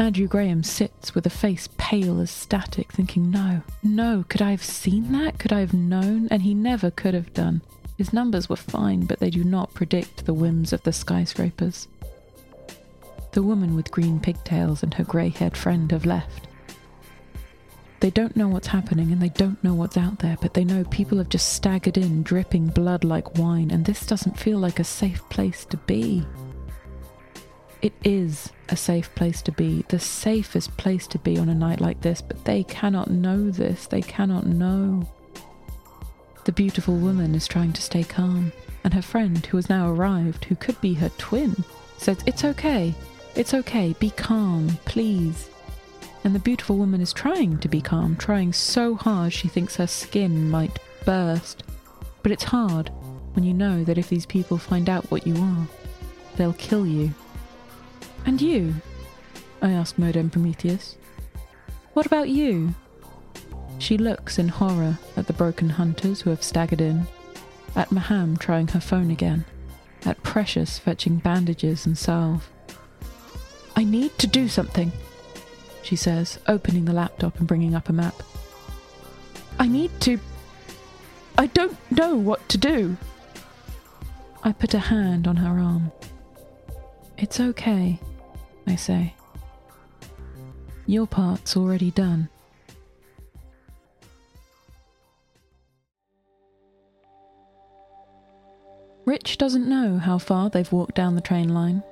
Andrew 0.00 0.26
Graham 0.26 0.62
sits 0.62 1.14
with 1.14 1.26
a 1.26 1.30
face 1.30 1.68
pale 1.76 2.20
as 2.20 2.30
static, 2.30 2.90
thinking, 2.90 3.30
No, 3.30 3.60
no, 3.82 4.24
could 4.30 4.40
I 4.40 4.50
have 4.50 4.64
seen 4.64 5.12
that? 5.12 5.38
Could 5.38 5.52
I 5.52 5.60
have 5.60 5.74
known? 5.74 6.26
And 6.30 6.40
he 6.40 6.54
never 6.54 6.90
could 6.90 7.12
have 7.12 7.34
done. 7.34 7.60
His 7.98 8.10
numbers 8.10 8.48
were 8.48 8.56
fine, 8.56 9.04
but 9.04 9.20
they 9.20 9.28
do 9.28 9.44
not 9.44 9.74
predict 9.74 10.24
the 10.24 10.32
whims 10.32 10.72
of 10.72 10.82
the 10.84 10.92
skyscrapers. 10.94 11.86
The 13.32 13.42
woman 13.42 13.76
with 13.76 13.90
green 13.90 14.20
pigtails 14.20 14.82
and 14.82 14.94
her 14.94 15.04
grey 15.04 15.28
haired 15.28 15.54
friend 15.54 15.90
have 15.92 16.06
left. 16.06 16.48
They 18.00 18.08
don't 18.08 18.36
know 18.36 18.48
what's 18.48 18.68
happening 18.68 19.12
and 19.12 19.20
they 19.20 19.28
don't 19.28 19.62
know 19.62 19.74
what's 19.74 19.98
out 19.98 20.20
there, 20.20 20.38
but 20.40 20.54
they 20.54 20.64
know 20.64 20.82
people 20.84 21.18
have 21.18 21.28
just 21.28 21.52
staggered 21.52 21.98
in, 21.98 22.22
dripping 22.22 22.68
blood 22.68 23.04
like 23.04 23.36
wine, 23.36 23.70
and 23.70 23.84
this 23.84 24.06
doesn't 24.06 24.38
feel 24.38 24.58
like 24.58 24.78
a 24.78 24.84
safe 24.84 25.28
place 25.28 25.66
to 25.66 25.76
be. 25.76 26.24
It 27.82 27.94
is 28.04 28.50
a 28.68 28.76
safe 28.76 29.14
place 29.14 29.40
to 29.42 29.52
be, 29.52 29.86
the 29.88 29.98
safest 29.98 30.76
place 30.76 31.06
to 31.08 31.18
be 31.18 31.38
on 31.38 31.48
a 31.48 31.54
night 31.54 31.80
like 31.80 32.02
this, 32.02 32.20
but 32.20 32.44
they 32.44 32.62
cannot 32.64 33.10
know 33.10 33.50
this. 33.50 33.86
They 33.86 34.02
cannot 34.02 34.46
know. 34.46 35.08
The 36.44 36.52
beautiful 36.52 36.96
woman 36.96 37.34
is 37.34 37.48
trying 37.48 37.72
to 37.72 37.82
stay 37.82 38.04
calm, 38.04 38.52
and 38.84 38.92
her 38.92 39.02
friend, 39.02 39.44
who 39.46 39.56
has 39.56 39.70
now 39.70 39.90
arrived, 39.90 40.44
who 40.44 40.56
could 40.56 40.78
be 40.82 40.94
her 40.94 41.08
twin, 41.16 41.64
says, 41.96 42.18
It's 42.26 42.44
okay. 42.44 42.94
It's 43.34 43.54
okay. 43.54 43.94
Be 43.98 44.10
calm, 44.10 44.78
please. 44.84 45.48
And 46.22 46.34
the 46.34 46.38
beautiful 46.38 46.76
woman 46.76 47.00
is 47.00 47.14
trying 47.14 47.58
to 47.58 47.68
be 47.68 47.80
calm, 47.80 48.14
trying 48.16 48.52
so 48.52 48.94
hard 48.94 49.32
she 49.32 49.48
thinks 49.48 49.76
her 49.76 49.86
skin 49.86 50.50
might 50.50 50.78
burst. 51.06 51.62
But 52.22 52.32
it's 52.32 52.44
hard 52.44 52.90
when 53.32 53.44
you 53.44 53.54
know 53.54 53.84
that 53.84 53.96
if 53.96 54.10
these 54.10 54.26
people 54.26 54.58
find 54.58 54.90
out 54.90 55.10
what 55.10 55.26
you 55.26 55.34
are, 55.36 55.66
they'll 56.36 56.52
kill 56.54 56.86
you. 56.86 57.14
And 58.26 58.40
you? 58.40 58.74
I 59.62 59.70
ask 59.70 59.98
Modem 59.98 60.30
Prometheus. 60.30 60.96
What 61.92 62.06
about 62.06 62.28
you? 62.28 62.74
She 63.78 63.96
looks 63.98 64.38
in 64.38 64.48
horror 64.48 64.98
at 65.16 65.26
the 65.26 65.32
broken 65.32 65.70
hunters 65.70 66.20
who 66.20 66.30
have 66.30 66.42
staggered 66.42 66.80
in, 66.80 67.06
at 67.74 67.90
Maham 67.90 68.36
trying 68.36 68.68
her 68.68 68.80
phone 68.80 69.10
again, 69.10 69.44
at 70.04 70.22
Precious 70.22 70.78
fetching 70.78 71.16
bandages 71.16 71.86
and 71.86 71.96
salve. 71.96 72.48
I 73.76 73.84
need 73.84 74.18
to 74.18 74.26
do 74.26 74.48
something, 74.48 74.92
she 75.82 75.96
says, 75.96 76.38
opening 76.46 76.84
the 76.84 76.92
laptop 76.92 77.38
and 77.38 77.48
bringing 77.48 77.74
up 77.74 77.88
a 77.88 77.92
map. 77.92 78.22
I 79.58 79.66
need 79.66 79.90
to. 80.02 80.18
I 81.38 81.46
don't 81.46 81.76
know 81.90 82.16
what 82.16 82.46
to 82.50 82.58
do. 82.58 82.96
I 84.42 84.52
put 84.52 84.74
a 84.74 84.78
hand 84.78 85.26
on 85.26 85.36
her 85.36 85.58
arm. 85.58 85.92
It's 87.20 87.38
okay, 87.38 88.00
I 88.66 88.76
say. 88.76 89.14
Your 90.86 91.06
part's 91.06 91.54
already 91.54 91.90
done. 91.90 92.30
Rich 99.04 99.36
doesn't 99.36 99.68
know 99.68 99.98
how 99.98 100.16
far 100.16 100.48
they've 100.48 100.72
walked 100.72 100.94
down 100.94 101.14
the 101.14 101.20
train 101.20 101.50
line. 101.50 101.82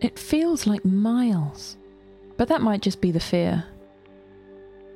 It 0.00 0.18
feels 0.18 0.68
like 0.68 0.84
miles, 0.84 1.76
but 2.36 2.46
that 2.46 2.62
might 2.62 2.82
just 2.82 3.00
be 3.00 3.10
the 3.10 3.18
fear. 3.18 3.64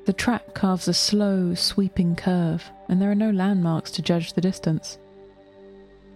The 0.05 0.13
track 0.13 0.53
carves 0.53 0.87
a 0.87 0.93
slow, 0.93 1.53
sweeping 1.53 2.15
curve, 2.15 2.63
and 2.87 3.01
there 3.01 3.11
are 3.11 3.15
no 3.15 3.31
landmarks 3.31 3.91
to 3.91 4.01
judge 4.01 4.33
the 4.33 4.41
distance. 4.41 4.97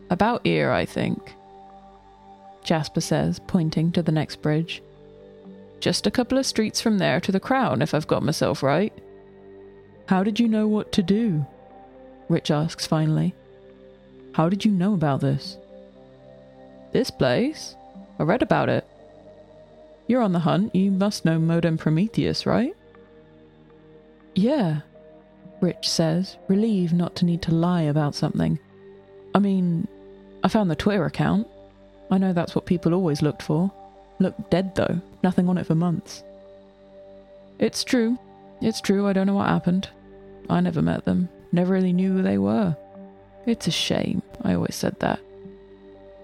About 0.09 0.45
here, 0.45 0.71
I 0.71 0.85
think, 0.85 1.33
Jasper 2.63 3.01
says, 3.01 3.39
pointing 3.47 3.91
to 3.91 4.01
the 4.01 4.11
next 4.11 4.41
bridge. 4.41 4.81
Just 5.79 6.05
a 6.05 6.11
couple 6.11 6.37
of 6.37 6.45
streets 6.45 6.79
from 6.79 6.99
there 6.99 7.19
to 7.19 7.31
the 7.31 7.39
crown, 7.39 7.81
if 7.81 7.93
I've 7.93 8.07
got 8.07 8.23
myself 8.23 8.61
right. 8.61 8.93
How 10.07 10.23
did 10.23 10.39
you 10.39 10.47
know 10.47 10.67
what 10.67 10.91
to 10.93 11.03
do? 11.03 11.45
Rich 12.29 12.51
asks 12.51 12.85
finally. 12.85 13.33
How 14.33 14.47
did 14.47 14.63
you 14.63 14.71
know 14.71 14.93
about 14.93 15.21
this? 15.21 15.57
This 16.91 17.09
place? 17.09 17.75
I 18.19 18.23
read 18.23 18.41
about 18.41 18.69
it. 18.69 18.85
You're 20.07 20.21
on 20.21 20.33
the 20.33 20.39
hunt. 20.39 20.75
You 20.75 20.91
must 20.91 21.25
know 21.25 21.39
Modem 21.39 21.77
Prometheus, 21.77 22.45
right? 22.45 22.75
Yeah, 24.35 24.81
Rich 25.61 25.89
says, 25.89 26.37
relieved 26.47 26.93
not 26.93 27.15
to 27.17 27.25
need 27.25 27.41
to 27.43 27.53
lie 27.53 27.83
about 27.83 28.15
something. 28.15 28.59
I 29.33 29.39
mean, 29.39 29.87
I 30.43 30.47
found 30.47 30.69
the 30.69 30.75
Twitter 30.75 31.05
account. 31.05 31.47
I 32.11 32.17
know 32.17 32.33
that's 32.33 32.53
what 32.53 32.65
people 32.65 32.93
always 32.93 33.21
looked 33.21 33.41
for. 33.41 33.71
Looked 34.19 34.51
dead, 34.51 34.75
though. 34.75 35.01
Nothing 35.23 35.47
on 35.47 35.57
it 35.57 35.65
for 35.65 35.75
months. 35.75 36.23
It's 37.57 37.83
true. 37.83 38.19
It's 38.61 38.81
true. 38.81 39.07
I 39.07 39.13
don't 39.13 39.27
know 39.27 39.35
what 39.35 39.47
happened. 39.47 39.89
I 40.49 40.59
never 40.59 40.81
met 40.81 41.05
them. 41.05 41.29
Never 41.51 41.73
really 41.73 41.93
knew 41.93 42.11
who 42.13 42.21
they 42.21 42.37
were. 42.37 42.75
It's 43.45 43.67
a 43.67 43.71
shame. 43.71 44.21
I 44.43 44.53
always 44.53 44.75
said 44.75 44.99
that. 44.99 45.19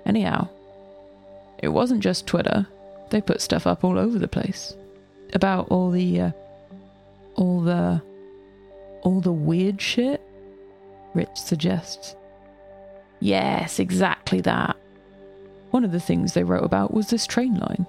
Anyhow, 0.06 0.50
it 1.60 1.70
wasn't 1.70 2.04
just 2.04 2.28
Twitter. 2.28 2.68
They 3.10 3.22
put 3.22 3.42
stuff 3.42 3.66
up 3.66 3.84
all 3.84 3.98
over 3.98 4.20
the 4.20 4.28
place 4.28 4.76
about 5.34 5.70
all 5.70 5.90
the, 5.90 6.22
uh, 6.22 6.32
all 7.36 7.62
the, 7.62 8.02
all 9.04 9.22
the 9.22 9.32
weird 9.32 9.82
shit. 9.82 10.22
Rich 11.14 11.36
suggests. 11.36 12.16
Yes, 13.20 13.80
exactly 13.80 14.42
that. 14.42 14.76
One 15.72 15.84
of 15.84 15.92
the 15.92 16.00
things 16.00 16.34
they 16.34 16.44
wrote 16.44 16.64
about 16.64 16.94
was 16.94 17.10
this 17.10 17.28
train 17.28 17.56
line. 17.56 17.86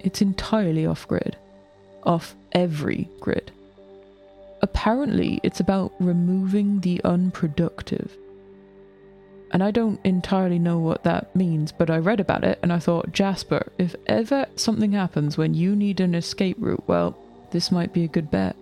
It's 0.00 0.20
entirely 0.20 0.86
off 0.86 1.08
grid, 1.08 1.36
off 2.02 2.34
every 2.52 3.08
grid. 3.20 3.50
Apparently, 4.60 5.40
it's 5.42 5.60
about 5.60 5.92
removing 6.00 6.80
the 6.80 7.00
unproductive. 7.04 8.16
And 9.50 9.62
I 9.62 9.70
don't 9.70 10.00
entirely 10.04 10.58
know 10.58 10.78
what 10.78 11.04
that 11.04 11.34
means, 11.36 11.70
but 11.70 11.90
I 11.90 11.98
read 11.98 12.18
about 12.18 12.44
it 12.44 12.58
and 12.62 12.72
I 12.72 12.78
thought, 12.78 13.12
Jasper, 13.12 13.70
if 13.78 13.94
ever 14.06 14.46
something 14.56 14.92
happens 14.92 15.38
when 15.38 15.54
you 15.54 15.76
need 15.76 16.00
an 16.00 16.14
escape 16.14 16.56
route, 16.58 16.82
well, 16.86 17.16
this 17.50 17.70
might 17.70 17.92
be 17.92 18.04
a 18.04 18.08
good 18.08 18.30
bet. 18.30 18.56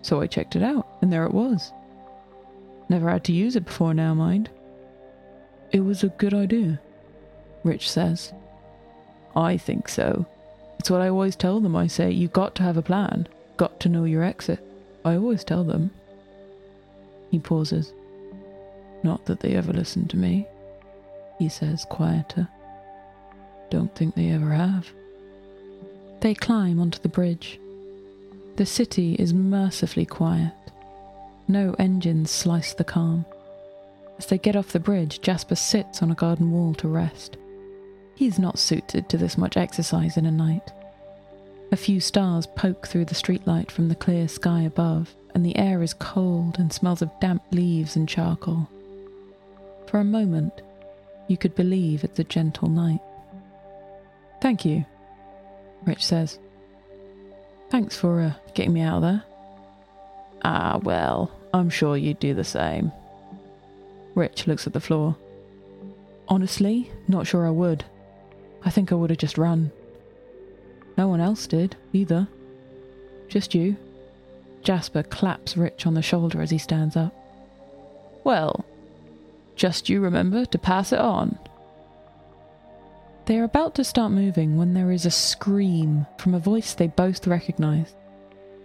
So 0.00 0.20
I 0.20 0.26
checked 0.26 0.56
it 0.56 0.62
out, 0.62 0.86
and 1.02 1.12
there 1.12 1.26
it 1.26 1.34
was. 1.34 1.72
Never 2.88 3.10
had 3.10 3.24
to 3.24 3.32
use 3.32 3.56
it 3.56 3.66
before 3.66 3.92
now, 3.92 4.14
mind. 4.14 4.48
It 5.72 5.80
was 5.80 6.02
a 6.02 6.08
good 6.08 6.32
idea. 6.32 6.80
Rich 7.64 7.90
says. 7.90 8.32
I 9.36 9.56
think 9.56 9.88
so. 9.88 10.26
It's 10.78 10.90
what 10.90 11.00
I 11.00 11.08
always 11.08 11.36
tell 11.36 11.60
them. 11.60 11.76
I 11.76 11.86
say, 11.86 12.10
you 12.10 12.28
got 12.28 12.54
to 12.56 12.62
have 12.62 12.76
a 12.76 12.82
plan, 12.82 13.28
got 13.56 13.80
to 13.80 13.88
know 13.88 14.04
your 14.04 14.22
exit. 14.22 14.60
I 15.04 15.16
always 15.16 15.44
tell 15.44 15.64
them. 15.64 15.90
He 17.30 17.38
pauses. 17.38 17.92
Not 19.02 19.26
that 19.26 19.40
they 19.40 19.54
ever 19.54 19.72
listen 19.72 20.08
to 20.08 20.16
me, 20.16 20.46
he 21.38 21.48
says, 21.48 21.86
quieter. 21.88 22.48
Don't 23.70 23.94
think 23.94 24.14
they 24.14 24.30
ever 24.30 24.50
have. 24.50 24.88
They 26.20 26.34
climb 26.34 26.80
onto 26.80 26.98
the 26.98 27.08
bridge. 27.08 27.60
The 28.56 28.66
city 28.66 29.14
is 29.14 29.32
mercifully 29.32 30.04
quiet. 30.06 30.52
No 31.46 31.74
engines 31.78 32.30
slice 32.30 32.74
the 32.74 32.84
calm. 32.84 33.24
As 34.18 34.26
they 34.26 34.38
get 34.38 34.56
off 34.56 34.72
the 34.72 34.80
bridge, 34.80 35.20
Jasper 35.20 35.54
sits 35.54 36.02
on 36.02 36.10
a 36.10 36.16
garden 36.16 36.50
wall 36.50 36.74
to 36.74 36.88
rest. 36.88 37.36
He's 38.18 38.36
not 38.36 38.58
suited 38.58 39.08
to 39.08 39.16
this 39.16 39.38
much 39.38 39.56
exercise 39.56 40.16
in 40.16 40.26
a 40.26 40.32
night. 40.32 40.72
A 41.70 41.76
few 41.76 42.00
stars 42.00 42.48
poke 42.48 42.88
through 42.88 43.04
the 43.04 43.14
streetlight 43.14 43.70
from 43.70 43.88
the 43.88 43.94
clear 43.94 44.26
sky 44.26 44.62
above, 44.62 45.14
and 45.36 45.46
the 45.46 45.56
air 45.56 45.84
is 45.84 45.94
cold 45.94 46.58
and 46.58 46.72
smells 46.72 47.00
of 47.00 47.12
damp 47.20 47.44
leaves 47.52 47.94
and 47.94 48.08
charcoal. 48.08 48.68
For 49.86 50.00
a 50.00 50.04
moment, 50.04 50.52
you 51.28 51.36
could 51.36 51.54
believe 51.54 52.02
it's 52.02 52.18
a 52.18 52.24
gentle 52.24 52.68
night. 52.68 52.98
Thank 54.42 54.64
you, 54.64 54.84
Rich 55.86 56.04
says. 56.04 56.40
Thanks 57.70 57.96
for 57.96 58.20
uh, 58.20 58.32
getting 58.54 58.72
me 58.72 58.80
out 58.80 58.96
of 58.96 59.02
there. 59.02 59.22
Ah, 60.44 60.80
well, 60.82 61.30
I'm 61.54 61.70
sure 61.70 61.96
you'd 61.96 62.18
do 62.18 62.34
the 62.34 62.42
same. 62.42 62.90
Rich 64.16 64.48
looks 64.48 64.66
at 64.66 64.72
the 64.72 64.80
floor. 64.80 65.16
Honestly, 66.26 66.90
not 67.06 67.28
sure 67.28 67.46
I 67.46 67.50
would. 67.50 67.84
I 68.68 68.70
think 68.70 68.92
I 68.92 68.96
would 68.96 69.08
have 69.08 69.18
just 69.18 69.38
run. 69.38 69.72
No 70.98 71.08
one 71.08 71.22
else 71.22 71.46
did, 71.46 71.74
either. 71.94 72.28
Just 73.26 73.54
you. 73.54 73.78
Jasper 74.62 75.04
claps 75.04 75.56
Rich 75.56 75.86
on 75.86 75.94
the 75.94 76.02
shoulder 76.02 76.42
as 76.42 76.50
he 76.50 76.58
stands 76.58 76.94
up. 76.94 77.14
Well, 78.24 78.66
Just 79.56 79.88
you 79.88 80.02
remember 80.02 80.44
to 80.44 80.58
pass 80.58 80.92
it 80.92 80.98
on. 80.98 81.38
They 83.24 83.38
are 83.38 83.44
about 83.44 83.74
to 83.76 83.84
start 83.84 84.12
moving 84.12 84.58
when 84.58 84.74
there 84.74 84.92
is 84.92 85.06
a 85.06 85.10
scream 85.10 86.06
from 86.18 86.34
a 86.34 86.38
voice 86.38 86.74
they 86.74 86.88
both 86.88 87.26
recognize. 87.26 87.94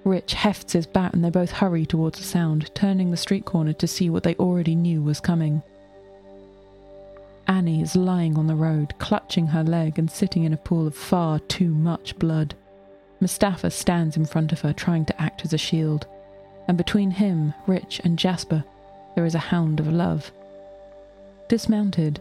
Rich 0.03 0.33
hefts 0.33 0.73
his 0.73 0.85
bat 0.85 1.13
and 1.13 1.23
they 1.23 1.29
both 1.29 1.51
hurry 1.51 1.85
towards 1.85 2.19
the 2.19 2.25
sound, 2.25 2.75
turning 2.75 3.09
the 3.09 3.15
street 3.15 3.45
corner 3.45 3.71
to 3.71 3.87
see 3.87 4.09
what 4.09 4.23
they 4.23 4.35
already 4.35 4.75
knew 4.75 5.01
was 5.01 5.21
coming. 5.21 5.63
Annie 7.47 7.81
is 7.81 7.95
lying 7.95 8.37
on 8.37 8.47
the 8.47 8.55
road, 8.55 8.93
clutching 8.99 9.47
her 9.47 9.63
leg 9.63 9.99
and 9.99 10.09
sitting 10.09 10.43
in 10.43 10.53
a 10.53 10.57
pool 10.57 10.87
of 10.87 10.95
far 10.95 11.39
too 11.39 11.69
much 11.69 12.17
blood. 12.17 12.55
Mustafa 13.19 13.69
stands 13.69 14.17
in 14.17 14.25
front 14.25 14.51
of 14.51 14.61
her, 14.61 14.73
trying 14.73 15.05
to 15.05 15.21
act 15.21 15.43
as 15.45 15.53
a 15.53 15.57
shield, 15.57 16.07
and 16.67 16.77
between 16.77 17.11
him, 17.11 17.53
Rich, 17.67 18.01
and 18.03 18.17
Jasper, 18.17 18.63
there 19.15 19.25
is 19.25 19.35
a 19.35 19.39
hound 19.39 19.79
of 19.79 19.87
love. 19.87 20.31
Dismounted, 21.49 22.19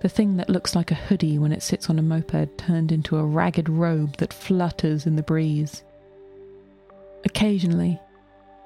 the 0.00 0.08
thing 0.08 0.36
that 0.36 0.50
looks 0.50 0.74
like 0.74 0.90
a 0.90 0.96
hoodie 0.96 1.38
when 1.38 1.52
it 1.52 1.62
sits 1.62 1.88
on 1.88 1.98
a 1.98 2.02
moped 2.02 2.58
turned 2.58 2.92
into 2.92 3.16
a 3.16 3.24
ragged 3.24 3.68
robe 3.68 4.16
that 4.18 4.32
flutters 4.32 5.06
in 5.06 5.16
the 5.16 5.22
breeze. 5.22 5.82
Occasionally, 7.24 7.98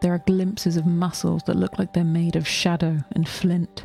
there 0.02 0.12
are 0.12 0.22
glimpses 0.26 0.76
of 0.76 0.86
muscles 0.86 1.42
that 1.44 1.56
look 1.56 1.78
like 1.78 1.92
they're 1.92 2.04
made 2.04 2.36
of 2.36 2.48
shadow 2.48 2.98
and 3.12 3.28
flint. 3.28 3.84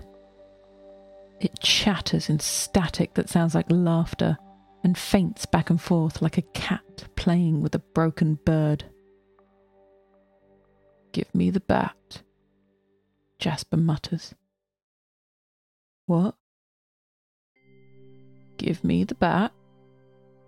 It 1.40 1.60
chatters 1.60 2.30
in 2.30 2.40
static 2.40 3.14
that 3.16 3.30
sounds 3.30 3.54
like 3.54 3.66
laughter 3.70 4.38
and 4.84 4.98
feints 4.98 5.46
back 5.46 5.70
and 5.70 5.82
forth 5.82 6.22
like 6.22 6.38
a 6.38 6.44
cat 6.54 7.06
playing 7.16 7.62
with 7.62 7.76
a 7.76 7.80
broken 7.80 8.40
bird. 8.46 8.86
Give 11.12 11.34
me 11.34 11.50
the 11.50 11.60
bat, 11.60 12.22
Jasper 13.40 13.78
mutters. 13.78 14.36
What? 16.06 16.36
Give 18.58 18.84
me 18.84 19.04
the 19.04 19.16
bat. 19.16 19.52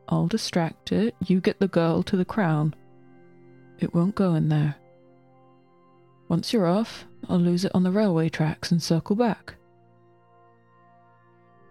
I'll 0.07 0.27
distract 0.27 0.91
it. 0.91 1.15
You 1.25 1.41
get 1.41 1.59
the 1.59 1.67
girl 1.67 2.03
to 2.03 2.15
the 2.15 2.25
crown. 2.25 2.75
It 3.79 3.93
won't 3.93 4.15
go 4.15 4.35
in 4.35 4.49
there. 4.49 4.75
Once 6.29 6.53
you're 6.53 6.67
off, 6.67 7.05
I'll 7.27 7.39
lose 7.39 7.65
it 7.65 7.71
on 7.75 7.83
the 7.83 7.91
railway 7.91 8.29
tracks 8.29 8.71
and 8.71 8.81
circle 8.81 9.15
back. 9.15 9.55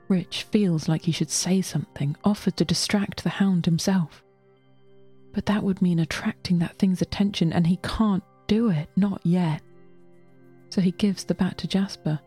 Rich 0.08 0.44
feels 0.44 0.88
like 0.88 1.02
he 1.02 1.12
should 1.12 1.30
say 1.30 1.60
something, 1.60 2.16
offer 2.24 2.50
to 2.52 2.64
distract 2.64 3.22
the 3.22 3.30
hound 3.30 3.66
himself. 3.66 4.22
But 5.32 5.46
that 5.46 5.62
would 5.62 5.82
mean 5.82 5.98
attracting 5.98 6.58
that 6.60 6.78
thing's 6.78 7.02
attention, 7.02 7.52
and 7.52 7.66
he 7.66 7.78
can't 7.82 8.22
do 8.46 8.70
it, 8.70 8.88
not 8.96 9.20
yet. 9.24 9.62
So 10.70 10.80
he 10.80 10.92
gives 10.92 11.24
the 11.24 11.34
bat 11.34 11.58
to 11.58 11.68
Jasper 11.68 12.20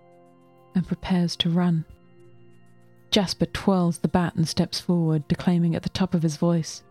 and 0.76 0.88
prepares 0.88 1.36
to 1.38 1.50
run. 1.50 1.86
Jasper 3.12 3.48
twirls 3.48 4.00
the 4.00 4.08
bat 4.08 4.36
and 4.36 4.48
steps 4.48 4.80
forward, 4.80 5.28
declaiming 5.28 5.76
at 5.76 5.84
the 5.84 5.90
top 5.90 6.14
of 6.14 6.22
his 6.22 6.38
voice 6.38 6.84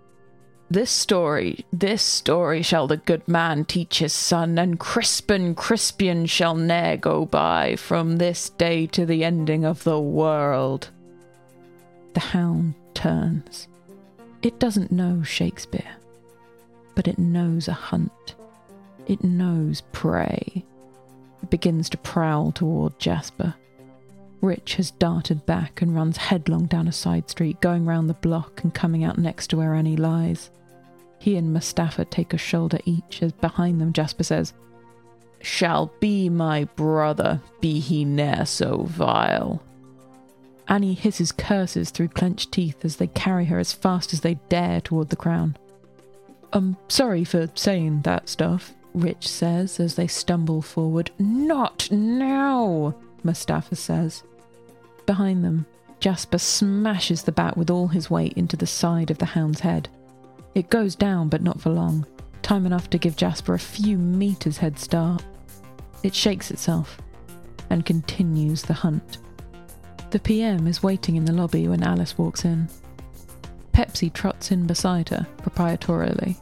This 0.71 0.91
story, 0.91 1.65
this 1.73 2.03
story 2.03 2.61
shall 2.61 2.87
the 2.87 2.99
good 2.99 3.27
man 3.27 3.65
teach 3.65 4.01
his 4.01 4.13
son, 4.13 4.59
and 4.59 4.79
Crispin 4.79 5.55
Crispian 5.55 6.29
shall 6.29 6.55
ne'er 6.55 6.99
go 6.99 7.25
by 7.25 7.75
from 7.77 8.19
this 8.19 8.51
day 8.51 8.87
to 8.89 9.07
the 9.07 9.25
ending 9.25 9.65
of 9.65 9.83
the 9.85 9.99
world. 9.99 10.91
The 12.13 12.21
hound 12.21 12.75
turns. 12.93 13.67
It 14.43 14.59
doesn't 14.59 14.93
know 14.93 15.23
Shakespeare, 15.23 15.97
but 16.95 17.09
it 17.09 17.19
knows 17.19 17.67
a 17.67 17.73
hunt. 17.73 18.35
It 19.07 19.25
knows 19.25 19.81
prey. 19.93 20.67
It 21.43 21.49
begins 21.49 21.89
to 21.91 21.97
prowl 21.97 22.53
toward 22.53 22.99
Jasper. 22.99 23.55
Rich 24.43 24.75
has 24.75 24.91
darted 24.91 25.47
back 25.47 25.81
and 25.81 25.95
runs 25.95 26.19
headlong 26.19 26.67
down 26.67 26.89
a 26.89 26.93
side 26.93 27.31
street, 27.31 27.59
going 27.63 27.87
round 27.87 28.11
the 28.11 28.15
block 28.15 28.63
and 28.63 28.75
coming 28.75 29.03
out 29.03 29.17
next 29.17 29.47
to 29.49 29.57
where 29.57 29.73
Annie 29.75 29.97
lies. 29.97 30.51
He 31.19 31.37
and 31.37 31.53
Mustafa 31.53 32.05
take 32.05 32.33
a 32.33 32.39
shoulder 32.39 32.79
each 32.85 33.23
as 33.23 33.33
behind 33.33 33.81
them 33.81 33.93
Jasper 33.93 34.23
says, 34.23 34.55
Shall 35.41 35.93
be 36.01 36.29
my 36.29 36.65
brother, 36.65 37.41
be 37.61 37.81
he 37.81 38.05
ne'er 38.05 38.45
so 38.45 38.85
vile. 38.85 39.63
Annie 40.69 40.95
hisses 40.95 41.33
curses 41.33 41.91
through 41.91 42.09
clenched 42.09 42.53
teeth 42.53 42.85
as 42.85 42.97
they 42.97 43.07
carry 43.09 43.47
her 43.47 43.59
as 43.59 43.73
fast 43.73 44.13
as 44.13 44.21
they 44.21 44.35
dare 44.49 44.81
toward 44.81 45.09
the 45.09 45.17
crown. 45.17 45.57
I'm 46.53 46.77
sorry 46.89 47.25
for 47.25 47.49
saying 47.55 48.03
that 48.03 48.29
stuff, 48.29 48.75
Rich 48.95 49.29
says 49.29 49.81
as 49.81 49.95
they 49.95 50.07
stumble 50.07 50.63
forward. 50.63 51.11
Not 51.19 51.91
now, 51.91 52.95
Mustafa 53.23 53.77
says. 53.77 54.23
Behind 55.07 55.45
them, 55.45 55.67
Jasper 56.01 56.39
smashes 56.39 57.23
the 57.23 57.33
bat 57.33 57.57
with 57.57 57.71
all 57.71 57.89
his 57.89 58.11
weight 58.11 58.35
into 58.35 58.57
the 58.57 58.67
side 58.67 59.11
of 59.11 59.19
the 59.19 59.27
hound's 59.27 59.61
head. 59.61 59.89
It 60.59 60.71
goes 60.71 60.97
down, 60.97 61.29
but 61.29 61.41
not 61.41 61.61
for 61.61 61.71
long, 61.71 62.05
time 62.43 62.67
enough 62.67 62.91
to 62.91 62.99
give 62.99 63.15
Jasper 63.15 63.55
a 63.55 63.61
few 63.61 63.97
meters 63.97 64.59
head 64.59 64.77
start. 64.77 65.25
It 66.03 66.13
shakes 66.17 66.51
itself 66.51 66.99
and 67.71 67.87
continues 67.87 68.63
the 68.63 68.75
hunt. 68.75 69.19
The 70.11 70.19
PM 70.19 70.67
is 70.67 70.83
waiting 70.83 71.15
in 71.15 71.25
the 71.25 71.33
lobby 71.33 71.69
when 71.69 71.85
Alice 71.85 72.19
walks 72.19 72.45
in. 72.45 72.69
Pepsi 73.73 74.13
trots 74.13 74.51
in 74.51 74.67
beside 74.67 75.09
her, 75.11 75.29
proprietorially. 75.43 76.37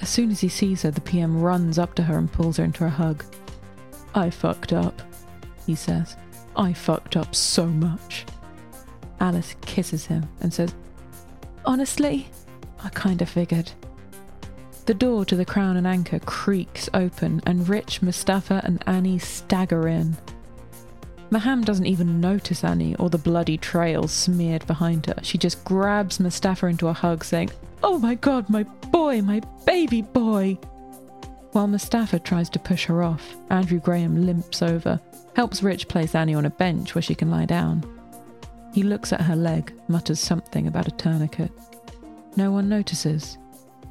As 0.00 0.08
soon 0.08 0.30
as 0.30 0.38
he 0.38 0.48
sees 0.48 0.82
her, 0.82 0.92
the 0.92 1.00
PM 1.00 1.42
runs 1.42 1.80
up 1.80 1.96
to 1.96 2.04
her 2.04 2.18
and 2.18 2.32
pulls 2.32 2.58
her 2.58 2.64
into 2.64 2.84
a 2.84 2.88
hug. 2.88 3.24
I 4.14 4.30
fucked 4.30 4.72
up, 4.72 5.02
he 5.66 5.74
says. 5.74 6.14
I 6.54 6.72
fucked 6.72 7.16
up 7.16 7.34
so 7.34 7.66
much. 7.66 8.24
Alice 9.18 9.56
kisses 9.62 10.06
him 10.06 10.28
and 10.40 10.54
says, 10.54 10.72
Honestly, 11.64 12.28
I 12.84 12.88
kinda 12.90 13.26
figured. 13.26 13.72
The 14.86 14.94
door 14.94 15.24
to 15.26 15.36
the 15.36 15.44
Crown 15.44 15.76
and 15.76 15.86
Anchor 15.86 16.18
creaks 16.18 16.88
open, 16.92 17.40
and 17.46 17.68
Rich, 17.68 18.02
Mustafa, 18.02 18.60
and 18.64 18.82
Annie 18.86 19.18
stagger 19.18 19.86
in. 19.86 20.16
Maham 21.30 21.62
doesn't 21.62 21.86
even 21.86 22.20
notice 22.20 22.64
Annie 22.64 22.96
or 22.96 23.08
the 23.08 23.16
bloody 23.16 23.56
trail 23.56 24.08
smeared 24.08 24.66
behind 24.66 25.06
her. 25.06 25.14
She 25.22 25.38
just 25.38 25.64
grabs 25.64 26.20
Mustafa 26.20 26.66
into 26.66 26.88
a 26.88 26.92
hug, 26.92 27.24
saying, 27.24 27.50
Oh 27.82 27.98
my 27.98 28.16
god, 28.16 28.50
my 28.50 28.64
boy, 28.90 29.22
my 29.22 29.40
baby 29.64 30.02
boy! 30.02 30.58
While 31.52 31.68
Mustafa 31.68 32.18
tries 32.18 32.50
to 32.50 32.58
push 32.58 32.84
her 32.86 33.02
off, 33.02 33.36
Andrew 33.50 33.78
Graham 33.78 34.26
limps 34.26 34.62
over 34.62 35.00
helps 35.34 35.62
Rich 35.62 35.88
place 35.88 36.14
Annie 36.14 36.34
on 36.34 36.46
a 36.46 36.50
bench 36.50 36.94
where 36.94 37.02
she 37.02 37.14
can 37.14 37.30
lie 37.30 37.46
down. 37.46 37.84
He 38.74 38.82
looks 38.82 39.12
at 39.12 39.22
her 39.22 39.36
leg, 39.36 39.72
mutters 39.88 40.20
something 40.20 40.66
about 40.66 40.88
a 40.88 40.92
tourniquet. 40.92 41.52
No 42.36 42.50
one 42.50 42.68
notices 42.68 43.38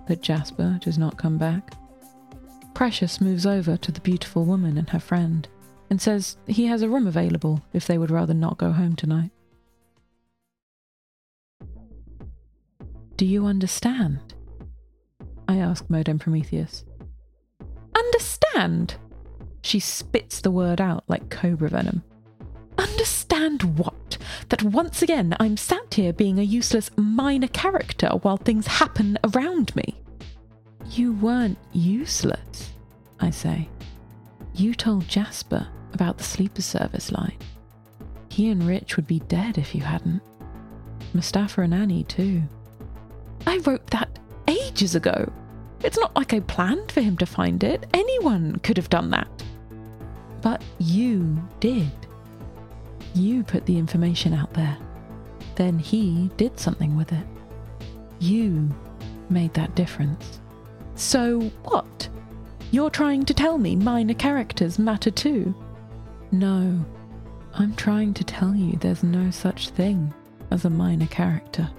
that 0.07 0.21
Jasper 0.21 0.79
does 0.81 0.97
not 0.97 1.17
come 1.17 1.37
back. 1.37 1.73
Precious 2.73 3.21
moves 3.21 3.45
over 3.45 3.77
to 3.77 3.91
the 3.91 4.01
beautiful 4.01 4.45
woman 4.45 4.77
and 4.77 4.89
her 4.89 4.99
friend 4.99 5.47
and 5.89 6.01
says 6.01 6.37
he 6.47 6.65
has 6.65 6.81
a 6.81 6.89
room 6.89 7.05
available 7.05 7.63
if 7.73 7.85
they 7.85 7.97
would 7.97 8.09
rather 8.09 8.33
not 8.33 8.57
go 8.57 8.71
home 8.71 8.95
tonight. 8.95 9.31
Do 13.17 13.25
you 13.25 13.45
understand? 13.45 14.33
I 15.47 15.57
ask 15.57 15.87
Modem 15.89 16.17
Prometheus. 16.17 16.85
Understand? 17.95 18.95
She 19.61 19.79
spits 19.79 20.41
the 20.41 20.49
word 20.49 20.81
out 20.81 21.03
like 21.07 21.29
cobra 21.29 21.69
venom. 21.69 22.03
Understand 22.81 23.77
what? 23.77 24.17
That 24.49 24.63
once 24.63 25.03
again 25.03 25.35
I'm 25.39 25.55
sat 25.55 25.93
here 25.93 26.11
being 26.11 26.39
a 26.39 26.43
useless 26.43 26.89
minor 26.97 27.47
character 27.47 28.09
while 28.23 28.37
things 28.37 28.65
happen 28.65 29.19
around 29.23 29.75
me. 29.75 30.01
You 30.89 31.13
weren't 31.13 31.59
useless, 31.73 32.73
I 33.19 33.29
say. 33.29 33.69
You 34.55 34.73
told 34.73 35.07
Jasper 35.07 35.67
about 35.93 36.17
the 36.17 36.23
sleeper 36.23 36.63
service 36.63 37.11
line. 37.11 37.37
He 38.29 38.49
and 38.49 38.63
Rich 38.63 38.95
would 38.95 39.07
be 39.07 39.19
dead 39.19 39.59
if 39.59 39.75
you 39.75 39.81
hadn't. 39.81 40.21
Mustafa 41.13 41.61
and 41.61 41.73
Annie, 41.73 42.05
too. 42.05 42.41
I 43.45 43.57
wrote 43.59 43.87
that 43.91 44.17
ages 44.47 44.95
ago. 44.95 45.31
It's 45.83 45.99
not 45.99 46.15
like 46.15 46.33
I 46.33 46.39
planned 46.39 46.91
for 46.91 47.01
him 47.01 47.15
to 47.17 47.25
find 47.25 47.63
it. 47.63 47.85
Anyone 47.93 48.57
could 48.63 48.77
have 48.77 48.89
done 48.89 49.11
that. 49.11 49.27
But 50.41 50.63
you 50.79 51.41
did. 51.59 51.91
You 53.13 53.43
put 53.43 53.65
the 53.65 53.77
information 53.77 54.33
out 54.33 54.53
there. 54.53 54.77
Then 55.55 55.79
he 55.79 56.29
did 56.37 56.59
something 56.59 56.95
with 56.95 57.11
it. 57.11 57.25
You 58.19 58.69
made 59.29 59.53
that 59.53 59.75
difference. 59.75 60.39
So 60.95 61.41
what? 61.63 62.07
You're 62.71 62.89
trying 62.89 63.25
to 63.25 63.33
tell 63.33 63.57
me 63.57 63.75
minor 63.75 64.13
characters 64.13 64.79
matter 64.79 65.11
too? 65.11 65.53
No, 66.31 66.85
I'm 67.53 67.75
trying 67.75 68.13
to 68.13 68.23
tell 68.23 68.55
you 68.55 68.77
there's 68.77 69.03
no 69.03 69.29
such 69.31 69.69
thing 69.69 70.13
as 70.51 70.63
a 70.63 70.69
minor 70.69 71.07
character. 71.07 71.69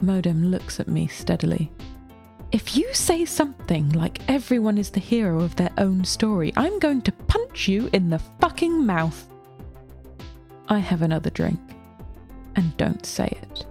Modem 0.00 0.50
looks 0.50 0.78
at 0.78 0.88
me 0.88 1.08
steadily 1.08 1.70
if 2.52 2.76
you 2.76 2.92
say 2.92 3.24
something 3.24 3.90
like 3.90 4.28
everyone 4.28 4.76
is 4.76 4.90
the 4.90 5.00
hero 5.00 5.40
of 5.40 5.54
their 5.54 5.70
own 5.78 6.04
story, 6.04 6.52
I'm 6.56 6.80
going 6.80 7.02
to 7.02 7.12
punch 7.12 7.68
you 7.68 7.88
in 7.92 8.10
the 8.10 8.18
fucking 8.40 8.84
mouth. 8.84 9.28
I 10.70 10.78
have 10.78 11.02
another 11.02 11.30
drink. 11.30 11.60
And 12.56 12.76
don't 12.76 13.04
say 13.04 13.26
it. 13.42 13.66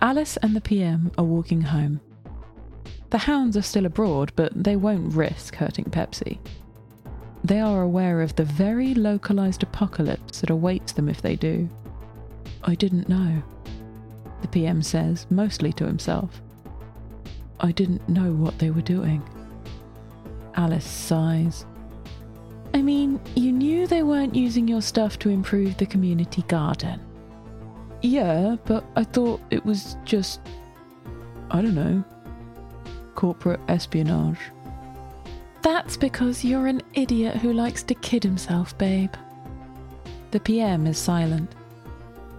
Alice 0.00 0.36
and 0.38 0.56
the 0.56 0.60
PM 0.60 1.12
are 1.16 1.24
walking 1.24 1.60
home. 1.60 2.00
The 3.10 3.18
hounds 3.18 3.56
are 3.56 3.62
still 3.62 3.86
abroad, 3.86 4.32
but 4.34 4.52
they 4.54 4.74
won't 4.76 5.14
risk 5.14 5.54
hurting 5.54 5.86
Pepsi. 5.86 6.38
They 7.44 7.60
are 7.60 7.82
aware 7.82 8.22
of 8.22 8.34
the 8.34 8.44
very 8.44 8.94
localized 8.94 9.62
apocalypse 9.62 10.40
that 10.40 10.50
awaits 10.50 10.92
them 10.92 11.08
if 11.08 11.22
they 11.22 11.36
do. 11.36 11.68
I 12.64 12.74
didn't 12.74 13.08
know, 13.08 13.42
the 14.42 14.48
PM 14.48 14.82
says, 14.82 15.26
mostly 15.30 15.72
to 15.74 15.86
himself. 15.86 16.42
I 17.60 17.72
didn't 17.72 18.08
know 18.08 18.32
what 18.32 18.58
they 18.58 18.70
were 18.70 18.82
doing. 18.82 19.22
Alice 20.54 20.84
sighs. 20.84 21.64
I 22.76 22.82
mean, 22.82 23.18
you 23.34 23.52
knew 23.52 23.86
they 23.86 24.02
weren't 24.02 24.34
using 24.34 24.68
your 24.68 24.82
stuff 24.82 25.18
to 25.20 25.30
improve 25.30 25.78
the 25.78 25.86
community 25.86 26.42
garden. 26.42 27.00
Yeah, 28.02 28.56
but 28.66 28.84
I 28.96 29.02
thought 29.02 29.40
it 29.48 29.64
was 29.64 29.96
just. 30.04 30.42
I 31.50 31.62
don't 31.62 31.74
know. 31.74 32.04
Corporate 33.14 33.60
espionage. 33.68 34.36
That's 35.62 35.96
because 35.96 36.44
you're 36.44 36.66
an 36.66 36.82
idiot 36.92 37.36
who 37.38 37.54
likes 37.54 37.82
to 37.84 37.94
kid 37.94 38.22
himself, 38.22 38.76
babe. 38.76 39.14
The 40.30 40.40
PM 40.40 40.86
is 40.86 40.98
silent. 40.98 41.54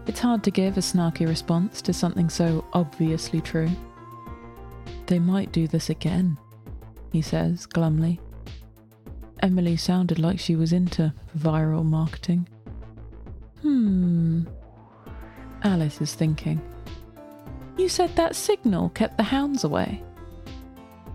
It's 0.05 0.19
hard 0.19 0.43
to 0.43 0.51
give 0.51 0.77
a 0.77 0.81
snarky 0.81 1.27
response 1.27 1.81
to 1.81 1.93
something 1.93 2.29
so 2.29 2.63
obviously 2.73 3.41
true. 3.41 3.71
They 5.07 5.17
might 5.17 5.51
do 5.51 5.67
this 5.67 5.89
again, 5.89 6.37
he 7.11 7.23
says 7.23 7.65
glumly. 7.65 8.19
Emily 9.47 9.77
sounded 9.77 10.19
like 10.19 10.41
she 10.41 10.57
was 10.57 10.73
into 10.73 11.13
viral 11.37 11.85
marketing. 11.85 12.45
Hmm. 13.61 14.43
Alice 15.63 16.01
is 16.01 16.13
thinking. 16.13 16.61
You 17.77 17.87
said 17.87 18.13
that 18.17 18.35
signal 18.35 18.89
kept 18.89 19.15
the 19.15 19.23
hounds 19.23 19.63
away. 19.63 20.03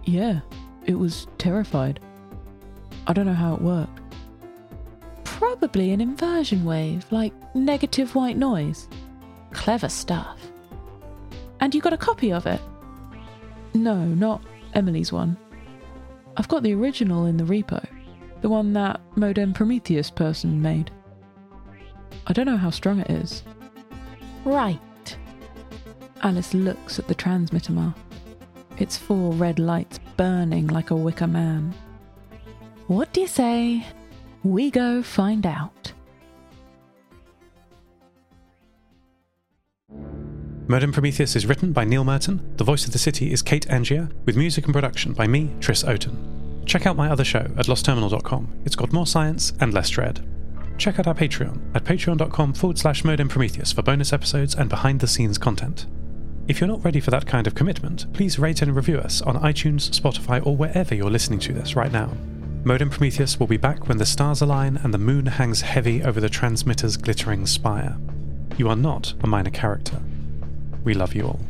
Yeah, 0.05 0.41
it 0.87 0.95
was 0.95 1.27
terrified. 1.37 2.01
I 3.07 3.13
don't 3.13 3.27
know 3.27 3.35
how 3.35 3.53
it 3.53 3.61
worked. 3.61 4.01
Probably 5.25 5.91
an 5.91 6.01
inversion 6.01 6.65
wave, 6.65 7.05
like 7.11 7.35
negative 7.55 8.15
white 8.15 8.39
noise. 8.39 8.89
Clever 9.51 9.91
stuff. 9.91 10.41
And 11.61 11.75
you 11.75 11.83
got 11.83 11.93
a 11.93 11.99
copy 11.99 12.33
of 12.33 12.47
it? 12.47 12.63
No, 13.75 14.07
not 14.07 14.41
Emily's 14.73 15.13
one. 15.13 15.37
I've 16.39 16.49
got 16.49 16.63
the 16.63 16.73
original 16.73 17.27
in 17.27 17.37
the 17.37 17.45
repo, 17.45 17.87
the 18.43 18.49
one 18.49 18.73
that 18.75 19.01
Modem 19.17 19.55
Prometheus 19.55 20.11
person 20.11 20.61
made. 20.61 20.91
I 22.27 22.33
don't 22.33 22.47
know 22.47 22.57
how 22.57 22.71
strong 22.71 23.01
it 23.01 23.11
is. 23.11 23.43
Right. 24.45 25.17
Alice 26.23 26.53
looks 26.53 26.99
at 26.99 27.09
the 27.09 27.15
transmitter 27.15 27.73
mark. 27.73 27.97
Its 28.79 28.97
four 28.99 29.33
red 29.33 29.59
lights 29.59 30.01
burning 30.17 30.67
like 30.67 30.91
a 30.91 30.97
wicker 30.97 31.27
man. 31.27 31.75
What 32.89 33.13
do 33.13 33.21
you 33.21 33.27
say? 33.27 33.87
We 34.43 34.71
go 34.71 35.03
find 35.03 35.47
out. 35.47 35.93
Modem 40.67 40.93
Prometheus 40.93 41.37
is 41.37 41.47
written 41.47 41.73
by 41.73 41.85
Neil 41.85 42.05
Murton. 42.05 42.57
The 42.57 42.65
voice 42.65 42.87
of 42.87 42.93
the 42.93 42.99
city 42.99 43.33
is 43.33 43.43
Kate 43.43 43.67
Angier, 43.69 44.11
with 44.25 44.37
music 44.37 44.65
and 44.65 44.73
production 44.73 45.13
by 45.13 45.27
me, 45.27 45.51
Tris 45.61 45.85
Oaten. 45.85 46.42
Check 46.73 46.87
out 46.87 46.97
my 46.97 47.11
other 47.11 47.23
show 47.23 47.51
at 47.59 47.67
lostterminal.com. 47.67 48.63
It's 48.65 48.77
got 48.77 48.95
more 48.95 49.07
science 49.07 49.53
and 49.61 49.75
less 49.75 49.91
dread. 49.91 50.27
Check 50.79 50.99
out 50.99 51.07
our 51.07 51.13
Patreon 51.13 51.61
at 51.75 51.85
patreon.com 51.85 52.55
forward 52.55 52.79
slash 52.79 53.05
modem 53.05 53.29
Prometheus 53.29 53.73
for 53.73 53.83
bonus 53.83 54.11
episodes 54.11 54.55
and 54.55 54.71
behind 54.71 54.99
the 54.99 55.07
scenes 55.07 55.37
content. 55.37 55.85
If 56.49 56.61
you're 56.63 56.69
not 56.69 56.83
ready 56.83 56.99
for 56.99 57.11
that 57.11 57.27
kind 57.27 57.47
of 57.47 57.55
commitment, 57.55 58.11
please 58.15 58.39
rate 58.39 58.63
and 58.63 58.75
review 58.75 58.97
us 58.97 59.21
on 59.21 59.39
iTunes, 59.43 59.91
Spotify, 59.91 60.47
or 60.47 60.57
wherever 60.57 60.95
you're 60.95 61.11
listening 61.11 61.41
to 61.41 61.53
this 61.53 61.77
right 61.77 61.93
now. 61.93 62.11
Modem 62.65 62.89
Prometheus 62.89 63.39
will 63.39 63.47
be 63.47 63.59
back 63.59 63.89
when 63.89 63.99
the 63.99 64.07
stars 64.07 64.41
align 64.41 64.79
and 64.79 64.95
the 64.95 64.99
moon 64.99 65.27
hangs 65.27 65.61
heavy 65.61 66.03
over 66.03 66.23
the 66.23 66.31
transmitter's 66.31 66.97
glittering 66.97 67.45
spire. 67.45 67.99
You 68.57 68.71
are 68.71 68.77
not 68.77 69.13
a 69.21 69.27
minor 69.27 69.51
character. 69.51 70.01
We 70.85 70.95
love 70.95 71.15
you 71.15 71.27
all. 71.27 71.41